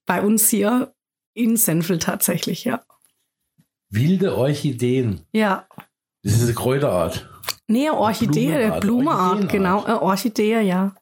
Bei 0.07 0.23
uns 0.23 0.49
hier 0.49 0.95
in 1.35 1.57
Senfeld 1.57 2.03
tatsächlich, 2.03 2.65
ja. 2.65 2.83
Wilde 3.91 4.37
Orchideen. 4.37 5.27
Ja. 5.33 5.67
Das 6.23 6.35
ist 6.35 6.43
eine 6.45 6.55
Kräuterart. 6.55 7.29
Nee, 7.67 7.91
Orchidee, 7.91 8.49
Blumenart, 8.57 8.81
Blumenart, 8.81 9.49
genau. 9.49 9.87
Äh, 9.87 9.93
Orchidee, 9.93 10.61
ja. 10.61 10.95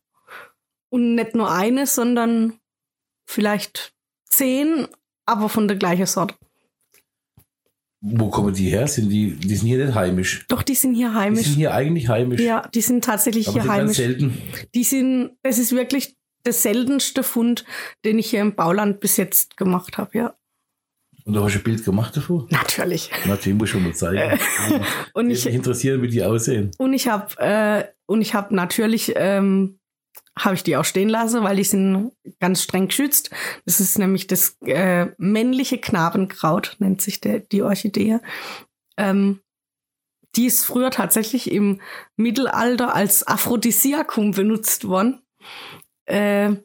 Und 0.91 1.15
nicht 1.15 1.35
nur 1.35 1.51
eine, 1.51 1.87
sondern 1.87 2.59
vielleicht 3.27 3.95
zehn, 4.29 4.87
aber 5.27 5.49
von 5.49 5.69
der 5.69 5.77
gleichen 5.77 6.07
Sorte. 6.07 6.35
Wo 8.05 8.29
kommen 8.31 8.53
die 8.53 8.69
her? 8.69 8.89
Sind 8.89 9.11
die, 9.11 9.37
die 9.37 9.55
sind 9.55 9.69
hier 9.69 9.85
nicht 9.85 9.95
heimisch. 9.95 10.45
Doch, 10.49 10.63
die 10.65 10.75
sind 10.75 10.95
hier 10.95 11.11
Die 11.11 11.15
heimisch. 11.15 11.45
sind 11.47 11.55
hier 11.55 11.73
eigentlich 11.73 12.09
heimisch. 12.09 12.41
ja, 12.41 12.69
die 12.75 12.81
sind 12.81 13.05
tatsächlich 13.05 13.47
aber 13.49 13.55
hier 13.55 13.63
sind 13.63 13.71
ganz 13.71 13.81
heimisch. 13.81 13.97
selten. 13.97 14.39
Die 14.75 14.85
sind, 14.85 15.31
es 15.45 15.59
ist 15.59 15.71
wirklich 15.73 16.17
der 16.45 16.53
seltenste 16.53 17.23
Fund, 17.23 17.65
den 18.05 18.19
ich 18.19 18.31
hier 18.31 18.41
im 18.41 18.57
Bauland 18.57 18.99
bis 18.99 19.17
jetzt 19.17 19.57
gemacht 19.57 19.99
habe, 19.99 20.19
ja. 20.19 20.35
Und 21.25 21.35
du 21.35 21.45
hast 21.45 21.55
ein 21.55 21.63
Bild 21.63 21.85
gemacht 21.85 22.17
davor? 22.17 22.49
Natürlich. 22.51 23.09
Na, 23.27 23.37
den 23.37 23.57
muss 23.57 23.69
ich 23.69 23.73
schon 23.75 23.85
mal 23.85 23.95
zeigen. 23.95 24.33
Und 25.15 25.27
Würde 25.27 25.33
ich, 25.35 25.45
mich 25.45 25.55
interessieren, 25.55 26.03
wie 26.03 26.09
die 26.09 26.25
aussehen. 26.25 26.73
Und 26.79 26.95
ich 26.95 27.07
habe 27.07 27.33
äh, 27.39 27.85
und 28.07 28.21
ich 28.23 28.35
habe 28.35 28.53
natürlich 28.57 29.13
ähm, 29.15 29.79
habe 30.39 30.55
ich 30.55 30.63
die 30.63 30.77
auch 30.77 30.85
stehen 30.85 31.09
lassen, 31.09 31.43
weil 31.43 31.57
die 31.57 31.65
sind 31.65 32.13
ganz 32.41 32.63
streng 32.63 32.89
geschützt. 32.89 33.31
Das 33.67 33.81
ist 33.81 33.99
nämlich 33.99 34.27
das 34.27 34.57
äh, 34.63 35.09
männliche 35.19 35.79
Knabenkraut 35.79 36.77
nennt 36.79 37.03
sich 37.03 37.21
der, 37.21 37.41
die 37.41 37.63
Orchidee. 37.63 38.19
Ähm, 38.97 39.41
die 40.35 40.47
ist 40.47 40.65
früher 40.65 40.91
tatsächlich 40.91 41.51
im 41.51 41.81
Mittelalter 42.17 42.95
als 42.95 43.27
Aphrodisiakum 43.27 44.31
benutzt 44.31 44.89
worden. 44.89 45.21
Äh, 46.07 46.57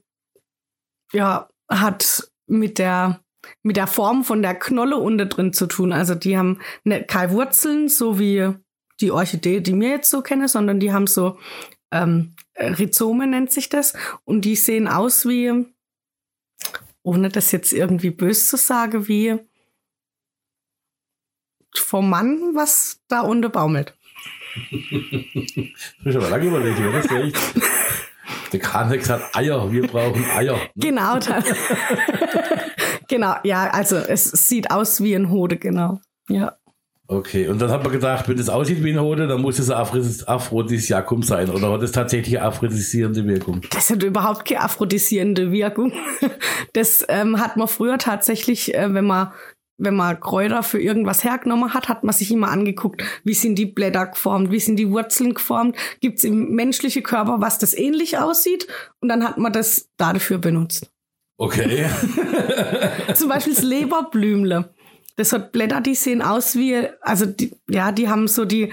ja, 1.12 1.50
hat 1.70 2.32
mit 2.48 2.80
der 2.80 3.22
mit 3.64 3.78
der 3.78 3.88
Form 3.88 4.24
von 4.24 4.42
der 4.42 4.56
Knolle 4.56 4.98
unten 4.98 5.30
drin 5.30 5.54
zu 5.54 5.68
tun. 5.68 5.94
Also 5.94 6.16
die 6.16 6.38
haben 6.38 6.60
ne, 6.84 7.04
keine 7.04 7.32
Wurzeln, 7.32 7.88
so 7.88 8.20
wie 8.20 8.54
die 9.00 9.12
Orchidee, 9.12 9.62
die 9.62 9.80
wir 9.80 9.90
jetzt 9.90 10.10
so 10.10 10.22
kennen, 10.22 10.48
sondern 10.48 10.80
die 10.80 10.92
haben 10.92 11.08
so 11.08 11.38
ähm, 11.92 12.36
Rhizome 12.60 13.28
nennt 13.28 13.52
sich 13.52 13.70
das 13.70 13.94
und 14.26 14.42
die 14.42 14.56
sehen 14.56 14.88
aus 14.88 15.28
wie, 15.28 15.66
ohne 17.04 17.30
das 17.30 17.52
jetzt 17.52 17.72
irgendwie 17.74 18.10
böse 18.10 18.48
zu 18.48 18.58
sagen, 18.58 19.08
wie 19.08 19.40
vom 21.76 22.10
Mann, 22.10 22.56
was 22.56 23.02
da 23.08 23.22
unten 23.22 23.52
baumelt. 23.52 23.96
Das 26.04 26.16
ist 26.16 26.16
aber 26.16 26.30
lange 26.30 26.48
überlegt, 26.48 26.80
oder? 26.80 27.02
Das 27.02 27.12
ich. 27.24 27.34
Der 28.52 28.60
Kahn 28.60 28.90
hat 28.90 28.98
gesagt, 29.00 29.36
Eier, 29.36 29.72
wir 29.72 29.86
brauchen 29.86 30.24
Eier. 30.32 30.58
Genau, 30.76 31.20
da- 31.20 31.44
genau, 33.08 33.36
ja, 33.44 33.70
also 33.70 33.98
es 33.98 34.32
sieht 34.32 34.72
aus 34.72 35.02
wie 35.04 35.14
ein 35.16 35.30
Hode, 35.30 35.58
genau. 35.58 36.00
Ja. 36.30 36.58
Okay, 37.10 37.48
und 37.48 37.62
dann 37.62 37.72
hat 37.72 37.84
man 37.84 37.94
gedacht, 37.94 38.28
wenn 38.28 38.38
es 38.38 38.50
aussieht 38.50 38.84
wie 38.84 38.92
ein 38.92 39.00
Hode, 39.00 39.28
dann 39.28 39.42
muss 39.42 39.60
es 39.60 39.70
ein 39.70 39.78
Aphrodis 39.78 40.26
Aphrodisiakum 40.26 41.24
sein. 41.24 41.50
Oder 41.50 41.72
hat 41.72 41.82
es 41.82 41.94
tatsächlich 41.94 42.38
eine 42.38 42.48
aphrodisierende 42.48 43.26
Wirkung? 43.26 43.62
Das 43.70 43.90
hat 43.90 44.04
überhaupt 44.04 44.46
keine 44.46 44.62
aphrodisierende 44.62 45.52
Wirkung. 45.52 45.94
Das 46.74 47.06
ähm, 47.08 47.40
hat 47.40 47.56
man 47.56 47.68
früher 47.68 47.98
tatsächlich, 47.98 48.76
äh, 48.76 48.94
wenn 48.94 49.06
man 49.06 49.32
wenn 49.78 49.96
man 49.96 50.20
Kräuter 50.20 50.64
für 50.64 50.82
irgendwas 50.82 51.24
hergenommen 51.24 51.74
hat, 51.74 51.88
hat 51.88 52.04
man 52.04 52.14
sich 52.14 52.32
immer 52.32 52.50
angeguckt, 52.50 53.04
wie 53.24 53.34
sind 53.34 53.56
die 53.56 53.68
Blätter 53.68 54.08
geformt, 54.08 54.52
wie 54.52 54.60
sind 54.60 54.78
die 54.78 54.90
Wurzeln 54.90 55.36
geformt, 55.36 55.78
gibt 56.02 56.18
es 56.18 56.24
im 56.24 56.56
menschlichen 56.56 57.04
Körper 57.04 57.38
was, 57.40 57.60
das 57.60 57.76
ähnlich 57.76 58.18
aussieht 58.18 58.68
und 59.02 59.10
dann 59.10 59.24
hat 59.24 59.38
man 59.38 59.54
das 59.54 59.90
dafür 59.98 60.40
benutzt. 60.40 60.92
Okay. 61.38 61.86
Zum 63.14 63.30
Beispiel 63.30 63.54
das 63.54 63.64
Leberblümle. 63.64 64.74
Das 65.18 65.34
hat 65.34 65.52
Blätter, 65.52 65.82
die 65.82 65.96
sehen 65.96 66.22
aus 66.22 66.56
wie, 66.56 66.88
also 67.02 67.26
die, 67.26 67.52
ja, 67.68 67.92
die 67.92 68.08
haben 68.08 68.28
so 68.28 68.46
die 68.46 68.72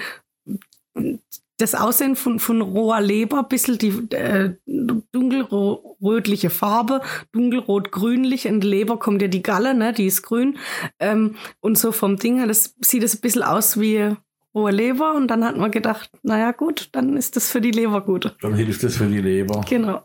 das 1.57 1.75
Aussehen 1.75 2.17
von, 2.17 2.41
von 2.41 2.61
roher 2.61 3.01
Leber, 3.01 3.45
bisschen 3.45 3.79
die 3.79 3.93
äh, 4.15 4.55
dunkelrötliche 4.67 6.51
Farbe, 6.51 7.01
dunkelrot-grünlich. 7.33 8.47
In 8.47 8.61
Leber 8.61 8.99
kommt 8.99 9.23
ja 9.23 9.29
die 9.29 9.43
Galle, 9.43 9.75
ne, 9.75 9.93
die 9.93 10.07
ist 10.07 10.23
grün. 10.23 10.59
Ähm, 10.99 11.37
und 11.61 11.79
so 11.79 11.93
vom 11.93 12.17
Ding 12.17 12.39
her, 12.39 12.47
das 12.47 12.75
sieht 12.81 13.05
es 13.05 13.15
ein 13.15 13.21
bisschen 13.21 13.43
aus 13.43 13.79
wie 13.79 14.17
rohe 14.55 14.73
Leber. 14.73 15.15
Und 15.15 15.29
dann 15.29 15.45
hat 15.45 15.57
man 15.57 15.71
gedacht, 15.71 16.11
naja 16.23 16.51
gut, 16.51 16.89
dann 16.93 17.17
ist 17.17 17.37
das 17.37 17.51
für 17.51 17.61
die 17.61 17.71
Leber 17.71 18.01
gut. 18.01 18.35
Dann 18.41 18.55
hilft 18.55 18.83
das 18.83 18.97
für 18.97 19.07
die 19.07 19.21
Leber. 19.21 19.65
Genau. 19.69 20.03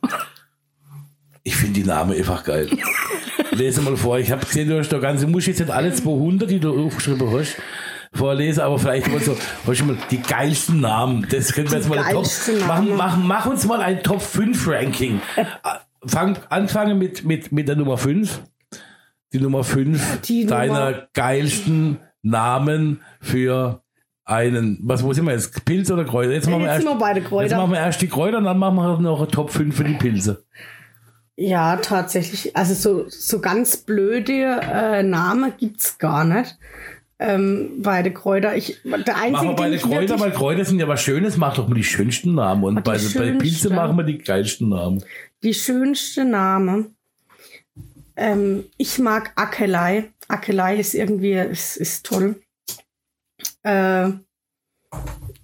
Ich 1.44 1.56
finde 1.56 1.82
die 1.82 1.86
Namen 1.86 2.16
einfach 2.16 2.44
geil. 2.44 2.70
Lese 3.52 3.82
mal 3.82 3.96
vor. 3.98 4.20
Ich 4.20 4.32
habe 4.32 4.46
gesehen, 4.46 4.70
du 4.70 4.78
hast 4.78 4.90
da 4.90 5.00
ganze, 5.00 5.28
musst 5.28 5.48
jetzt 5.48 5.60
nicht 5.60 5.72
alle 5.72 5.94
200, 5.94 6.50
die 6.50 6.60
du 6.60 6.86
aufgeschrieben 6.86 7.32
hast, 7.32 7.58
vorlesen, 8.14 8.62
aber 8.62 8.80
vielleicht 8.80 9.08
mal 9.12 9.20
so, 9.20 9.36
hast 9.66 9.82
du 9.82 9.86
mal 9.86 9.98
die 10.12 10.22
geilsten 10.22 10.80
Namen. 10.82 11.28
Das 11.30 11.54
können 11.54 11.70
wir 11.72 11.78
jetzt 11.78 11.90
mal 11.90 11.98
Top, 12.12 12.26
machen, 12.68 12.96
machen, 12.96 13.24
mach 13.28 13.46
uns 13.46 13.66
mal 13.66 13.82
ein 13.82 14.02
Top 14.04 14.22
5 14.22 14.68
Ranking. 14.68 15.22
Fang, 16.06 16.38
anfange 16.50 16.96
mit, 16.96 17.26
mit, 17.26 17.52
mit 17.52 17.68
der 17.68 17.76
Nummer 17.76 17.98
5. 17.98 18.42
Die 19.34 19.40
Nummer 19.40 19.64
5 19.64 20.22
Die 20.22 20.46
deiner 20.46 20.92
Nummer- 20.92 21.08
geilsten 21.14 22.00
Namen 22.24 23.02
für 23.22 23.84
einen, 24.26 24.80
was, 24.84 25.04
wo 25.04 25.14
sind 25.14 25.26
wir 25.26 25.34
jetzt? 25.34 25.66
Pilz 25.66 25.90
oder 25.92 26.06
Kräuter? 26.06 26.32
Jetzt 26.32 26.48
machen 26.50 26.62
wir 26.62 26.68
Jetzt 26.74 26.86
erst, 26.86 26.88
wir 26.88 27.00
beide 27.00 27.20
Jetzt 27.22 27.56
machen 27.56 27.72
wir 27.72 27.80
erst 27.80 28.02
die 28.02 28.08
Kräuter 28.08 28.38
und 28.40 28.46
dann 28.46 28.58
machen 28.58 28.76
wir 28.76 28.98
noch 29.00 29.20
eine 29.20 29.28
Top 29.28 29.52
5 29.52 29.76
für 29.76 29.84
die 29.84 29.94
Pilze. 29.96 30.46
Ja, 31.42 31.78
tatsächlich. 31.78 32.54
Also 32.58 32.74
so, 32.74 33.06
so 33.08 33.40
ganz 33.40 33.78
blöde 33.78 34.60
äh, 34.62 35.04
Namen 35.04 35.54
gibt's 35.58 35.98
gar 35.98 36.26
nicht. 36.26 36.58
Ähm, 37.18 37.82
beide 37.82 38.12
Kräuter. 38.12 38.58
Ich, 38.58 38.82
der 38.84 39.16
einzige, 39.16 39.32
Machen 39.32 39.48
wir 39.50 39.56
beide 39.56 39.78
Kräuter, 39.78 40.20
weil 40.20 40.32
Kräuter 40.32 40.66
sind 40.66 40.80
ja 40.80 40.88
was 40.90 41.02
Schönes, 41.02 41.38
mach 41.38 41.56
doch 41.56 41.70
mal 41.70 41.76
die 41.76 41.84
schönsten 41.86 42.36
Namen. 42.36 42.66
Und 42.66 42.84
bei, 42.84 42.98
bei 43.16 43.32
Pilze 43.32 43.70
machen 43.70 43.96
wir 43.96 44.04
die 44.04 44.18
geilsten 44.18 44.68
Namen. 44.68 45.02
die 45.42 45.54
schönste 45.54 46.26
Name. 46.26 46.92
Ähm, 48.18 48.66
ich 48.76 49.00
mag 49.00 49.32
Akelei. 49.36 50.12
Akelei 50.28 50.76
ist 50.76 50.94
irgendwie, 50.94 51.36
ist, 51.36 51.78
ist 51.78 52.06
toll. 52.06 52.42
Äh, 53.64 54.10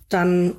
dann, 0.09 0.55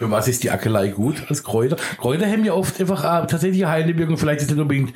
Für 0.00 0.10
was 0.10 0.28
ist 0.28 0.42
die 0.44 0.50
Ackelei 0.50 0.88
gut 0.88 1.26
als 1.28 1.44
Kräuter? 1.44 1.76
Kräuter 1.98 2.24
haben 2.26 2.42
ja 2.42 2.54
oft 2.54 2.80
einfach 2.80 3.04
äh, 3.04 3.26
tatsächlich 3.26 3.66
heilende 3.66 3.98
Wirkung. 3.98 4.16
Vielleicht 4.16 4.40
ist 4.40 4.50
nicht 4.50 4.58
unbedingt 4.58 4.94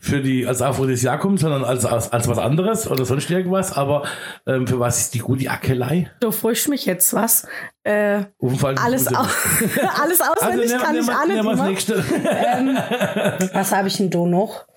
für 0.00 0.20
die 0.20 0.46
als 0.46 0.62
Aphrodisiakum, 0.62 1.38
sondern 1.38 1.64
als, 1.64 1.84
als, 1.84 2.12
als 2.12 2.28
was 2.28 2.38
anderes 2.38 2.88
oder 2.88 3.04
sonst 3.04 3.28
irgendwas. 3.32 3.72
Aber 3.76 4.04
ähm, 4.46 4.68
für 4.68 4.78
was 4.78 5.00
ist 5.00 5.14
die 5.14 5.18
gut, 5.18 5.40
die 5.40 5.48
Ackelei? 5.48 6.08
du 6.20 6.30
frischt 6.30 6.68
mich 6.68 6.86
jetzt 6.86 7.12
was. 7.14 7.48
Äh, 7.82 8.26
alles, 8.76 9.08
au 9.08 9.22
alles 10.00 10.20
auswendig 10.20 10.70
nehmen- 10.70 10.80
kann 10.82 10.94
ich 10.96 11.06
nehmen 11.06 11.08
wir- 11.08 11.50
alle 11.60 11.68
nächste. 11.70 12.04
Ähm, 12.24 12.78
was 13.54 13.72
habe 13.72 13.88
ich 13.88 13.96
denn 13.96 14.10
da 14.10 14.18
noch? 14.20 14.68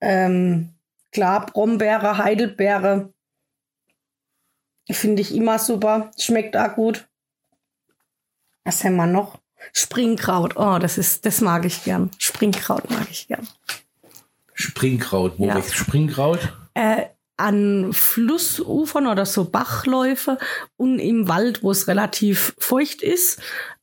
Ähm, 0.00 0.70
klar, 1.10 1.46
Brombeere, 1.46 2.18
Heidelbeere. 2.18 3.12
Finde 4.88 5.20
ich 5.20 5.34
immer 5.34 5.58
super. 5.58 6.12
Schmeckt 6.16 6.56
auch 6.56 6.76
gut. 6.76 7.08
Was 8.66 8.84
haben 8.84 8.96
wir 8.96 9.06
noch? 9.06 9.38
Springkraut. 9.72 10.56
Oh, 10.56 10.78
das 10.78 10.98
ist, 10.98 11.24
das 11.24 11.40
mag 11.40 11.64
ich 11.64 11.84
gern. 11.84 12.10
Springkraut 12.18 12.90
mag 12.90 13.06
ich 13.10 13.28
gern. 13.28 13.46
Springkraut. 14.54 15.38
Wo 15.38 15.46
Ja. 15.46 15.54
wächst 15.54 15.74
Springkraut? 15.74 16.52
Äh, 16.74 17.06
an 17.36 17.92
Flussufern 17.92 19.06
oder 19.06 19.26
so 19.26 19.44
Bachläufe 19.44 20.38
und 20.76 20.98
im 20.98 21.28
Wald, 21.28 21.62
wo 21.62 21.70
es 21.70 21.86
relativ 21.88 22.54
feucht 22.58 23.02
ist, 23.02 23.40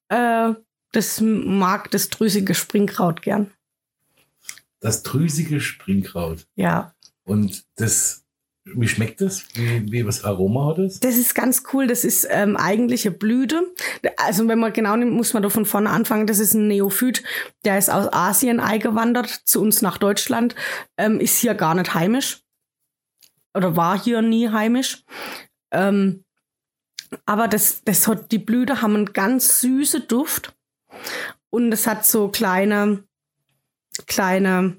äh, 0.09 0.53
das 0.91 1.21
mag 1.21 1.91
das 1.91 2.09
drüsige 2.09 2.55
Springkraut 2.55 3.21
gern. 3.21 3.51
Das 4.79 5.01
drüsige 5.03 5.61
Springkraut. 5.61 6.45
Ja. 6.55 6.93
Und 7.23 7.63
das, 7.75 8.22
wie 8.65 8.87
schmeckt 8.87 9.19
das? 9.19 9.45
Wie, 9.55 9.91
wie 9.91 10.05
was 10.05 10.23
Aroma 10.23 10.67
hat 10.67 10.79
es? 10.79 10.99
Das 10.99 11.17
ist 11.17 11.35
ganz 11.35 11.63
cool. 11.73 11.87
Das 11.87 12.05
ist 12.05 12.25
ähm, 12.29 12.55
eigentlich 12.55 13.05
eine 13.05 13.15
Blüte. 13.15 13.73
Also 14.17 14.47
wenn 14.47 14.59
man 14.59 14.71
genau 14.71 14.95
nimmt, 14.95 15.11
muss 15.11 15.33
man 15.33 15.43
da 15.43 15.49
von 15.49 15.65
vorne 15.65 15.89
anfangen. 15.89 16.27
Das 16.27 16.39
ist 16.39 16.53
ein 16.53 16.67
Neophyt. 16.67 17.23
Der 17.65 17.77
ist 17.77 17.89
aus 17.89 18.11
Asien 18.11 18.59
eingewandert 18.59 19.27
zu 19.27 19.61
uns 19.61 19.81
nach 19.81 19.97
Deutschland. 19.97 20.55
Ähm, 20.97 21.19
ist 21.19 21.39
hier 21.39 21.55
gar 21.55 21.75
nicht 21.75 21.93
heimisch. 21.93 22.41
Oder 23.53 23.75
war 23.75 24.01
hier 24.01 24.21
nie 24.21 24.49
heimisch. 24.49 25.03
Ähm, 25.71 26.23
aber 27.25 27.47
das, 27.47 27.83
das 27.83 28.07
hat, 28.07 28.31
die 28.31 28.39
Blüte 28.39 28.81
haben 28.81 28.95
einen 28.95 29.13
ganz 29.13 29.59
süße 29.59 30.01
Duft. 30.01 30.55
Und 31.49 31.71
es 31.71 31.85
hat 31.85 32.05
so 32.05 32.29
kleine, 32.29 33.03
kleine, 34.07 34.77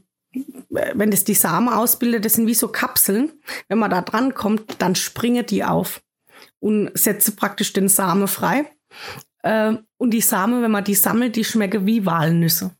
wenn 0.70 1.10
das 1.10 1.24
die 1.24 1.34
Samen 1.34 1.68
ausbildet, 1.68 2.24
das 2.24 2.34
sind 2.34 2.46
wie 2.46 2.54
so 2.54 2.68
Kapseln. 2.68 3.32
Wenn 3.68 3.78
man 3.78 3.90
da 3.90 4.02
dran 4.02 4.34
kommt, 4.34 4.76
dann 4.80 4.94
springen 4.94 5.46
die 5.46 5.64
auf 5.64 6.02
und 6.60 6.90
setze 6.94 7.32
praktisch 7.32 7.72
den 7.72 7.88
Samen 7.88 8.28
frei. 8.28 8.66
Äh, 9.42 9.74
und 9.98 10.10
die 10.10 10.20
Samen, 10.20 10.62
wenn 10.62 10.70
man 10.70 10.84
die 10.84 10.94
sammelt, 10.94 11.36
die 11.36 11.44
schmecken 11.44 11.86
wie 11.86 12.06
Walnüsse. 12.06 12.72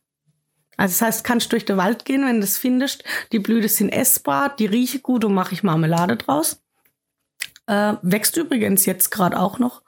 Also 0.77 0.93
das 0.93 1.01
heißt, 1.01 1.23
kannst 1.23 1.51
durch 1.51 1.65
den 1.65 1.77
Wald 1.77 2.05
gehen, 2.05 2.25
wenn 2.25 2.35
du 2.35 2.41
das 2.41 2.57
findest. 2.57 3.03
Die 3.31 3.39
Blüten 3.39 3.69
sind 3.69 3.89
essbar, 3.89 4.55
die 4.55 4.65
riechen 4.65 5.01
gut 5.01 5.23
und 5.23 5.33
mache 5.33 5.53
ich 5.53 5.63
Marmelade 5.63 6.17
draus. 6.17 6.61
Äh, 7.67 7.93
wächst 8.01 8.37
übrigens 8.37 8.85
jetzt 8.85 9.09
gerade 9.09 9.39
auch 9.39 9.57
noch. 9.57 9.83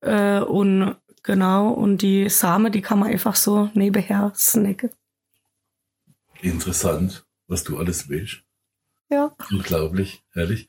Äh, 0.00 0.40
und 0.40 0.96
genau, 1.22 1.68
und 1.68 1.98
die 1.98 2.28
Samen, 2.28 2.72
die 2.72 2.82
kann 2.82 2.98
man 2.98 3.10
einfach 3.10 3.36
so 3.36 3.70
nebenher 3.74 4.32
snacken. 4.34 4.90
Interessant, 6.42 7.24
was 7.46 7.64
du 7.64 7.78
alles 7.78 8.08
willst. 8.08 8.42
Ja. 9.10 9.34
Unglaublich, 9.50 10.22
herrlich. 10.32 10.68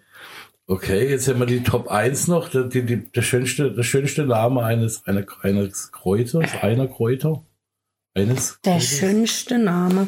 Okay, 0.66 1.10
jetzt 1.10 1.28
haben 1.28 1.40
wir 1.40 1.46
die 1.46 1.64
Top 1.64 1.90
1 1.90 2.28
noch. 2.28 2.48
Der, 2.50 2.64
die, 2.64 2.84
die, 2.86 3.12
der, 3.12 3.22
schönste, 3.22 3.72
der 3.74 3.84
schönste 3.84 4.26
Name 4.26 4.64
eines, 4.64 5.06
einer, 5.06 5.26
eines 5.42 5.92
Kräuters, 5.92 6.50
einer 6.62 6.88
Kräuter. 6.88 7.46
Eines 8.14 8.60
Der 8.64 8.74
Kräuters. 8.74 8.88
schönste 8.90 9.58
Name. 9.58 10.08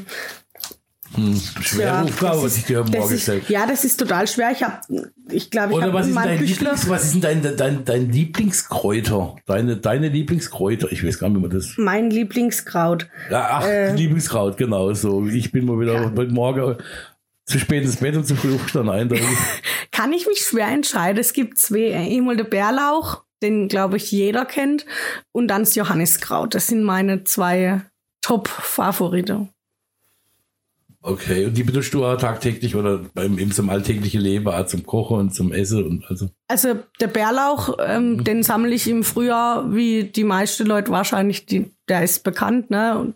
Hm, 1.16 1.42
schwere 1.62 1.88
Ja, 1.88 2.02
Aufgabe, 2.04 2.36
das 2.36 2.44
was 2.44 2.58
ich 2.58 2.66
dir 2.66 2.84
Morgen 2.84 2.94
ist, 2.96 3.10
gestellt 3.10 3.50
ja, 3.50 3.66
das 3.66 3.84
ist 3.86 3.98
total 3.98 4.28
schwer. 4.28 4.52
Ich 4.52 4.64
habe, 4.64 4.82
ich 5.32 5.50
glaube, 5.50 5.72
ich 5.72 5.78
Oder 5.78 5.86
habe 5.88 5.94
was 5.94 6.08
ist, 6.08 6.16
dein. 6.16 6.40
Lieblings, 6.44 6.90
was 6.90 7.04
ist 7.06 7.14
denn 7.14 7.42
dein, 7.42 7.56
dein, 7.58 7.86
dein 7.86 8.12
Lieblingskräuter? 8.12 9.36
Deine, 9.46 9.78
deine 9.78 10.10
Lieblingskräuter? 10.10 10.92
Ich 10.92 11.06
weiß 11.06 11.20
gar 11.20 11.30
nicht, 11.30 11.38
wie 11.38 11.42
man 11.42 11.50
das. 11.52 11.74
Mein 11.78 12.10
Lieblingskraut. 12.10 13.08
Ja, 13.32 13.48
ach, 13.52 13.66
Äh. 13.66 13.96
Lieblingskraut, 13.96 14.58
genau 14.58 14.94
so. 14.94 15.26
Ich 15.28 15.52
bin 15.52 15.66
mal 15.66 15.80
wieder 15.80 15.94
Ja. 15.94 16.12
heute 16.16 16.34
Morgen 16.34 16.78
zu 17.46 17.60
spät 17.60 17.84
ins 17.84 17.98
Bett 17.98 18.16
und 18.16 18.26
zu 18.26 18.36
früh 18.36 18.56
aufgestanden. 18.56 18.94
Eindeutig. 18.94 19.26
Kann 19.92 20.12
ich 20.14 20.28
mich 20.28 20.40
schwer 20.40 20.68
entscheiden. 20.68 21.20
Es 21.20 21.34
gibt 21.34 21.58
zwei. 21.60 21.96
Einmal 21.96 22.36
der 22.38 22.44
Bärlauch, 22.46 23.24
den, 23.44 23.68
glaube 23.68 23.98
ich, 23.98 24.12
jeder 24.12 24.46
kennt. 24.46 24.86
Und 25.32 25.48
dann 25.48 25.62
das 25.62 25.76
Johanniskraut. 25.76 26.56
Das 26.56 26.68
sind 26.68 26.84
meine 26.84 27.24
zwei 27.24 27.82
Top-Favorite. 28.22 29.48
Okay, 31.08 31.46
und 31.46 31.56
die 31.56 31.64
benutzt 31.64 31.94
du 31.94 32.04
auch 32.04 32.18
tagtäglich 32.18 32.76
oder 32.76 32.98
beim, 33.14 33.38
im 33.38 33.52
zum 33.52 33.70
alltäglichen 33.70 34.22
Leben, 34.22 34.48
auch 34.48 34.66
zum 34.66 34.88
Kochen 34.88 35.18
und 35.18 35.36
zum 35.36 35.54
Essen 35.54 35.86
und 35.86 36.10
also. 36.10 36.30
Also 36.48 36.80
der 37.00 37.08
Bärlauch, 37.08 37.78
ähm, 37.80 38.24
den 38.24 38.42
sammle 38.42 38.74
ich 38.74 38.88
im 38.88 39.04
Frühjahr, 39.04 39.72
wie 39.72 40.06
die 40.06 40.24
meisten 40.24 40.66
Leute 40.66 40.90
wahrscheinlich, 40.90 41.46
die, 41.46 41.72
der 41.88 42.04
ist 42.04 42.24
bekannt, 42.24 42.72
ne? 42.72 42.98
Und, 42.98 43.16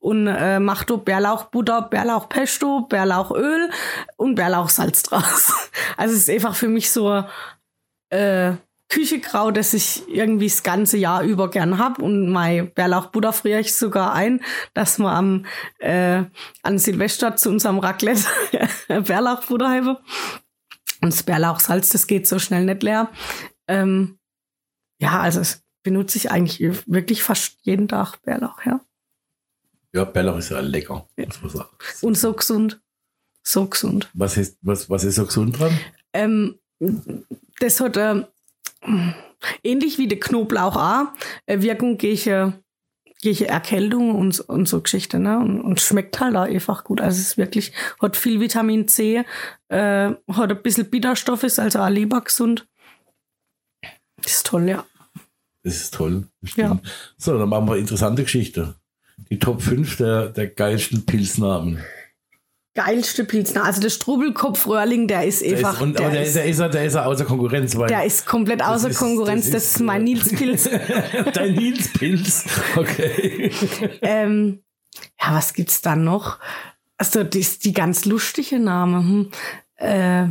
und 0.00 0.26
äh, 0.26 0.58
mach 0.58 0.82
du 0.82 0.98
Bärlauchbutter, 0.98 1.82
Bärlauchpesto, 1.82 2.88
Bärlauchöl 2.88 3.70
und 4.16 4.34
Bärlauchsalz 4.34 5.04
draus. 5.04 5.70
Also 5.96 6.14
es 6.14 6.22
ist 6.22 6.30
einfach 6.30 6.56
für 6.56 6.68
mich 6.68 6.90
so 6.90 7.22
äh, 8.08 8.54
Küchekraut, 8.90 9.56
das 9.56 9.72
ich 9.72 10.02
irgendwie 10.08 10.48
das 10.48 10.62
ganze 10.62 10.98
Jahr 10.98 11.22
über 11.22 11.48
gern 11.48 11.78
hab 11.78 12.00
und 12.00 12.28
mein 12.28 12.72
Bärlauchbutter 12.74 13.32
friere 13.32 13.60
ich 13.60 13.74
sogar 13.74 14.12
ein, 14.12 14.42
dass 14.74 14.98
wir 14.98 15.10
am 15.10 15.46
äh, 15.78 16.24
an 16.62 16.78
Silvester 16.78 17.36
zu 17.36 17.50
unserem 17.50 17.78
Raclette 17.78 18.24
Bärlauchbutter 18.88 19.70
haben. 19.70 19.96
Und 21.02 21.12
das 21.12 21.22
Bärlauchsalz, 21.22 21.90
das 21.90 22.06
geht 22.06 22.26
so 22.26 22.38
schnell 22.38 22.64
nicht 22.64 22.82
leer. 22.82 23.10
Ähm, 23.68 24.18
ja, 25.00 25.20
also 25.20 25.38
das 25.38 25.62
benutze 25.82 26.18
ich 26.18 26.30
eigentlich 26.30 26.60
wirklich 26.86 27.22
fast 27.22 27.58
jeden 27.62 27.88
Tag 27.88 28.20
Bärlauch, 28.22 28.60
ja. 28.66 28.80
Ja, 29.92 30.04
Bärlauch 30.04 30.38
ist 30.38 30.50
ja 30.50 30.60
lecker, 30.60 31.08
muss 31.16 31.42
man 31.42 31.50
sagen. 31.50 31.70
Und 32.02 32.18
so 32.18 32.32
gesund. 32.32 32.80
So 33.42 33.66
gesund. 33.66 34.10
Was 34.14 34.36
ist, 34.36 34.58
was, 34.62 34.90
was 34.90 35.04
ist 35.04 35.14
so 35.14 35.26
gesund 35.26 35.58
dran? 35.58 35.78
Ähm, 36.12 36.58
das 37.60 37.80
hat 37.80 37.96
äh, 37.96 38.24
ähnlich 39.62 39.98
wie 39.98 40.08
der 40.08 40.20
Knoblauch 40.20 40.76
auch 40.76 41.06
äh, 41.46 41.60
Wirkung 41.60 41.98
gegen, 41.98 42.54
gegen 43.20 43.44
Erkältung 43.44 44.14
und, 44.14 44.40
und 44.40 44.68
so 44.68 44.80
Geschichte, 44.80 45.18
ne? 45.18 45.38
Und, 45.38 45.60
und 45.60 45.80
schmeckt 45.80 46.20
halt 46.20 46.36
auch 46.36 46.42
einfach 46.42 46.84
gut. 46.84 47.00
Also 47.00 47.20
es 47.20 47.28
ist 47.28 47.38
wirklich, 47.38 47.72
hat 48.00 48.16
viel 48.16 48.40
Vitamin 48.40 48.88
C, 48.88 49.24
äh, 49.68 50.10
hat 50.32 50.50
ein 50.50 50.62
bisschen 50.62 50.90
Bitterstoff, 50.90 51.42
ist 51.42 51.58
also 51.58 51.80
auch 51.80 51.88
lebergesund. 51.88 52.66
Das 54.22 54.32
ist 54.32 54.46
toll, 54.46 54.68
ja. 54.68 54.84
Das 55.62 55.74
ist 55.76 55.94
toll. 55.94 56.26
das 56.40 56.50
stimmt. 56.50 56.82
So, 57.18 57.38
dann 57.38 57.48
machen 57.48 57.68
wir 57.68 57.76
interessante 57.76 58.22
Geschichte. 58.22 58.76
Die 59.30 59.38
Top 59.38 59.60
5 59.60 59.98
der, 59.98 60.28
der 60.30 60.48
geilsten 60.48 61.04
Pilznamen. 61.04 61.84
Geilste 62.84 63.24
Pilzner. 63.24 63.64
Also 63.64 63.80
der 63.80 63.90
Strubelkopf-Röhrling, 63.90 65.06
der 65.08 65.24
ist 65.26 65.42
Der 65.42 65.56
einfach. 65.56 65.74
ist, 65.74 65.80
und, 65.82 65.98
der, 65.98 66.10
der, 66.10 66.22
ist, 66.24 66.36
der, 66.36 66.44
ist, 66.46 66.58
ja- 66.60 66.68
der 66.68 66.84
ist 66.86 66.96
außer 66.96 67.24
Konkurrenz, 67.24 67.76
weil 67.76 67.88
der 67.88 68.04
ist 68.04 68.26
komplett 68.26 68.62
außer 68.62 68.88
ist- 68.90 68.98
Konkurrenz. 68.98 69.46
das 69.50 69.64
Das 69.64 69.64
ist, 69.76 69.80
mein 69.80 70.04
Nils-Pilz. 70.04 70.68
dein 71.34 71.54
Nils-Pilz. 71.54 72.44
Okay. 72.76 73.50
ähm, 74.02 74.62
ja, 75.20 75.34
was 75.34 75.52
gibt's 75.54 75.80
da 75.82 75.94
noch? 75.96 76.38
Also, 76.96 77.24
die 77.24 77.40
ist 77.40 77.64
die 77.64 77.72
ganz 77.72 78.04
lustige 78.04 78.58
Name. 78.58 78.98
Hm. 78.98 79.30
Äh, 79.76 80.26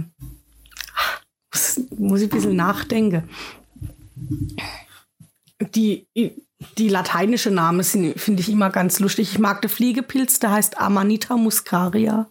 muss, 1.52 1.82
muss 1.98 2.22
ich 2.22 2.28
ein 2.28 2.36
bisschen 2.36 2.56
nachdenken. 2.56 3.24
Die, 5.76 6.08
die 6.78 6.90
lateinische 6.90 7.52
Namen 7.52 7.84
sind, 7.84 8.20
finde 8.20 8.42
ich 8.42 8.50
immer 8.50 8.70
ganz 8.70 9.00
lustig. 9.00 9.32
Ich 9.34 9.40
mag 9.40 9.62
den 9.62 9.70
Fliegepilz, 9.70 10.40
der 10.40 10.52
heißt 10.52 10.80
Amanita 10.80 11.38
muscaria. 11.38 12.28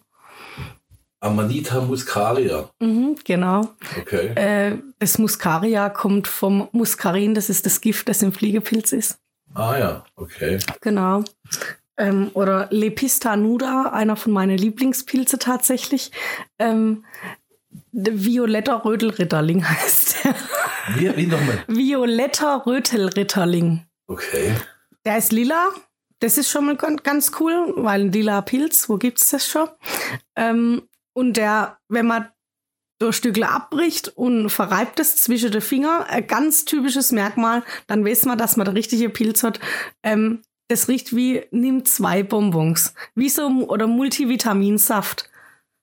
Amanita 1.21 1.81
muscaria. 1.81 2.69
Mhm, 2.79 3.17
genau. 3.23 3.69
Okay. 3.99 4.27
Äh, 4.35 4.77
das 4.99 5.17
Muscaria 5.17 5.89
kommt 5.89 6.27
vom 6.27 6.69
Muscarin, 6.71 7.33
das 7.35 7.49
ist 7.49 7.65
das 7.65 7.81
Gift, 7.81 8.07
das 8.07 8.21
im 8.21 8.31
Fliegepilz 8.31 8.93
ist. 8.93 9.17
Ah 9.53 9.77
ja, 9.77 10.03
okay. 10.15 10.59
Genau. 10.81 11.23
Ähm, 11.97 12.31
oder 12.33 12.67
Lepista 12.71 13.35
nuda, 13.35 13.89
einer 13.91 14.15
von 14.15 14.31
meinen 14.31 14.57
Lieblingspilze 14.57 15.39
tatsächlich. 15.39 16.11
Ähm, 16.57 17.03
violetter 17.91 18.85
Rötelritterling 18.85 19.67
heißt 19.69 20.23
der. 20.23 20.35
Wie, 20.95 21.17
wie 21.17 21.27
nochmal? 21.27 21.63
violetter 21.67 22.63
Rötelritterling. 22.65 23.85
Okay. 24.07 24.55
Der 25.05 25.17
ist 25.17 25.31
lila. 25.31 25.67
Das 26.21 26.37
ist 26.37 26.49
schon 26.49 26.65
mal 26.65 26.75
gan- 26.75 26.97
ganz 26.97 27.31
cool, 27.39 27.73
weil 27.77 28.01
ein 28.01 28.11
lila 28.11 28.41
Pilz, 28.41 28.89
wo 28.89 28.97
gibt's 28.97 29.29
das 29.29 29.47
schon? 29.47 29.69
Ähm, 30.35 30.81
und 31.13 31.37
der, 31.37 31.77
wenn 31.87 32.07
man 32.07 32.27
durch 32.99 33.15
Stückle 33.15 33.49
abbricht 33.49 34.09
und 34.09 34.49
verreibt 34.49 34.99
es 34.99 35.15
zwischen 35.17 35.51
den 35.51 35.61
Finger, 35.61 36.05
ein 36.09 36.27
ganz 36.27 36.65
typisches 36.65 37.11
Merkmal, 37.11 37.63
dann 37.87 38.05
weiß 38.05 38.25
man, 38.25 38.37
dass 38.37 38.57
man 38.57 38.65
der 38.65 38.75
richtige 38.75 39.09
Pilz 39.09 39.41
hat. 39.43 39.59
Ähm, 40.03 40.41
das 40.67 40.87
riecht 40.87 41.15
wie, 41.15 41.43
nimm 41.51 41.85
zwei 41.85 42.23
Bonbons. 42.23 42.93
Wie 43.15 43.29
so, 43.29 43.47
oder 43.67 43.87
Multivitaminsaft. 43.87 45.29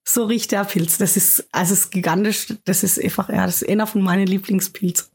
So 0.05 0.25
riecht 0.25 0.53
der 0.53 0.65
Pilz. 0.65 0.99
Das 0.99 1.17
ist, 1.17 1.49
also 1.51 1.73
es 1.73 1.81
ist 1.81 1.91
gigantisch. 1.91 2.55
Das 2.65 2.85
ist 2.85 3.03
einfach, 3.03 3.29
ja, 3.29 3.47
das 3.47 3.63
ist 3.63 3.69
einer 3.69 3.87
von 3.87 4.03
meinen 4.03 4.27
Lieblingspilzen. 4.27 5.09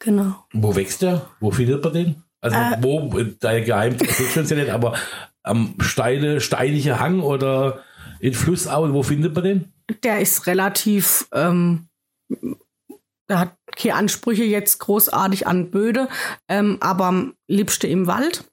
Genau. 0.00 0.44
Wo 0.52 0.74
wächst 0.74 1.02
der? 1.02 1.28
Wo 1.38 1.52
findet 1.52 1.84
man 1.84 1.92
den? 1.92 2.22
Also 2.40 2.56
Äh. 2.56 2.76
wo, 2.80 3.10
der 3.12 3.60
Geheimtipp 3.60 4.10
steht 4.10 4.50
ja 4.50 4.56
nicht, 4.56 4.70
aber 4.70 4.96
am 5.42 5.74
steile, 5.80 6.40
steinige 6.40 6.98
Hang 6.98 7.20
oder 7.20 7.82
in 8.20 8.34
Flussauen, 8.34 8.92
wo 8.92 9.02
findet 9.02 9.34
man 9.34 9.44
den? 9.44 9.72
der 10.02 10.20
ist 10.20 10.46
relativ, 10.46 11.28
ähm, 11.32 11.88
der 13.28 13.38
hat 13.38 13.56
keine 13.76 13.94
Ansprüche 13.94 14.44
jetzt 14.44 14.78
großartig 14.78 15.46
an 15.46 15.70
Böde, 15.70 16.08
ähm, 16.48 16.78
aber 16.80 17.06
am 17.06 17.34
liebsten 17.46 17.90
im 17.90 18.06
Wald. 18.06 18.44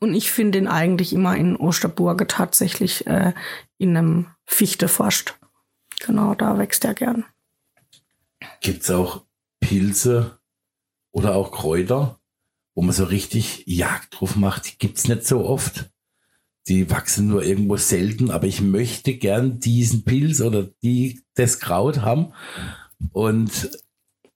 Und 0.00 0.14
ich 0.14 0.30
finde 0.32 0.58
ihn 0.58 0.68
eigentlich 0.68 1.12
immer 1.12 1.36
in 1.36 1.56
Osterburge 1.56 2.26
tatsächlich 2.26 3.06
äh, 3.06 3.34
in 3.76 3.96
einem 3.96 4.26
Fichteforst. 4.46 5.38
Genau, 6.00 6.34
da 6.34 6.56
wächst 6.56 6.84
er 6.84 6.94
gern. 6.94 7.26
Gibt 8.62 8.82
es 8.82 8.90
auch 8.90 9.26
Pilze 9.60 10.38
oder 11.12 11.34
auch 11.34 11.52
Kräuter, 11.52 12.18
wo 12.74 12.82
man 12.82 12.94
so 12.94 13.04
richtig 13.04 13.64
Jagd 13.66 14.18
drauf 14.18 14.36
macht, 14.36 14.72
die 14.72 14.78
gibt's 14.78 15.06
nicht 15.06 15.26
so 15.26 15.44
oft. 15.44 15.90
Die 16.68 16.90
wachsen 16.90 17.28
nur 17.28 17.42
irgendwo 17.42 17.76
selten, 17.76 18.30
aber 18.30 18.46
ich 18.46 18.60
möchte 18.60 19.14
gern 19.14 19.60
diesen 19.60 20.04
Pilz 20.04 20.40
oder 20.40 20.68
die, 20.82 21.20
das 21.34 21.58
Kraut 21.58 22.02
haben. 22.02 22.32
Und 23.12 23.70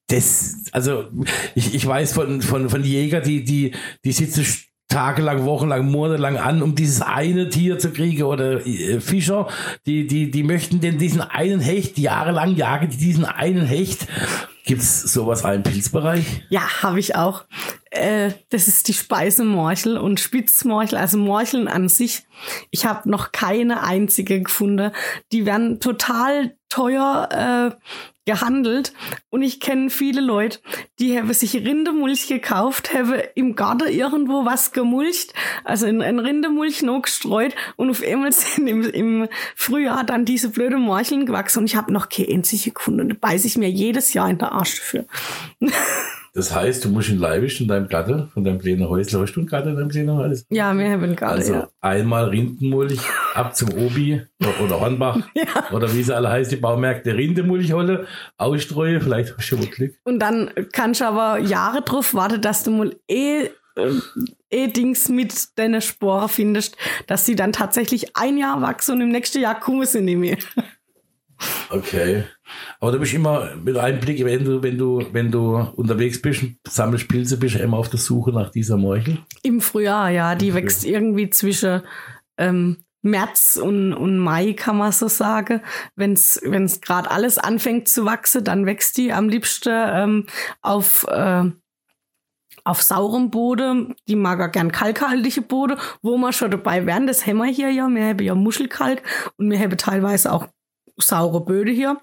das, 0.08 0.64
also 0.72 1.06
ich, 1.54 1.74
ich 1.74 1.86
weiß 1.86 2.12
von, 2.12 2.42
von, 2.42 2.68
von 2.68 2.84
Jäger, 2.84 3.20
die, 3.20 3.44
die, 3.44 3.72
die 4.04 4.12
sitzen 4.12 4.44
tagelang, 4.88 5.44
wochenlang, 5.44 5.90
monatelang 5.90 6.36
an, 6.36 6.62
um 6.62 6.74
dieses 6.74 7.02
eine 7.02 7.48
Tier 7.48 7.78
zu 7.78 7.90
kriegen 7.90 8.22
oder 8.22 8.64
äh, 8.66 9.00
Fischer, 9.00 9.48
die, 9.86 10.06
die, 10.06 10.30
die 10.30 10.42
möchten 10.42 10.80
denn 10.80 10.98
diesen 10.98 11.20
einen 11.20 11.60
Hecht, 11.60 11.98
jahrelang 11.98 12.54
jagen 12.54 12.90
die 12.90 12.98
diesen 12.98 13.24
einen 13.24 13.64
Hecht. 13.64 14.06
Gibt's 14.64 15.02
sowas 15.12 15.44
auch 15.44 15.52
im 15.52 15.62
Pilzbereich? 15.62 16.24
Ja, 16.48 16.82
habe 16.82 16.98
ich 16.98 17.14
auch. 17.16 17.44
Äh, 17.90 18.32
das 18.48 18.66
ist 18.66 18.88
die 18.88 18.94
Speisemorchel 18.94 19.98
und 19.98 20.20
Spitzmorchel, 20.20 20.96
also 20.96 21.18
Morcheln 21.18 21.68
an 21.68 21.90
sich. 21.90 22.26
Ich 22.70 22.86
habe 22.86 23.10
noch 23.10 23.32
keine 23.32 23.82
einzige 23.82 24.40
gefunden. 24.40 24.90
Die 25.32 25.44
werden 25.44 25.80
total 25.80 26.56
teuer 26.70 27.28
äh, 27.30 27.76
gehandelt 28.26 28.92
und 29.30 29.42
ich 29.42 29.60
kenne 29.60 29.90
viele 29.90 30.20
Leute, 30.20 30.58
die 30.98 31.18
haben 31.18 31.32
sich 31.32 31.54
Rindemulch 31.54 32.28
gekauft, 32.28 32.94
haben 32.94 33.20
im 33.34 33.54
Garten 33.54 33.88
irgendwo 33.88 34.44
was 34.44 34.72
gemulcht, 34.72 35.34
also 35.64 35.86
in, 35.86 36.00
in 36.00 36.18
Rindemulch 36.18 36.82
noch 36.82 37.02
gestreut 37.02 37.54
und 37.76 37.90
auf 37.90 38.02
einmal 38.02 38.32
sind 38.32 38.66
im, 38.66 38.82
im 38.82 39.28
Frühjahr 39.56 40.04
dann 40.04 40.24
diese 40.24 40.50
blöde 40.50 40.78
Morcheln 40.78 41.26
gewachsen 41.26 41.60
und 41.60 41.66
ich 41.66 41.76
habe 41.76 41.92
noch 41.92 42.08
keine 42.08 42.28
einzige 42.28 42.70
gefunden 42.72 43.00
und 43.00 43.08
da 43.10 43.16
beiße 43.20 43.46
ich 43.46 43.58
mir 43.58 43.70
jedes 43.70 44.14
Jahr 44.14 44.30
in 44.30 44.38
der 44.38 44.52
Arsch 44.52 44.76
dafür. 44.76 45.04
Das 46.36 46.52
heißt, 46.52 46.84
du 46.84 46.88
musst 46.88 47.10
in 47.10 47.18
Leibisch 47.18 47.60
in 47.60 47.68
deinem 47.68 47.88
Gatte, 47.88 48.28
von 48.34 48.42
deinem 48.42 48.58
kleinen 48.58 48.88
Häusler, 48.88 49.20
hast 49.20 49.34
du 49.34 49.40
einen 49.40 49.48
Gatte 49.48 49.70
in 49.70 49.76
deinem 49.76 49.88
kleinen 49.88 50.16
Häusler? 50.16 50.44
Ja, 50.50 50.76
wir 50.76 50.90
haben 50.90 51.04
einen 51.04 51.14
Gatte, 51.14 51.32
Also 51.32 51.52
ja. 51.52 51.68
einmal 51.80 52.24
Rindenmulch 52.24 52.98
ab 53.34 53.56
zum 53.56 53.72
Obi 53.74 54.22
oder 54.62 54.80
Hornbach 54.80 55.18
ja. 55.34 55.70
oder 55.72 55.92
wie 55.92 56.02
sie 56.02 56.14
alle 56.14 56.30
heißt, 56.30 56.52
die 56.52 56.56
Baumärkte 56.56 57.14
Rindemulch 57.14 57.72
holen, 57.72 58.06
ausstreue, 58.36 59.00
vielleicht 59.00 59.36
hast 59.36 59.50
du 59.50 59.56
mal 59.56 59.66
Glück. 59.66 59.94
Und 60.04 60.20
dann 60.20 60.50
kannst 60.72 61.00
du 61.00 61.06
aber 61.06 61.38
Jahre 61.38 61.82
drauf 61.82 62.14
warten, 62.14 62.40
dass 62.40 62.64
du 62.64 62.70
mal 62.70 62.96
eh, 63.08 63.50
äh, 63.76 63.90
eh 64.50 64.68
Dings 64.68 65.08
mit 65.08 65.58
deiner 65.58 65.80
Sporen 65.80 66.28
findest, 66.28 66.76
dass 67.06 67.26
sie 67.26 67.36
dann 67.36 67.52
tatsächlich 67.52 68.16
ein 68.16 68.38
Jahr 68.38 68.62
wachsen 68.62 68.96
und 68.96 69.00
im 69.02 69.08
nächsten 69.08 69.40
Jahr 69.40 69.58
kommen 69.58 69.86
sie 69.86 70.00
nicht 70.00 70.18
mehr. 70.18 70.38
Okay. 71.70 72.24
Aber 72.80 72.92
du 72.92 73.00
bist 73.00 73.12
immer 73.12 73.56
mit 73.56 73.76
einem 73.76 74.00
Blick, 74.00 74.24
wenn 74.24 74.44
du, 74.44 74.62
wenn 74.62 74.78
du, 74.78 75.04
wenn 75.12 75.30
du 75.30 75.56
unterwegs 75.74 76.22
bist 76.22 76.44
sammelst 76.66 77.08
Pilze, 77.08 77.38
bist 77.38 77.56
du 77.56 77.58
immer 77.58 77.78
auf 77.78 77.88
der 77.88 77.98
Suche 77.98 78.30
nach 78.30 78.50
dieser 78.50 78.76
Morchel. 78.76 79.18
Im 79.42 79.60
Frühjahr, 79.60 80.10
ja, 80.10 80.34
die 80.34 80.52
Okay. 80.52 80.62
wächst 80.62 80.84
irgendwie 80.84 81.30
zwischen 81.30 81.82
ähm, 82.38 82.78
März 83.04 83.58
und, 83.62 83.92
und 83.92 84.18
Mai, 84.18 84.54
kann 84.54 84.78
man 84.78 84.92
so 84.92 85.08
sagen. 85.08 85.60
Wenn 85.94 86.14
es 86.14 86.80
gerade 86.80 87.10
alles 87.10 87.38
anfängt 87.38 87.88
zu 87.88 88.04
wachsen, 88.04 88.44
dann 88.44 88.66
wächst 88.66 88.96
die 88.96 89.12
am 89.12 89.28
liebsten 89.28 89.72
ähm, 89.72 90.26
auf, 90.62 91.06
äh, 91.08 91.44
auf 92.64 92.82
saurem 92.82 93.30
Boden. 93.30 93.94
Die 94.08 94.16
mag 94.16 94.40
auch 94.40 94.50
gern 94.50 94.72
kalkhaltige 94.72 95.42
Boden, 95.42 95.78
wo 96.02 96.16
wir 96.16 96.32
schon 96.32 96.50
dabei 96.50 96.86
wären. 96.86 97.06
Das 97.06 97.26
haben 97.26 97.36
wir 97.36 97.46
hier 97.46 97.70
ja. 97.70 97.86
Wir 97.88 98.08
haben 98.08 98.24
ja 98.24 98.34
Muschelkalk 98.34 99.02
und 99.36 99.50
wir 99.50 99.58
haben 99.58 99.76
teilweise 99.76 100.32
auch 100.32 100.48
saure 100.96 101.44
Böde 101.44 101.72
hier. 101.72 102.00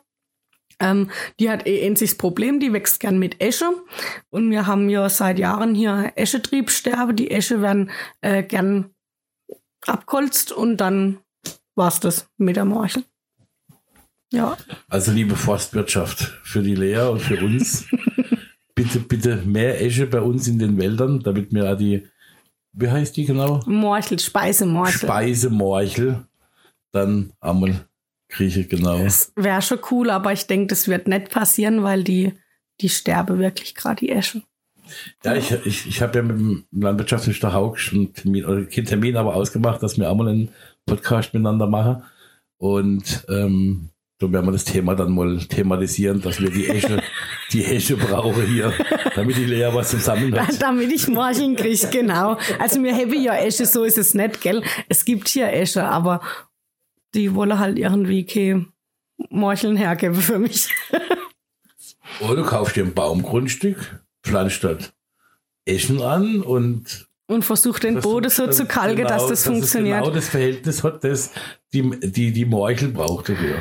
Ähm, 0.80 1.10
die 1.40 1.50
hat 1.50 1.68
eh 1.68 1.86
einziges 1.86 2.18
Problem, 2.18 2.60
die 2.60 2.74
wächst 2.74 3.00
gern 3.00 3.20
mit 3.20 3.42
Esche. 3.42 3.72
Und 4.30 4.50
wir 4.52 4.68
haben 4.68 4.90
ja 4.90 5.10
seit 5.10 5.40
Jahren 5.40 5.76
hier 5.76 6.12
Eschetriebsterbe. 6.16 7.14
Die 7.14 7.32
Esche 7.32 7.62
werden 7.62 7.92
äh, 8.22 8.44
gern 8.44 8.94
abkolzt 9.88 10.52
und 10.52 10.78
dann 10.78 11.20
war's 11.76 12.00
das 12.00 12.28
mit 12.38 12.56
der 12.56 12.66
Morchel. 12.66 13.04
Ja, 14.34 14.58
Also 14.88 15.12
liebe 15.12 15.36
Forstwirtschaft, 15.36 16.20
für 16.44 16.62
die 16.62 16.76
Lea 16.76 17.10
und 17.10 17.20
für 17.20 17.44
uns, 17.44 17.86
bitte, 18.76 19.00
bitte 19.00 19.38
mehr 19.38 19.82
Esche 19.82 20.08
bei 20.08 20.22
uns 20.22 20.48
in 20.48 20.58
den 20.58 20.78
Wäldern, 20.78 21.20
damit 21.20 21.54
wir 21.54 21.72
auch 21.72 21.78
die, 21.78 22.08
wie 22.72 22.90
heißt 22.90 23.18
die 23.18 23.26
genau? 23.26 23.60
Morchel, 23.66 24.20
Speisemorchel. 24.20 25.10
Speisemorchel 25.10 26.26
dann 26.94 27.34
einmal 27.42 27.86
kriege, 28.30 28.66
genau. 28.66 29.04
das 29.04 29.34
wäre 29.36 29.62
schon 29.62 29.80
cool, 29.92 30.10
aber 30.10 30.32
ich 30.32 30.48
denke, 30.48 30.68
das 30.68 30.88
wird 30.88 31.08
nicht 31.08 31.30
passieren, 31.30 31.84
weil 31.84 32.04
die, 32.04 32.34
die 32.80 32.90
sterbe 32.90 33.38
wirklich 33.38 33.76
gerade, 33.76 33.98
die 33.98 34.12
Esche. 34.12 34.44
Ja, 35.24 35.36
ich, 35.36 35.52
ich, 35.66 35.88
ich 35.88 36.02
habe 36.02 36.18
ja 36.18 36.24
mit 36.24 36.38
dem 36.38 36.66
landwirtschaftlichen 36.72 37.54
Haug 37.54 37.78
einen 37.92 38.14
Termin, 38.14 38.46
oder 38.46 38.66
keinen 38.66 38.86
Termin, 38.86 39.18
aber 39.18 39.36
ausgemacht, 39.36 39.82
dass 39.84 39.98
wir 39.98 40.10
einmal 40.10 40.30
einen 40.30 40.50
Podcast 40.86 41.34
miteinander 41.34 41.68
machen. 41.68 42.04
Und 42.58 43.26
ähm, 43.30 43.90
so 44.20 44.32
werden 44.32 44.46
wir 44.46 44.52
das 44.52 44.66
Thema 44.66 44.94
dann 44.94 45.14
mal 45.14 45.40
thematisieren, 45.40 46.22
dass 46.22 46.40
wir 46.40 46.52
die 46.52 46.68
Esche, 46.68 47.02
die 47.52 47.66
Esche 47.66 47.98
brauchen 47.98 48.46
hier, 48.46 48.72
damit 49.16 49.36
die 49.36 49.46
Lea 49.46 49.70
was 49.74 49.90
zum 49.90 50.00
Sammeln 50.00 50.40
hat. 50.40 50.50
Damit 50.62 50.92
ich 50.92 51.08
Morcheln 51.08 51.56
kriege, 51.56 51.88
genau. 51.92 52.38
Also 52.60 52.80
mir 52.80 52.96
habe 52.96 53.16
ja 53.16 53.36
Esche, 53.36 53.66
so 53.66 53.84
ist 53.84 53.98
es 53.98 54.14
nicht, 54.14 54.42
gell? 54.42 54.62
Es 54.90 55.06
gibt 55.06 55.28
hier 55.28 55.52
Esche, 55.52 55.84
aber 55.84 56.22
die 57.16 57.34
wollen 57.34 57.58
halt 57.58 57.80
irgendwie 57.80 58.24
keine 58.24 58.68
Morcheln 59.30 59.76
hergeben 59.76 60.16
für 60.16 60.38
mich. 60.38 60.70
Oder 62.22 62.36
du 62.36 62.44
kaufst 62.44 62.76
dir 62.76 62.84
ein 62.84 62.94
Baumgrundstück, 62.94 64.04
pflanzt 64.24 64.64
dort 64.64 64.94
Eschen 65.66 66.02
an 66.02 66.42
und 66.42 67.08
Und 67.28 67.46
versucht 67.46 67.84
den 67.84 68.00
Boden 68.00 68.30
so 68.30 68.48
zu 68.48 68.66
kalken, 68.66 68.98
genau, 68.98 69.10
dass 69.10 69.28
das 69.28 69.40
es 69.40 69.46
funktioniert. 69.46 70.02
genau 70.02 70.14
das 70.14 70.30
Verhältnis 70.30 70.84
hat, 70.84 71.04
das 71.04 71.32
die, 71.74 71.90
die, 72.02 72.32
die 72.32 72.46
Morchel 72.46 72.90
braucht 72.90 73.30
dafür. 73.30 73.56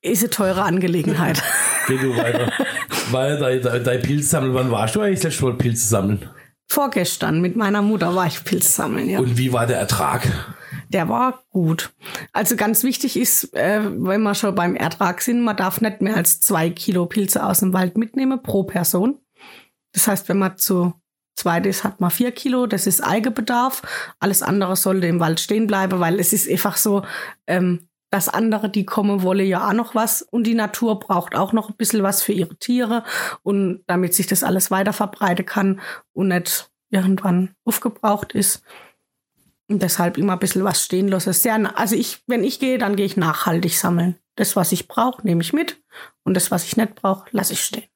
Ist 0.00 0.22
eine 0.22 0.30
teure 0.30 0.62
Angelegenheit. 0.62 1.42
Geh 1.88 1.98
du 1.98 2.16
weiter. 2.16 2.52
Weil 3.10 3.38
dein, 3.38 3.62
dein, 3.62 3.84
dein 3.84 4.02
Pilz 4.02 4.30
sammeln, 4.30 4.54
wann 4.54 4.70
warst 4.70 4.94
du 4.94 5.00
eigentlich 5.00 5.20
das 5.20 5.32
letzte 5.32 5.44
Mal 5.44 5.54
Pilze 5.54 5.88
sammeln? 5.88 6.28
Vorgestern 6.68 7.40
mit 7.40 7.56
meiner 7.56 7.82
Mutter 7.82 8.14
war 8.14 8.26
ich 8.26 8.44
Pilz 8.44 8.76
sammeln, 8.76 9.08
ja. 9.08 9.18
Und 9.18 9.36
wie 9.36 9.52
war 9.52 9.66
der 9.66 9.78
Ertrag? 9.78 10.26
Der 10.88 11.08
war 11.08 11.42
gut. 11.50 11.90
Also 12.32 12.56
ganz 12.56 12.84
wichtig 12.84 13.16
ist, 13.16 13.54
äh, 13.54 13.80
wenn 13.82 14.22
wir 14.22 14.34
schon 14.34 14.54
beim 14.54 14.76
Ertrag 14.76 15.20
sind, 15.22 15.42
man 15.42 15.56
darf 15.56 15.80
nicht 15.80 16.00
mehr 16.00 16.16
als 16.16 16.40
zwei 16.40 16.70
Kilo 16.70 17.06
Pilze 17.06 17.44
aus 17.44 17.60
dem 17.60 17.72
Wald 17.72 17.98
mitnehmen 17.98 18.42
pro 18.42 18.64
Person. 18.64 19.18
Das 19.92 20.08
heißt, 20.08 20.28
wenn 20.28 20.38
man 20.38 20.56
zu 20.56 20.94
zweit 21.36 21.66
ist, 21.66 21.84
hat 21.84 22.00
man 22.00 22.10
vier 22.10 22.32
Kilo. 22.32 22.66
Das 22.66 22.86
ist 22.86 23.00
Eigenbedarf. 23.00 23.82
Alles 24.20 24.42
andere 24.42 24.76
sollte 24.76 25.06
im 25.06 25.20
Wald 25.20 25.40
stehen 25.40 25.66
bleiben, 25.66 26.00
weil 26.00 26.20
es 26.20 26.32
ist 26.32 26.48
einfach 26.48 26.76
so, 26.76 27.02
ähm, 27.46 27.88
dass 28.10 28.28
andere, 28.28 28.68
die 28.68 28.84
kommen, 28.84 29.22
wollen 29.22 29.46
ja 29.46 29.68
auch 29.68 29.72
noch 29.72 29.94
was 29.94 30.20
und 30.20 30.46
die 30.46 30.54
Natur 30.54 31.00
braucht 31.00 31.34
auch 31.34 31.52
noch 31.52 31.70
ein 31.70 31.76
bisschen 31.76 32.02
was 32.02 32.22
für 32.22 32.32
ihre 32.32 32.54
Tiere 32.56 33.04
und 33.42 33.82
damit 33.86 34.14
sich 34.14 34.26
das 34.26 34.44
alles 34.44 34.70
weiter 34.70 34.92
verbreiten 34.92 35.46
kann 35.46 35.80
und 36.12 36.28
nicht 36.28 36.70
irgendwann 36.90 37.54
aufgebraucht 37.64 38.34
ist. 38.34 38.62
Und 39.66 39.82
deshalb 39.82 40.18
immer 40.18 40.34
ein 40.34 40.38
bisschen 40.38 40.64
was 40.64 40.84
stehen 40.84 41.08
lassen. 41.08 41.66
Also 41.66 41.96
ich, 41.96 42.22
wenn 42.26 42.44
ich 42.44 42.60
gehe, 42.60 42.76
dann 42.76 42.96
gehe 42.96 43.06
ich 43.06 43.16
nachhaltig 43.16 43.78
sammeln. 43.78 44.18
Das, 44.36 44.56
was 44.56 44.72
ich 44.72 44.88
brauche, 44.88 45.26
nehme 45.26 45.40
ich 45.40 45.54
mit. 45.54 45.82
Und 46.22 46.34
das, 46.34 46.50
was 46.50 46.64
ich 46.64 46.76
nicht 46.76 46.94
brauche, 46.94 47.24
lasse 47.30 47.54
ich 47.54 47.62
stehen. 47.62 47.91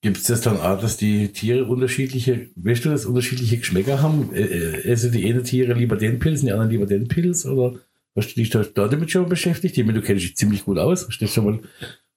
Gibt 0.00 0.18
es 0.18 0.24
das 0.24 0.42
dann 0.42 0.60
auch, 0.60 0.80
dass 0.80 0.96
die 0.96 1.32
Tiere 1.32 1.64
unterschiedliche, 1.64 2.50
weißt 2.54 2.84
du, 2.84 2.90
dass 2.90 3.04
unterschiedliche 3.04 3.58
Geschmäcker 3.58 4.00
haben? 4.00 4.32
Äh, 4.32 4.42
äh, 4.42 4.84
Essen 4.84 5.10
die 5.10 5.28
eine 5.28 5.42
Tiere 5.42 5.74
lieber 5.74 5.96
den 5.96 6.20
Pilz, 6.20 6.42
die 6.42 6.52
anderen 6.52 6.70
lieber 6.70 6.86
den 6.86 7.08
Pilz? 7.08 7.44
Oder 7.46 7.80
hast 8.14 8.30
du 8.30 8.34
dich 8.34 8.50
da, 8.50 8.62
da 8.62 8.86
damit 8.86 9.10
schon 9.10 9.28
beschäftigt? 9.28 9.76
Ich 9.76 9.84
meine, 9.84 10.00
du 10.00 10.06
kennst 10.06 10.24
dich 10.24 10.36
ziemlich 10.36 10.64
gut 10.64 10.78
aus. 10.78 11.08
Hast 11.08 11.18
du 11.18 11.24
das, 11.24 11.34
schon 11.34 11.44
mal, 11.44 11.60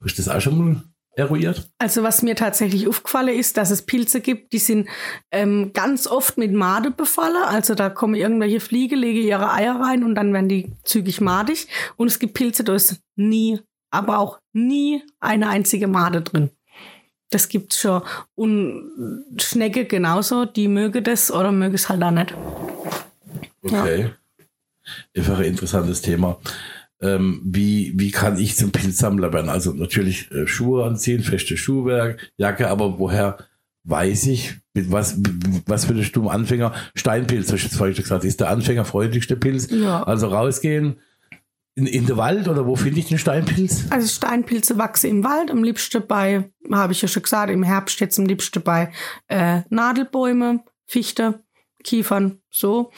hast 0.04 0.20
das 0.20 0.30
auch 0.30 0.40
schon 0.40 0.58
mal 0.58 0.84
eruiert? 1.16 1.72
Also 1.80 2.04
was 2.04 2.22
mir 2.22 2.36
tatsächlich 2.36 2.88
aufgefallen 2.88 3.38
ist, 3.38 3.58
dass 3.58 3.72
es 3.72 3.82
Pilze 3.82 4.22
gibt, 4.22 4.54
die 4.54 4.60
sind 4.60 4.88
ähm, 5.32 5.72
ganz 5.74 6.06
oft 6.06 6.38
mit 6.38 6.54
Made 6.54 6.92
befallen. 6.92 7.44
Also 7.44 7.74
da 7.74 7.90
kommen 7.90 8.14
irgendwelche 8.14 8.60
Fliege, 8.60 8.96
legen 8.96 9.22
ihre 9.22 9.52
Eier 9.52 9.80
rein 9.80 10.04
und 10.04 10.14
dann 10.14 10.34
werden 10.34 10.50
die 10.50 10.72
zügig 10.84 11.20
madig. 11.20 11.68
Und 11.98 12.08
es 12.08 12.20
gibt 12.20 12.36
Pilze, 12.36 12.64
da 12.64 12.76
ist 12.76 13.02
nie, 13.16 13.60
aber 13.90 14.20
auch 14.20 14.40
nie 14.54 15.02
eine 15.20 15.50
einzige 15.50 15.88
Made 15.88 16.22
drin. 16.22 16.52
Das 17.32 17.50
gibt's 17.50 17.80
schon. 17.80 18.04
Und 18.36 18.92
Schnecke 19.40 19.86
genauso, 19.86 20.46
die 20.46 20.68
möge 20.68 21.02
das 21.02 21.32
oder 21.32 21.52
möge 21.52 21.76
es 21.76 21.90
halt 21.90 22.04
auch 22.04 22.12
nicht. 22.12 22.36
Okay. 23.64 24.12
Einfach 25.16 25.40
ein 25.40 25.46
interessantes 25.46 26.02
Thema. 26.02 26.40
Ähm, 27.02 27.42
wie, 27.44 27.94
wie 27.96 28.12
kann 28.12 28.38
ich 28.38 28.56
zum 28.56 28.72
Pilzsammler 28.72 29.34
werden? 29.34 29.50
Also 29.50 29.74
natürlich 29.74 30.30
äh, 30.32 30.46
Schuhe 30.46 30.86
anziehen, 30.86 31.24
feste 31.24 31.58
Schuhwerk, 31.58 32.32
Jacke, 32.38 32.68
aber 32.68 33.00
woher 33.00 33.38
weiß 33.84 34.28
ich, 34.28 34.58
mit 34.74 34.92
was, 34.92 35.18
was 35.66 35.86
für 35.86 35.94
eine 35.94 36.04
stumme 36.04 36.30
Anfänger? 36.32 36.74
Steinpilz, 36.96 37.52
hast 37.52 37.64
du 37.64 37.68
jetzt 37.68 37.78
vorhin 37.78 37.96
schon 37.96 38.04
gesagt, 38.04 38.24
ist 38.24 38.40
der 38.40 38.50
anfängerfreundlichste 38.50 39.36
Pilz. 39.36 39.70
Ja. 39.72 40.04
Also 40.04 40.28
rausgehen, 40.28 40.98
in, 41.76 41.86
in 41.86 42.06
der 42.06 42.18
Wald 42.18 42.48
oder 42.48 42.66
wo 42.66 42.76
finde 42.76 43.00
ich 43.00 43.08
den 43.08 43.18
Steinpilz? 43.18 43.86
Also 43.90 44.08
Steinpilze 44.08 44.78
wachsen 44.78 45.10
im 45.10 45.24
Wald, 45.24 45.52
am 45.52 45.64
liebsten 45.64 46.06
bei, 46.06 46.52
habe 46.72 46.94
ich 46.94 47.02
ja 47.02 47.08
schon 47.08 47.24
gesagt, 47.24 47.52
im 47.52 47.64
Herbst 47.64 48.00
jetzt 48.00 48.20
am 48.20 48.26
liebsten 48.26 48.62
bei 48.62 48.92
äh, 49.28 49.62
Nadelbäume, 49.70 50.64
Fichte, 50.86 51.44
Kiefern, 51.84 52.42
so. 52.50 52.92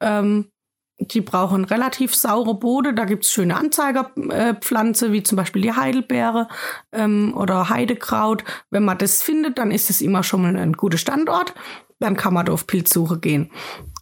Ähm, 0.00 0.50
die 0.98 1.20
brauchen 1.20 1.64
relativ 1.64 2.14
saure 2.14 2.58
Bode. 2.58 2.94
Da 2.94 3.04
gibt's 3.04 3.30
schöne 3.30 3.56
Anzeigerpflanze, 3.56 5.12
wie 5.12 5.22
zum 5.22 5.36
Beispiel 5.36 5.62
die 5.62 5.74
Heidelbeere 5.74 6.48
ähm, 6.92 7.34
oder 7.36 7.68
Heidekraut. 7.68 8.44
Wenn 8.70 8.84
man 8.84 8.98
das 8.98 9.22
findet, 9.22 9.58
dann 9.58 9.70
ist 9.70 9.90
es 9.90 10.00
immer 10.00 10.22
schon 10.22 10.42
mal 10.42 10.56
ein 10.56 10.72
guter 10.72 10.98
Standort. 10.98 11.54
Dann 11.98 12.16
kann 12.16 12.32
man 12.32 12.46
da 12.46 12.52
auf 12.52 12.66
Pilzsuche 12.66 13.20
gehen. 13.20 13.50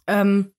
Ähm, 0.07 0.53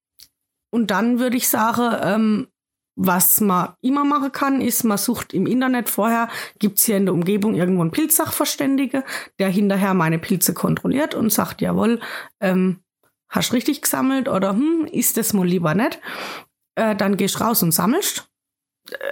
und 0.71 0.91
dann 0.91 1.19
würde 1.19 1.39
ich 1.39 1.49
sagen, 1.49 1.97
ähm, 2.03 2.49
was 2.97 3.41
man 3.41 3.75
immer 3.83 4.05
machen 4.05 4.33
kann, 4.33 4.61
ist, 4.61 4.83
man 4.83 4.99
sucht 4.99 5.35
im 5.35 5.47
Internet 5.47 5.89
vorher, 5.89 6.29
gibt's 6.59 6.85
hier 6.85 6.97
in 6.97 7.05
der 7.05 7.15
Umgebung 7.15 7.55
irgendwo 7.55 7.83
einen 7.83 7.91
Pilzsachverständige, 7.91 9.05
der 9.39 9.51
hinterher 9.51 9.95
meine 9.95 10.19
Pilze 10.19 10.55
kontrolliert 10.55 11.15
und 11.15 11.31
sagt, 11.31 11.61
jawohl, 11.61 12.01
ähm, 12.41 12.81
hast 13.29 13.53
richtig 13.53 13.83
gesammelt 13.83 14.29
oder 14.29 14.53
hm, 14.53 14.89
ist 14.91 15.17
das 15.17 15.33
mal 15.35 15.47
lieber 15.47 15.75
nicht. 15.75 16.01
Äh, 16.75 16.97
dann 16.97 17.17
gehst 17.17 17.41
raus 17.41 17.63
und 17.63 17.73
sammelst. 17.73 18.29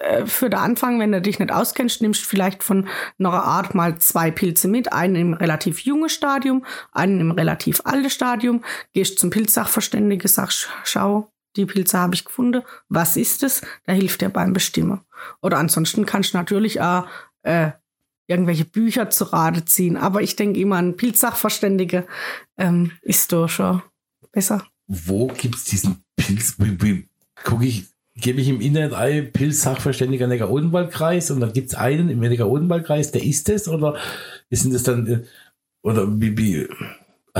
Äh, 0.01 0.27
für 0.27 0.49
den 0.49 0.59
Anfang, 0.59 0.99
wenn 0.99 1.13
du 1.13 1.21
dich 1.21 1.39
nicht 1.39 1.53
auskennst, 1.53 2.01
nimmst 2.01 2.25
vielleicht 2.25 2.63
von 2.63 2.89
einer 3.19 3.33
Art 3.33 3.75
mal 3.75 3.99
zwei 3.99 4.31
Pilze 4.31 4.69
mit, 4.69 4.93
einen 4.93 5.17
im 5.17 5.35
relativ 5.35 5.81
jungen 5.81 6.09
Stadium, 6.09 6.65
einen 6.93 7.21
im 7.21 7.31
relativ 7.33 7.83
alten 7.85 8.11
Stadium, 8.11 8.65
gehst 8.93 9.19
zum 9.19 9.31
Pilzsachverständigen, 9.31 10.29
sagst, 10.29 10.69
schau, 10.85 11.34
die 11.57 11.67
Pilze 11.67 11.99
habe 11.99 12.15
ich 12.15 12.25
gefunden, 12.25 12.63
was 12.89 13.17
ist 13.17 13.43
es? 13.43 13.63
Da 13.87 13.93
hilft 13.93 14.21
dir 14.21 14.29
beim 14.29 14.53
Bestimmen. 14.53 15.01
Oder 15.41 15.59
ansonsten 15.59 16.07
kannst 16.07 16.35
du 16.35 16.39
natürlich 16.39 16.81
auch 16.81 17.07
äh, 17.43 17.71
irgendwelche 18.27 18.65
Bücher 18.65 19.11
zu 19.11 19.25
Rate 19.25 19.65
ziehen. 19.65 19.97
Aber 19.97 20.23
ich 20.23 20.37
denke 20.37 20.61
immer, 20.61 20.77
ein 20.77 20.97
Pilzsachverständige 20.97 22.07
ähm, 22.57 22.93
ist 23.03 23.33
doch 23.33 23.49
schon 23.49 23.83
besser. 24.33 24.67
Wo 24.87 25.29
gibt 25.29 25.57
es 25.57 25.65
diesen 25.65 26.05
Pilz? 26.17 26.57
Gucke 27.45 27.67
ich, 27.67 27.87
gebe 28.15 28.41
ich 28.41 28.49
im 28.49 28.61
Internet 28.61 28.95
ein, 28.95 29.33
Pilzsachverständiger 29.33 30.27
Neckar-Odenwald-Kreis 30.27 31.31
und 31.31 31.41
dann 31.41 31.53
gibt 31.53 31.71
es 31.71 31.75
einen 31.75 32.09
im 32.09 32.21
Neckar-Odenwald-Kreis, 32.21 33.13
der 33.13 33.25
ist 33.25 33.49
es 33.49 33.69
oder 33.69 33.99
ist 34.51 34.71
das 34.73 34.83
dann, 34.83 35.07
äh, 35.07 35.25
oder 35.83 36.09
wie, 36.21 36.37
wie 36.37 36.69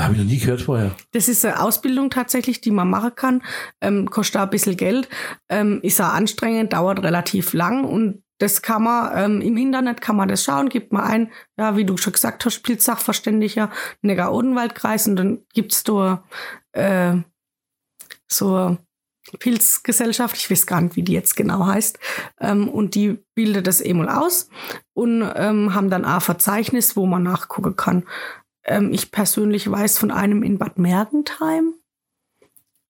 habe 0.03 0.15
ich 0.15 0.21
noch 0.21 0.27
nie 0.27 0.39
gehört 0.39 0.63
vorher. 0.63 0.95
Das 1.13 1.29
ist 1.29 1.45
eine 1.45 1.61
Ausbildung 1.61 2.11
tatsächlich, 2.11 2.61
die 2.61 2.73
man 2.73 2.91
machen 2.91 3.15
kann. 3.15 3.43
Ähm, 3.81 4.11
kostet 4.11 4.41
ein 4.41 4.51
bisschen 4.51 4.77
Geld. 4.77 5.09
Ähm, 5.49 5.81
ist 5.83 6.01
auch 6.01 6.13
anstrengend, 6.13 6.73
dauert 6.73 7.03
relativ 7.03 7.53
lang 7.53 7.85
und 7.85 8.25
das 8.39 8.63
kann 8.63 8.83
man 8.83 9.13
ähm, 9.17 9.41
im 9.41 9.57
Internet 9.57 10.01
kann 10.01 10.17
man 10.17 10.29
das 10.29 10.43
schauen, 10.43 10.69
gibt 10.69 10.93
man 10.93 11.05
ein, 11.05 11.33
ja, 11.57 11.77
wie 11.77 11.85
du 11.85 11.97
schon 11.97 12.13
gesagt 12.13 12.45
hast, 12.45 12.63
Pilzsachverständiger 12.63 13.71
Neckar-Odenwald-Kreis 14.03 15.07
und 15.07 15.17
dann 15.17 15.39
gibt's 15.53 15.85
da 15.85 16.25
äh, 16.73 17.15
so 18.27 18.77
Pilzgesellschaft, 19.39 20.37
ich 20.37 20.51
weiß 20.51 20.67
gar 20.67 20.81
nicht, 20.81 20.97
wie 20.97 21.03
die 21.03 21.13
jetzt 21.13 21.37
genau 21.37 21.67
heißt, 21.67 21.99
ähm, 22.41 22.69
und 22.69 22.95
die 22.95 23.25
bildet 23.35 23.67
das 23.67 23.81
eben 23.81 24.09
aus 24.09 24.49
und 24.93 25.23
ähm, 25.37 25.75
haben 25.75 25.89
dann 25.89 26.05
ein 26.05 26.21
Verzeichnis, 26.21 26.97
wo 26.97 27.07
man 27.07 27.23
nachgucken 27.23 27.77
kann. 27.77 28.05
Ähm, 28.65 28.93
ich 28.93 29.11
persönlich 29.11 29.71
weiß 29.71 29.99
von 29.99 30.11
einem 30.11 30.43
in 30.43 30.59
Bad 30.59 30.79
Mergentheim, 30.79 31.75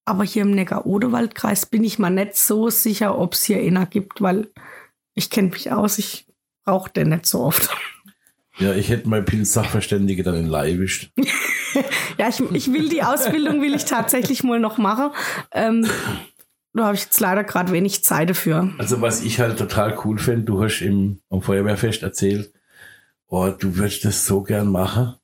aber 0.05 0.25
hier 0.25 0.43
im 0.43 0.53
Neckar-Odewald-Kreis 0.53 1.67
bin 1.67 1.85
ich 1.85 1.99
mal 1.99 2.11
nicht 2.11 2.37
so 2.37 2.71
sicher, 2.71 3.19
ob 3.19 3.35
es 3.35 3.45
hier 3.45 3.59
einer 3.59 3.87
gibt, 3.87 4.21
weil 4.21 4.51
ich 5.15 5.31
kenne 5.31 5.49
mich 5.49 5.73
aus, 5.73 5.99
ich 5.99 6.27
brauche 6.65 6.91
den 6.91 7.11
nicht 7.11 7.27
so 7.27 7.41
oft. 7.41 7.71
Ja, 8.59 8.73
ich 8.73 8.89
hätte 8.89 9.09
mein 9.09 9.25
Pilz-Sachverständige 9.25 10.23
dann 10.23 10.37
in 10.37 10.47
Leibisch. 10.47 11.11
ja, 12.19 12.29
ich, 12.29 12.41
ich 12.53 12.73
will 12.73 12.89
die 12.89 13.03
Ausbildung, 13.03 13.61
will 13.63 13.75
ich 13.75 13.85
tatsächlich 13.85 14.45
mal 14.45 14.61
noch 14.61 14.79
machen. 14.79 15.11
Ähm, 15.53 15.89
da 16.73 16.87
habe 16.87 16.95
ich 16.97 17.05
jetzt 17.05 17.21
leider 17.21 17.45
gerade 17.45 17.73
wenig 17.73 18.05
Zeit 18.05 18.31
dafür. 18.31 18.73
Also 18.79 19.01
was 19.01 19.23
ich 19.23 19.41
halt 19.41 19.59
total 19.59 19.99
cool 20.05 20.19
finde, 20.19 20.45
du 20.45 20.63
hast 20.63 20.83
im 20.83 21.21
am 21.31 21.43
Feuerwehrfest 21.43 22.03
erzählt, 22.03 22.53
oh, 23.27 23.49
du 23.49 23.77
würdest 23.77 24.05
das 24.05 24.27
so 24.27 24.43
gern 24.43 24.71
machen. 24.71 25.15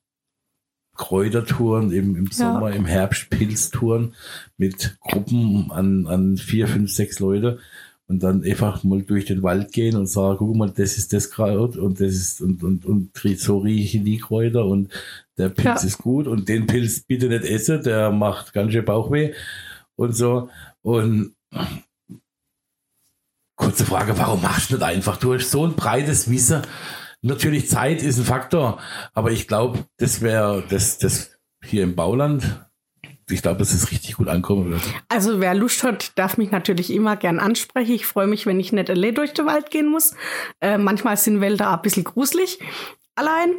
Kräutertouren 1.01 1.91
im, 1.91 2.15
im 2.15 2.27
Sommer, 2.27 2.69
ja. 2.69 2.75
im 2.75 2.85
Herbst 2.85 3.31
Pilztouren 3.31 4.13
mit 4.57 4.97
Gruppen 5.01 5.71
an, 5.71 6.05
an 6.05 6.37
vier, 6.37 6.67
fünf, 6.67 6.91
sechs 6.91 7.19
Leute 7.19 7.57
und 8.07 8.21
dann 8.21 8.43
einfach 8.43 8.83
mal 8.83 9.01
durch 9.01 9.25
den 9.25 9.41
Wald 9.41 9.71
gehen 9.71 9.95
und 9.95 10.05
sagen, 10.05 10.37
guck 10.37 10.55
mal, 10.55 10.69
das 10.69 10.99
ist 10.99 11.11
das 11.11 11.31
Kraut 11.31 11.75
und 11.75 11.99
das 11.99 12.13
ist 12.13 12.39
und, 12.39 12.63
und, 12.63 12.85
und 12.85 13.17
so 13.37 13.57
riechen 13.57 14.05
die 14.05 14.19
Kräuter 14.19 14.65
und 14.65 14.93
der 15.39 15.49
Pilz 15.49 15.81
ja. 15.81 15.87
ist 15.87 15.97
gut 15.97 16.27
und 16.27 16.47
den 16.47 16.67
Pilz 16.67 16.99
bitte 16.99 17.29
nicht 17.29 17.45
essen, 17.45 17.81
der 17.81 18.11
macht 18.11 18.53
ganz 18.53 18.71
schön 18.71 18.85
Bauchweh 18.85 19.33
und 19.95 20.15
so. 20.15 20.49
Und 20.83 21.33
kurze 23.55 23.85
Frage, 23.85 24.15
warum 24.19 24.43
machst 24.43 24.69
du 24.69 24.75
nicht 24.75 24.83
einfach? 24.83 25.17
Du 25.17 25.33
hast 25.33 25.49
so 25.49 25.65
ein 25.65 25.73
breites 25.73 26.29
Wissen. 26.29 26.61
Natürlich 27.21 27.69
Zeit 27.69 28.01
ist 28.01 28.17
ein 28.17 28.25
Faktor, 28.25 28.79
aber 29.13 29.31
ich 29.31 29.47
glaube, 29.47 29.85
das 29.97 30.21
wäre 30.21 30.63
das, 30.69 30.97
das 30.97 31.37
hier 31.63 31.83
im 31.83 31.95
Bauland 31.95 32.65
ich 33.31 33.41
glaube, 33.41 33.59
dass 33.59 33.73
es 33.73 33.91
richtig 33.91 34.17
gut 34.17 34.27
ankommen 34.27 34.71
wird. 34.71 34.81
Also 35.09 35.39
wer 35.39 35.53
Lust 35.53 35.83
hat, 35.83 36.17
darf 36.17 36.37
mich 36.37 36.51
natürlich 36.51 36.91
immer 36.91 37.15
gern 37.15 37.39
ansprechen. 37.39 37.93
Ich 37.93 38.05
freue 38.05 38.27
mich, 38.27 38.45
wenn 38.45 38.59
ich 38.59 38.73
nicht 38.73 38.89
allein 38.89 39.15
durch 39.15 39.33
den 39.33 39.45
Wald 39.45 39.71
gehen 39.71 39.87
muss. 39.87 40.15
Äh, 40.59 40.77
manchmal 40.77 41.17
sind 41.17 41.41
Wälder 41.41 41.71
ein 41.71 41.81
bisschen 41.81 42.03
gruselig 42.03 42.59
allein. 43.15 43.55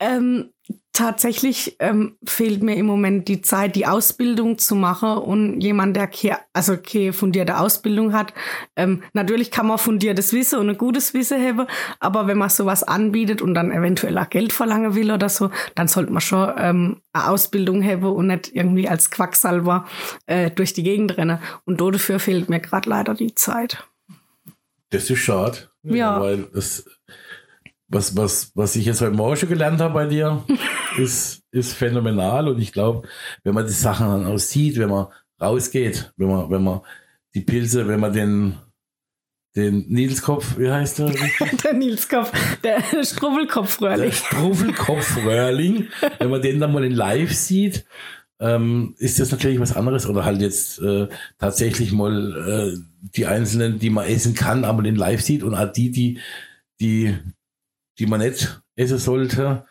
Ähm, 0.00 0.50
tatsächlich 0.98 1.76
ähm, 1.78 2.16
fehlt 2.26 2.60
mir 2.60 2.74
im 2.74 2.86
Moment 2.86 3.28
die 3.28 3.40
Zeit, 3.40 3.76
die 3.76 3.86
Ausbildung 3.86 4.58
zu 4.58 4.74
machen 4.74 5.18
und 5.18 5.60
jemand, 5.60 5.94
der 5.94 6.08
keine, 6.08 6.38
also 6.52 6.76
keine 6.76 7.12
fundierte 7.12 7.56
Ausbildung 7.56 8.12
hat. 8.12 8.34
Ähm, 8.74 9.04
natürlich 9.12 9.52
kann 9.52 9.68
man 9.68 9.78
fundiertes 9.78 10.32
Wissen 10.32 10.58
und 10.58 10.68
ein 10.68 10.76
gutes 10.76 11.14
Wissen 11.14 11.40
haben, 11.40 11.68
aber 12.00 12.26
wenn 12.26 12.36
man 12.36 12.48
sowas 12.48 12.82
anbietet 12.82 13.40
und 13.42 13.54
dann 13.54 13.70
eventuell 13.70 14.18
auch 14.18 14.28
Geld 14.28 14.52
verlangen 14.52 14.96
will 14.96 15.12
oder 15.12 15.28
so, 15.28 15.52
dann 15.76 15.86
sollte 15.86 16.12
man 16.12 16.20
schon 16.20 16.52
ähm, 16.58 17.00
eine 17.12 17.28
Ausbildung 17.28 17.80
haben 17.84 18.02
und 18.02 18.26
nicht 18.26 18.52
irgendwie 18.52 18.88
als 18.88 19.12
Quacksalber 19.12 19.86
äh, 20.26 20.50
durch 20.50 20.72
die 20.72 20.82
Gegend 20.82 21.16
rennen. 21.16 21.38
Und 21.64 21.80
dafür 21.80 22.18
fehlt 22.18 22.48
mir 22.48 22.58
gerade 22.58 22.90
leider 22.90 23.14
die 23.14 23.36
Zeit. 23.36 23.84
Das 24.90 25.08
ist 25.10 25.20
schade. 25.20 25.58
Ja. 25.84 26.20
Weil 26.20 26.48
das 26.52 26.84
was, 27.88 28.16
was, 28.16 28.52
was 28.54 28.76
ich 28.76 28.86
jetzt 28.86 29.00
heute 29.00 29.16
Morgen 29.16 29.36
schon 29.36 29.48
gelernt 29.48 29.80
habe 29.80 29.94
bei 29.94 30.06
dir, 30.06 30.44
ist, 30.98 31.42
ist 31.50 31.72
phänomenal. 31.72 32.48
Und 32.48 32.60
ich 32.60 32.72
glaube, 32.72 33.08
wenn 33.44 33.54
man 33.54 33.66
die 33.66 33.72
Sachen 33.72 34.08
dann 34.08 34.26
auch 34.26 34.38
sieht, 34.38 34.78
wenn 34.78 34.90
man 34.90 35.06
rausgeht, 35.40 36.12
wenn 36.16 36.28
man, 36.28 36.50
wenn 36.50 36.62
man 36.62 36.80
die 37.34 37.40
Pilze, 37.40 37.86
wenn 37.88 38.00
man 38.00 38.12
den, 38.12 38.56
den 39.56 39.86
Nilskopf, 39.88 40.58
wie 40.58 40.70
heißt 40.70 40.98
der? 41.00 41.14
der 41.64 41.72
Nilskopf, 41.74 42.32
der 42.62 42.82
Struffelkopfröhrling. 43.02 44.10
Der 44.10 44.12
Struffelkopfröhrling, 44.12 45.88
wenn 46.18 46.30
man 46.30 46.42
den 46.42 46.60
dann 46.60 46.72
mal 46.72 46.84
in 46.84 46.92
live 46.92 47.34
sieht, 47.34 47.84
ähm, 48.40 48.94
ist 48.98 49.18
das 49.18 49.32
natürlich 49.32 49.58
was 49.58 49.74
anderes 49.74 50.06
oder 50.06 50.24
halt 50.24 50.40
jetzt 50.40 50.80
äh, 50.80 51.08
tatsächlich 51.38 51.90
mal 51.90 52.76
äh, 52.76 52.78
die 53.16 53.26
einzelnen, 53.26 53.80
die 53.80 53.90
man 53.90 54.06
essen 54.06 54.34
kann, 54.34 54.64
aber 54.64 54.82
den 54.82 54.94
live 54.94 55.20
sieht 55.20 55.42
und 55.42 55.54
auch 55.54 55.72
die, 55.72 55.90
die, 55.90 56.20
die 56.80 57.16
die 57.98 58.06
man 58.06 58.20
nicht 58.20 58.60
essen 58.76 58.98
sollte. 58.98 59.64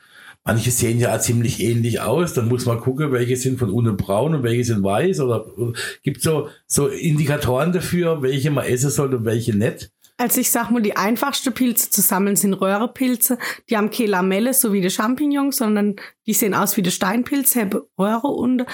Manche 0.48 0.72
sehen 0.72 0.98
ja 0.98 1.20
ziemlich 1.20 1.62
ähnlich 1.62 2.00
aus. 2.00 2.34
Dann 2.34 2.48
muss 2.48 2.66
man 2.66 2.80
gucken, 2.80 3.12
welche 3.12 3.36
sind 3.36 3.60
von 3.60 3.70
unten 3.70 3.98
braun 3.98 4.34
und 4.34 4.44
welche 4.44 4.64
sind 4.64 4.82
weiß. 4.82 5.20
Oder, 5.20 5.58
oder 5.58 5.74
gibt 6.04 6.22
so 6.22 6.48
so 6.66 6.88
Indikatoren 6.88 7.74
dafür, 7.74 8.22
welche 8.22 8.50
man 8.50 8.66
essen 8.66 8.90
sollte 8.90 9.18
und 9.18 9.26
welche 9.26 9.54
nicht. 9.54 9.92
Also 10.16 10.40
ich 10.40 10.50
sag 10.50 10.72
mal, 10.72 10.82
die 10.82 10.96
einfachsten 10.96 11.54
Pilze 11.54 11.90
zu 11.90 12.02
sammeln 12.02 12.38
sind 12.38 12.54
Röhrepilze. 12.54 13.38
Die 13.70 13.76
haben 13.76 13.92
keine 13.92 14.10
Lamelle, 14.10 14.54
so 14.54 14.72
wie 14.72 14.80
die 14.80 14.90
Champignons, 14.90 15.58
sondern 15.58 15.98
die 16.26 16.34
sehen 16.34 16.54
aus 16.54 16.78
wie 16.78 16.82
der 16.82 16.92
Steinpilz, 16.92 17.56
haben 17.58 17.82
Röhre 18.00 18.28
unten. 18.28 18.66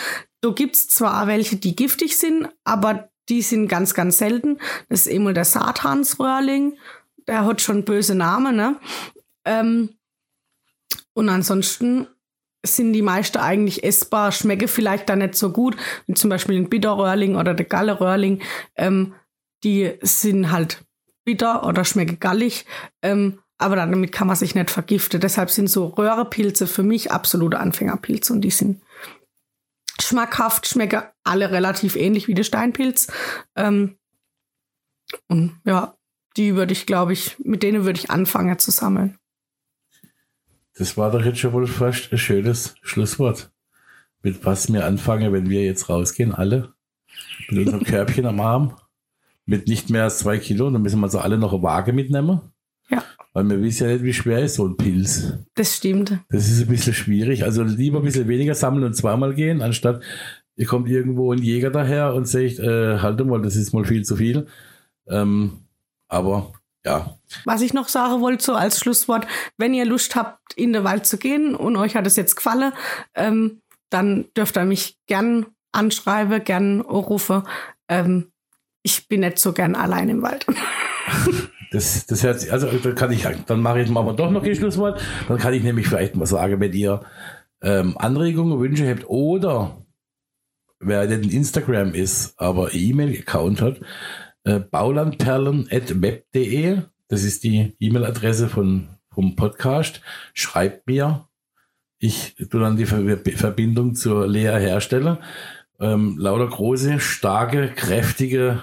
Da 0.41 0.51
gibt's 0.51 0.87
zwar 0.87 1.25
welche, 1.25 1.55
die 1.55 1.75
giftig 1.75 2.17
sind, 2.17 2.49
aber 2.63 3.09
die 3.29 3.41
sind 3.41 3.67
ganz, 3.67 3.95
ganz 3.95 4.19
selten. 4.19 4.59
Das 4.89 5.01
ist 5.01 5.07
immer 5.07 5.33
der 5.33 5.45
Satansröhrling. 5.45 6.77
Der 7.27 7.45
hat 7.45 7.61
schon 7.61 7.83
böse 7.83 8.15
Namen, 8.15 8.55
ne? 8.55 8.77
Ähm, 9.45 9.89
und 11.13 11.29
ansonsten 11.29 12.07
sind 12.65 12.93
die 12.93 13.01
meisten 13.01 13.39
eigentlich 13.39 13.83
essbar, 13.83 14.31
schmecke 14.31 14.67
vielleicht 14.67 15.09
da 15.09 15.15
nicht 15.15 15.35
so 15.35 15.51
gut, 15.51 15.75
wie 16.07 16.13
zum 16.13 16.29
Beispiel 16.29 16.55
ein 16.57 16.69
Bitterröhrling 16.69 17.35
oder 17.35 17.53
der 17.53 17.65
Galleröhrling. 17.65 18.41
Ähm, 18.75 19.13
die 19.63 19.93
sind 20.01 20.51
halt 20.51 20.83
bitter 21.25 21.65
oder 21.65 21.85
schmecken 21.85 22.19
gallig, 22.19 22.65
ähm, 23.01 23.39
aber 23.57 23.75
damit 23.75 24.11
kann 24.11 24.27
man 24.27 24.35
sich 24.35 24.55
nicht 24.55 24.71
vergiften. 24.71 25.19
Deshalb 25.19 25.49
sind 25.49 25.69
so 25.69 25.87
Röhrepilze 25.87 26.67
für 26.67 26.83
mich 26.83 27.11
absolute 27.11 27.59
Anfängerpilze 27.59 28.33
und 28.33 28.41
die 28.41 28.49
sind 28.49 28.81
schmackhaft, 30.01 30.67
schmecken 30.67 31.03
alle 31.23 31.51
relativ 31.51 31.95
ähnlich 31.95 32.27
wie 32.27 32.33
der 32.33 32.43
Steinpilz. 32.43 33.07
Ähm, 33.55 33.97
und 35.27 35.59
ja, 35.65 35.95
die 36.35 36.55
würde 36.55 36.73
ich, 36.73 36.85
glaube 36.85 37.13
ich, 37.13 37.37
mit 37.39 37.63
denen 37.63 37.85
würde 37.85 37.99
ich 37.99 38.09
anfangen 38.09 38.57
zu 38.57 38.71
sammeln. 38.71 39.17
Das 40.75 40.97
war 40.97 41.11
doch 41.11 41.23
jetzt 41.23 41.39
schon 41.39 41.53
wohl 41.53 41.67
fast 41.67 42.11
ein 42.11 42.17
schönes 42.17 42.75
Schlusswort. 42.81 43.51
Mit 44.23 44.45
was 44.45 44.71
wir 44.71 44.85
anfangen, 44.85 45.33
wenn 45.33 45.49
wir 45.49 45.63
jetzt 45.63 45.89
rausgehen, 45.89 46.33
alle. 46.33 46.73
Mit 47.49 47.59
unserem 47.59 47.83
Körbchen 47.85 48.25
am 48.25 48.39
Arm. 48.39 48.75
Mit 49.45 49.67
nicht 49.67 49.89
mehr 49.89 50.03
als 50.03 50.19
zwei 50.19 50.37
Kilo. 50.37 50.69
Dann 50.69 50.81
müssen 50.81 50.99
wir 50.99 51.05
also 51.05 51.19
alle 51.19 51.37
noch 51.37 51.53
eine 51.53 51.61
Waage 51.61 51.93
mitnehmen. 51.93 52.41
Ja. 52.89 53.03
Weil 53.33 53.49
wir 53.49 53.61
wissen 53.61 53.87
ja 53.87 53.93
nicht, 53.93 54.03
wie 54.03 54.13
schwer 54.13 54.39
ist 54.39 54.55
so 54.55 54.67
ein 54.67 54.77
Pilz. 54.77 55.33
Das 55.55 55.75
stimmt. 55.75 56.17
Das 56.29 56.49
ist 56.49 56.61
ein 56.61 56.67
bisschen 56.67 56.93
schwierig. 56.93 57.43
Also 57.43 57.63
lieber 57.63 57.99
ein 57.99 58.05
bisschen 58.05 58.27
weniger 58.27 58.55
sammeln 58.55 58.83
und 58.83 58.95
zweimal 58.95 59.33
gehen, 59.35 59.61
anstatt 59.61 60.01
ihr 60.55 60.65
kommt 60.65 60.87
irgendwo 60.87 61.33
ein 61.33 61.41
Jäger 61.41 61.71
daher 61.71 62.13
und 62.13 62.27
sagt, 62.27 62.59
äh, 62.59 62.99
halt 62.99 63.25
mal, 63.25 63.41
das 63.41 63.55
ist 63.55 63.73
mal 63.73 63.85
viel 63.85 64.03
zu 64.03 64.15
viel. 64.15 64.47
Ähm, 65.07 65.63
aber 66.07 66.53
ja. 66.85 67.17
Was 67.45 67.61
ich 67.61 67.73
noch 67.73 67.87
sagen 67.87 68.21
wollte, 68.21 68.43
so 68.43 68.53
als 68.53 68.79
Schlusswort, 68.79 69.27
wenn 69.57 69.73
ihr 69.73 69.85
Lust 69.85 70.15
habt, 70.15 70.53
in 70.55 70.73
den 70.73 70.83
Wald 70.83 71.05
zu 71.05 71.17
gehen 71.17 71.55
und 71.55 71.77
euch 71.77 71.95
hat 71.95 72.07
es 72.07 72.15
jetzt 72.15 72.35
gefallen, 72.35 72.73
ähm, 73.15 73.61
dann 73.89 74.25
dürft 74.35 74.57
ihr 74.57 74.65
mich 74.65 74.97
gern 75.07 75.45
anschreiben, 75.71 76.43
gern 76.43 76.81
rufen. 76.81 77.43
Ähm, 77.87 78.31
ich 78.83 79.07
bin 79.07 79.21
nicht 79.21 79.39
so 79.39 79.53
gern 79.53 79.75
allein 79.75 80.09
im 80.09 80.21
Wald. 80.21 80.45
Das, 81.71 82.05
das 82.05 82.21
hört 82.21 82.39
sich, 82.39 82.53
also 82.53 82.67
dann 82.67 82.93
kann 82.93 83.11
ich, 83.11 83.27
dann 83.47 83.59
mache 83.59 83.81
ich 83.81 83.89
mal 83.89 84.15
doch 84.15 84.29
noch 84.29 84.43
ein 84.43 84.55
Schlusswort. 84.55 85.01
Dann 85.27 85.39
kann 85.39 85.55
ich 85.55 85.63
nämlich 85.63 85.87
vielleicht 85.87 86.15
mal 86.15 86.27
sagen, 86.27 86.59
wenn 86.59 86.71
ihr 86.71 87.01
ähm, 87.63 87.97
Anregungen, 87.97 88.59
Wünsche 88.59 88.87
habt 88.87 89.09
oder 89.09 89.83
wer 90.79 91.07
denn 91.07 91.23
Instagram 91.23 91.95
ist, 91.95 92.39
aber 92.39 92.75
E-Mail-Account 92.75 93.61
hat, 93.61 93.81
äh, 94.43 94.59
baulandperlen.web.de, 94.59 96.81
das 97.07 97.23
ist 97.23 97.43
die 97.43 97.75
E-Mail-Adresse 97.79 98.49
von, 98.49 98.89
vom 99.09 99.35
Podcast. 99.35 100.01
Schreibt 100.33 100.87
mir. 100.87 101.27
Ich 101.99 102.35
tue 102.35 102.59
dann 102.59 102.75
die 102.75 102.85
Ver 102.85 103.17
Verbindung 103.35 103.95
zur 103.95 104.27
Lea 104.27 104.59
herstellen. 104.59 105.17
Ähm, 105.79 106.17
lauter 106.17 106.47
große, 106.47 106.99
starke, 106.99 107.69
kräftige 107.69 108.61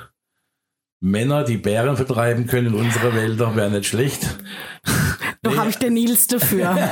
Männer, 1.01 1.45
die 1.45 1.57
Bären 1.57 1.97
vertreiben 1.97 2.47
können 2.47 2.68
in 2.68 2.74
unsere 2.74 3.14
Wälder, 3.14 3.57
wäre 3.57 3.70
nicht 3.70 3.87
schlecht. 3.87 4.39
Doch 5.43 5.53
nee. 5.53 5.59
habe 5.59 5.70
ich 5.70 5.78
den 5.78 5.95
Nils 5.95 6.26
dafür. 6.26 6.76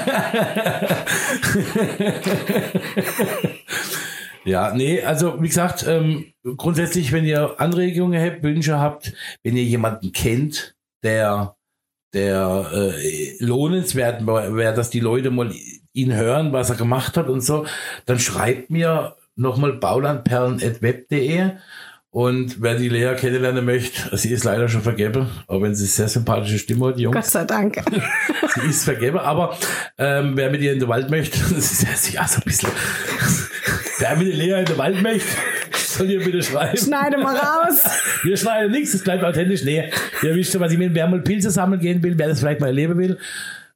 ja, 4.48 4.74
nee, 4.74 5.02
also 5.02 5.40
wie 5.42 5.48
gesagt, 5.48 5.84
ähm, 5.86 6.32
grundsätzlich, 6.56 7.12
wenn 7.12 7.24
ihr 7.24 7.60
Anregungen 7.60 8.20
habt, 8.20 8.42
Wünsche 8.42 8.78
habt, 8.78 9.12
wenn 9.42 9.56
ihr 9.56 9.64
jemanden 9.64 10.12
kennt, 10.12 10.74
der 11.02 11.54
der 12.14 12.70
äh, 12.72 13.36
lohnenswert 13.38 14.26
wäre, 14.26 14.74
dass 14.74 14.88
die 14.88 15.00
Leute 15.00 15.30
mal 15.30 15.52
ihn 15.92 16.14
hören, 16.14 16.52
was 16.52 16.70
er 16.70 16.76
gemacht 16.76 17.18
hat 17.18 17.28
und 17.28 17.42
so, 17.42 17.66
dann 18.06 18.18
schreibt 18.18 18.70
mir 18.70 19.16
nochmal 19.36 19.74
baulandperlen.web.de 19.74 21.50
und 22.10 22.62
wer 22.62 22.76
die 22.76 22.88
Lea 22.88 23.14
kennenlernen 23.16 23.64
möchte, 23.64 24.16
sie 24.16 24.30
ist 24.30 24.44
leider 24.44 24.68
schon 24.68 24.80
vergeben, 24.80 25.28
auch 25.46 25.60
wenn 25.60 25.74
sie 25.74 25.84
sehr 25.84 26.08
sympathische 26.08 26.58
Stimme 26.58 26.86
hat, 26.86 26.98
Jungs. 26.98 27.14
Gott 27.14 27.26
sei 27.26 27.44
Dank. 27.44 27.82
sie 28.54 28.68
ist 28.68 28.84
vergeben, 28.84 29.18
aber 29.18 29.56
ähm, 29.98 30.32
wer 30.34 30.50
mit 30.50 30.62
ihr 30.62 30.72
in 30.72 30.80
den 30.80 30.88
Wald 30.88 31.10
möchte, 31.10 31.38
das 31.54 31.72
ist 31.72 32.12
ja 32.12 32.26
so 32.26 32.36
ein 32.36 32.44
bisschen. 32.44 32.70
Wer 33.98 34.16
mit 34.16 34.28
der 34.28 34.34
Lea 34.34 34.60
in 34.60 34.64
den 34.64 34.78
Wald 34.78 35.02
möchte, 35.02 35.28
soll 35.74 36.10
ihr 36.10 36.22
bitte 36.22 36.42
schreiben. 36.42 36.76
Schneide 36.76 37.18
mal 37.18 37.36
raus. 37.36 37.84
Wir 38.22 38.36
schneiden 38.36 38.72
nichts, 38.72 38.94
es 38.94 39.04
bleibt 39.04 39.24
authentisch. 39.24 39.64
Nee, 39.64 39.90
ihr 40.22 40.34
wisst 40.34 40.58
was 40.58 40.72
ich 40.72 40.78
meine, 40.78 40.94
wer 40.94 41.08
mal 41.08 41.20
Pilze 41.20 41.50
sammeln 41.50 41.80
gehen 41.80 42.02
will, 42.02 42.14
wer 42.16 42.28
das 42.28 42.40
vielleicht 42.40 42.60
mal 42.60 42.68
erleben 42.68 42.98
will. 42.98 43.18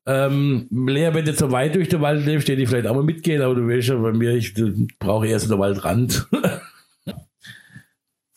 Ähm, 0.05 0.67
Lea, 0.71 1.11
wenn 1.13 1.25
du 1.25 1.33
so 1.33 1.53
weit 1.53 1.77
durch 1.77 1.89
den 1.89 2.01
Wald 2.01 2.27
lebst, 2.27 2.49
die 2.49 2.67
vielleicht 2.67 2.87
auch 2.87 2.95
mal 2.95 3.05
mitgehen, 3.05 3.41
aber 3.41 3.55
du 3.55 3.69
weißt 3.69 3.89
ja, 3.89 3.97
bei 3.97 4.13
mir, 4.13 4.33
ich 4.33 4.53
brauche 4.99 5.29
erst 5.29 5.49
den 5.49 5.59
Waldrand. 5.59 6.27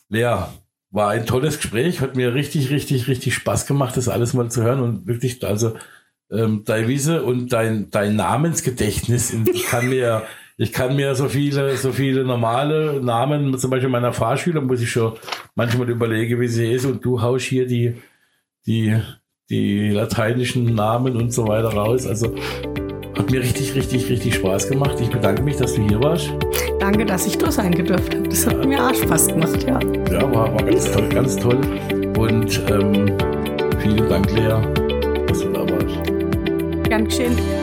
Lea, 0.08 0.36
war 0.90 1.10
ein 1.10 1.26
tolles 1.26 1.56
Gespräch, 1.56 2.00
hat 2.00 2.14
mir 2.14 2.34
richtig, 2.34 2.70
richtig, 2.70 3.08
richtig 3.08 3.34
Spaß 3.34 3.66
gemacht, 3.66 3.96
das 3.96 4.08
alles 4.08 4.32
mal 4.32 4.48
zu 4.48 4.62
hören 4.62 4.80
und 4.80 5.08
wirklich, 5.08 5.44
also 5.44 5.76
ähm, 6.30 6.62
deine 6.64 6.86
Wiese 6.86 7.24
und 7.24 7.52
dein, 7.52 7.90
dein 7.90 8.14
Namensgedächtnis, 8.14 9.34
ich 9.52 9.64
kann 9.64 9.88
mir, 9.88 10.22
ich 10.58 10.72
kann 10.72 10.96
mir 10.96 11.14
so 11.14 11.28
viele, 11.28 11.76
so 11.76 11.92
viele 11.92 12.24
normale 12.24 13.00
Namen, 13.02 13.56
zum 13.58 13.70
Beispiel 13.70 13.90
meiner 13.90 14.12
Fahrschüler, 14.12 14.60
muss 14.60 14.80
ich 14.80 14.90
schon 14.90 15.12
manchmal 15.54 15.88
überlegen, 15.90 16.40
wie 16.40 16.48
sie 16.48 16.72
ist 16.72 16.86
und 16.86 17.04
du 17.04 17.20
haust 17.20 17.46
hier 17.46 17.66
die, 17.66 17.94
die, 18.66 18.96
die 19.50 19.90
lateinischen 19.90 20.74
Namen 20.74 21.16
und 21.16 21.32
so 21.32 21.46
weiter 21.46 21.68
raus, 21.68 22.06
also 22.06 22.34
hat 23.16 23.30
mir 23.30 23.40
richtig, 23.40 23.74
richtig, 23.74 24.08
richtig 24.10 24.34
Spaß 24.34 24.68
gemacht. 24.68 24.96
Ich 25.00 25.08
bedanke 25.08 25.42
mich, 25.42 25.56
dass 25.56 25.74
du 25.74 25.86
hier 25.88 26.00
warst. 26.02 26.30
Danke, 26.78 27.04
dass 27.04 27.26
ich 27.26 27.38
da 27.38 27.50
sein 27.50 27.72
durfte. 27.72 28.22
Das 28.22 28.46
hat 28.46 28.58
ja. 28.58 28.66
mir 28.66 28.86
auch 28.86 28.94
Spaß 28.94 29.28
gemacht, 29.28 29.62
ja. 29.66 29.80
Ja, 30.12 30.22
war, 30.34 30.52
war 30.54 30.62
ganz 30.62 30.92
toll, 30.92 31.08
ganz 31.08 31.36
toll. 31.36 31.60
Und 32.18 32.62
ähm, 32.70 33.16
vielen 33.80 34.08
Dank, 34.08 34.30
Lea, 34.32 34.60
dass 35.26 35.40
du 35.40 35.48
da 35.48 35.60
warst. 35.60 36.88
Gern 36.88 37.04
geschehen. 37.06 37.55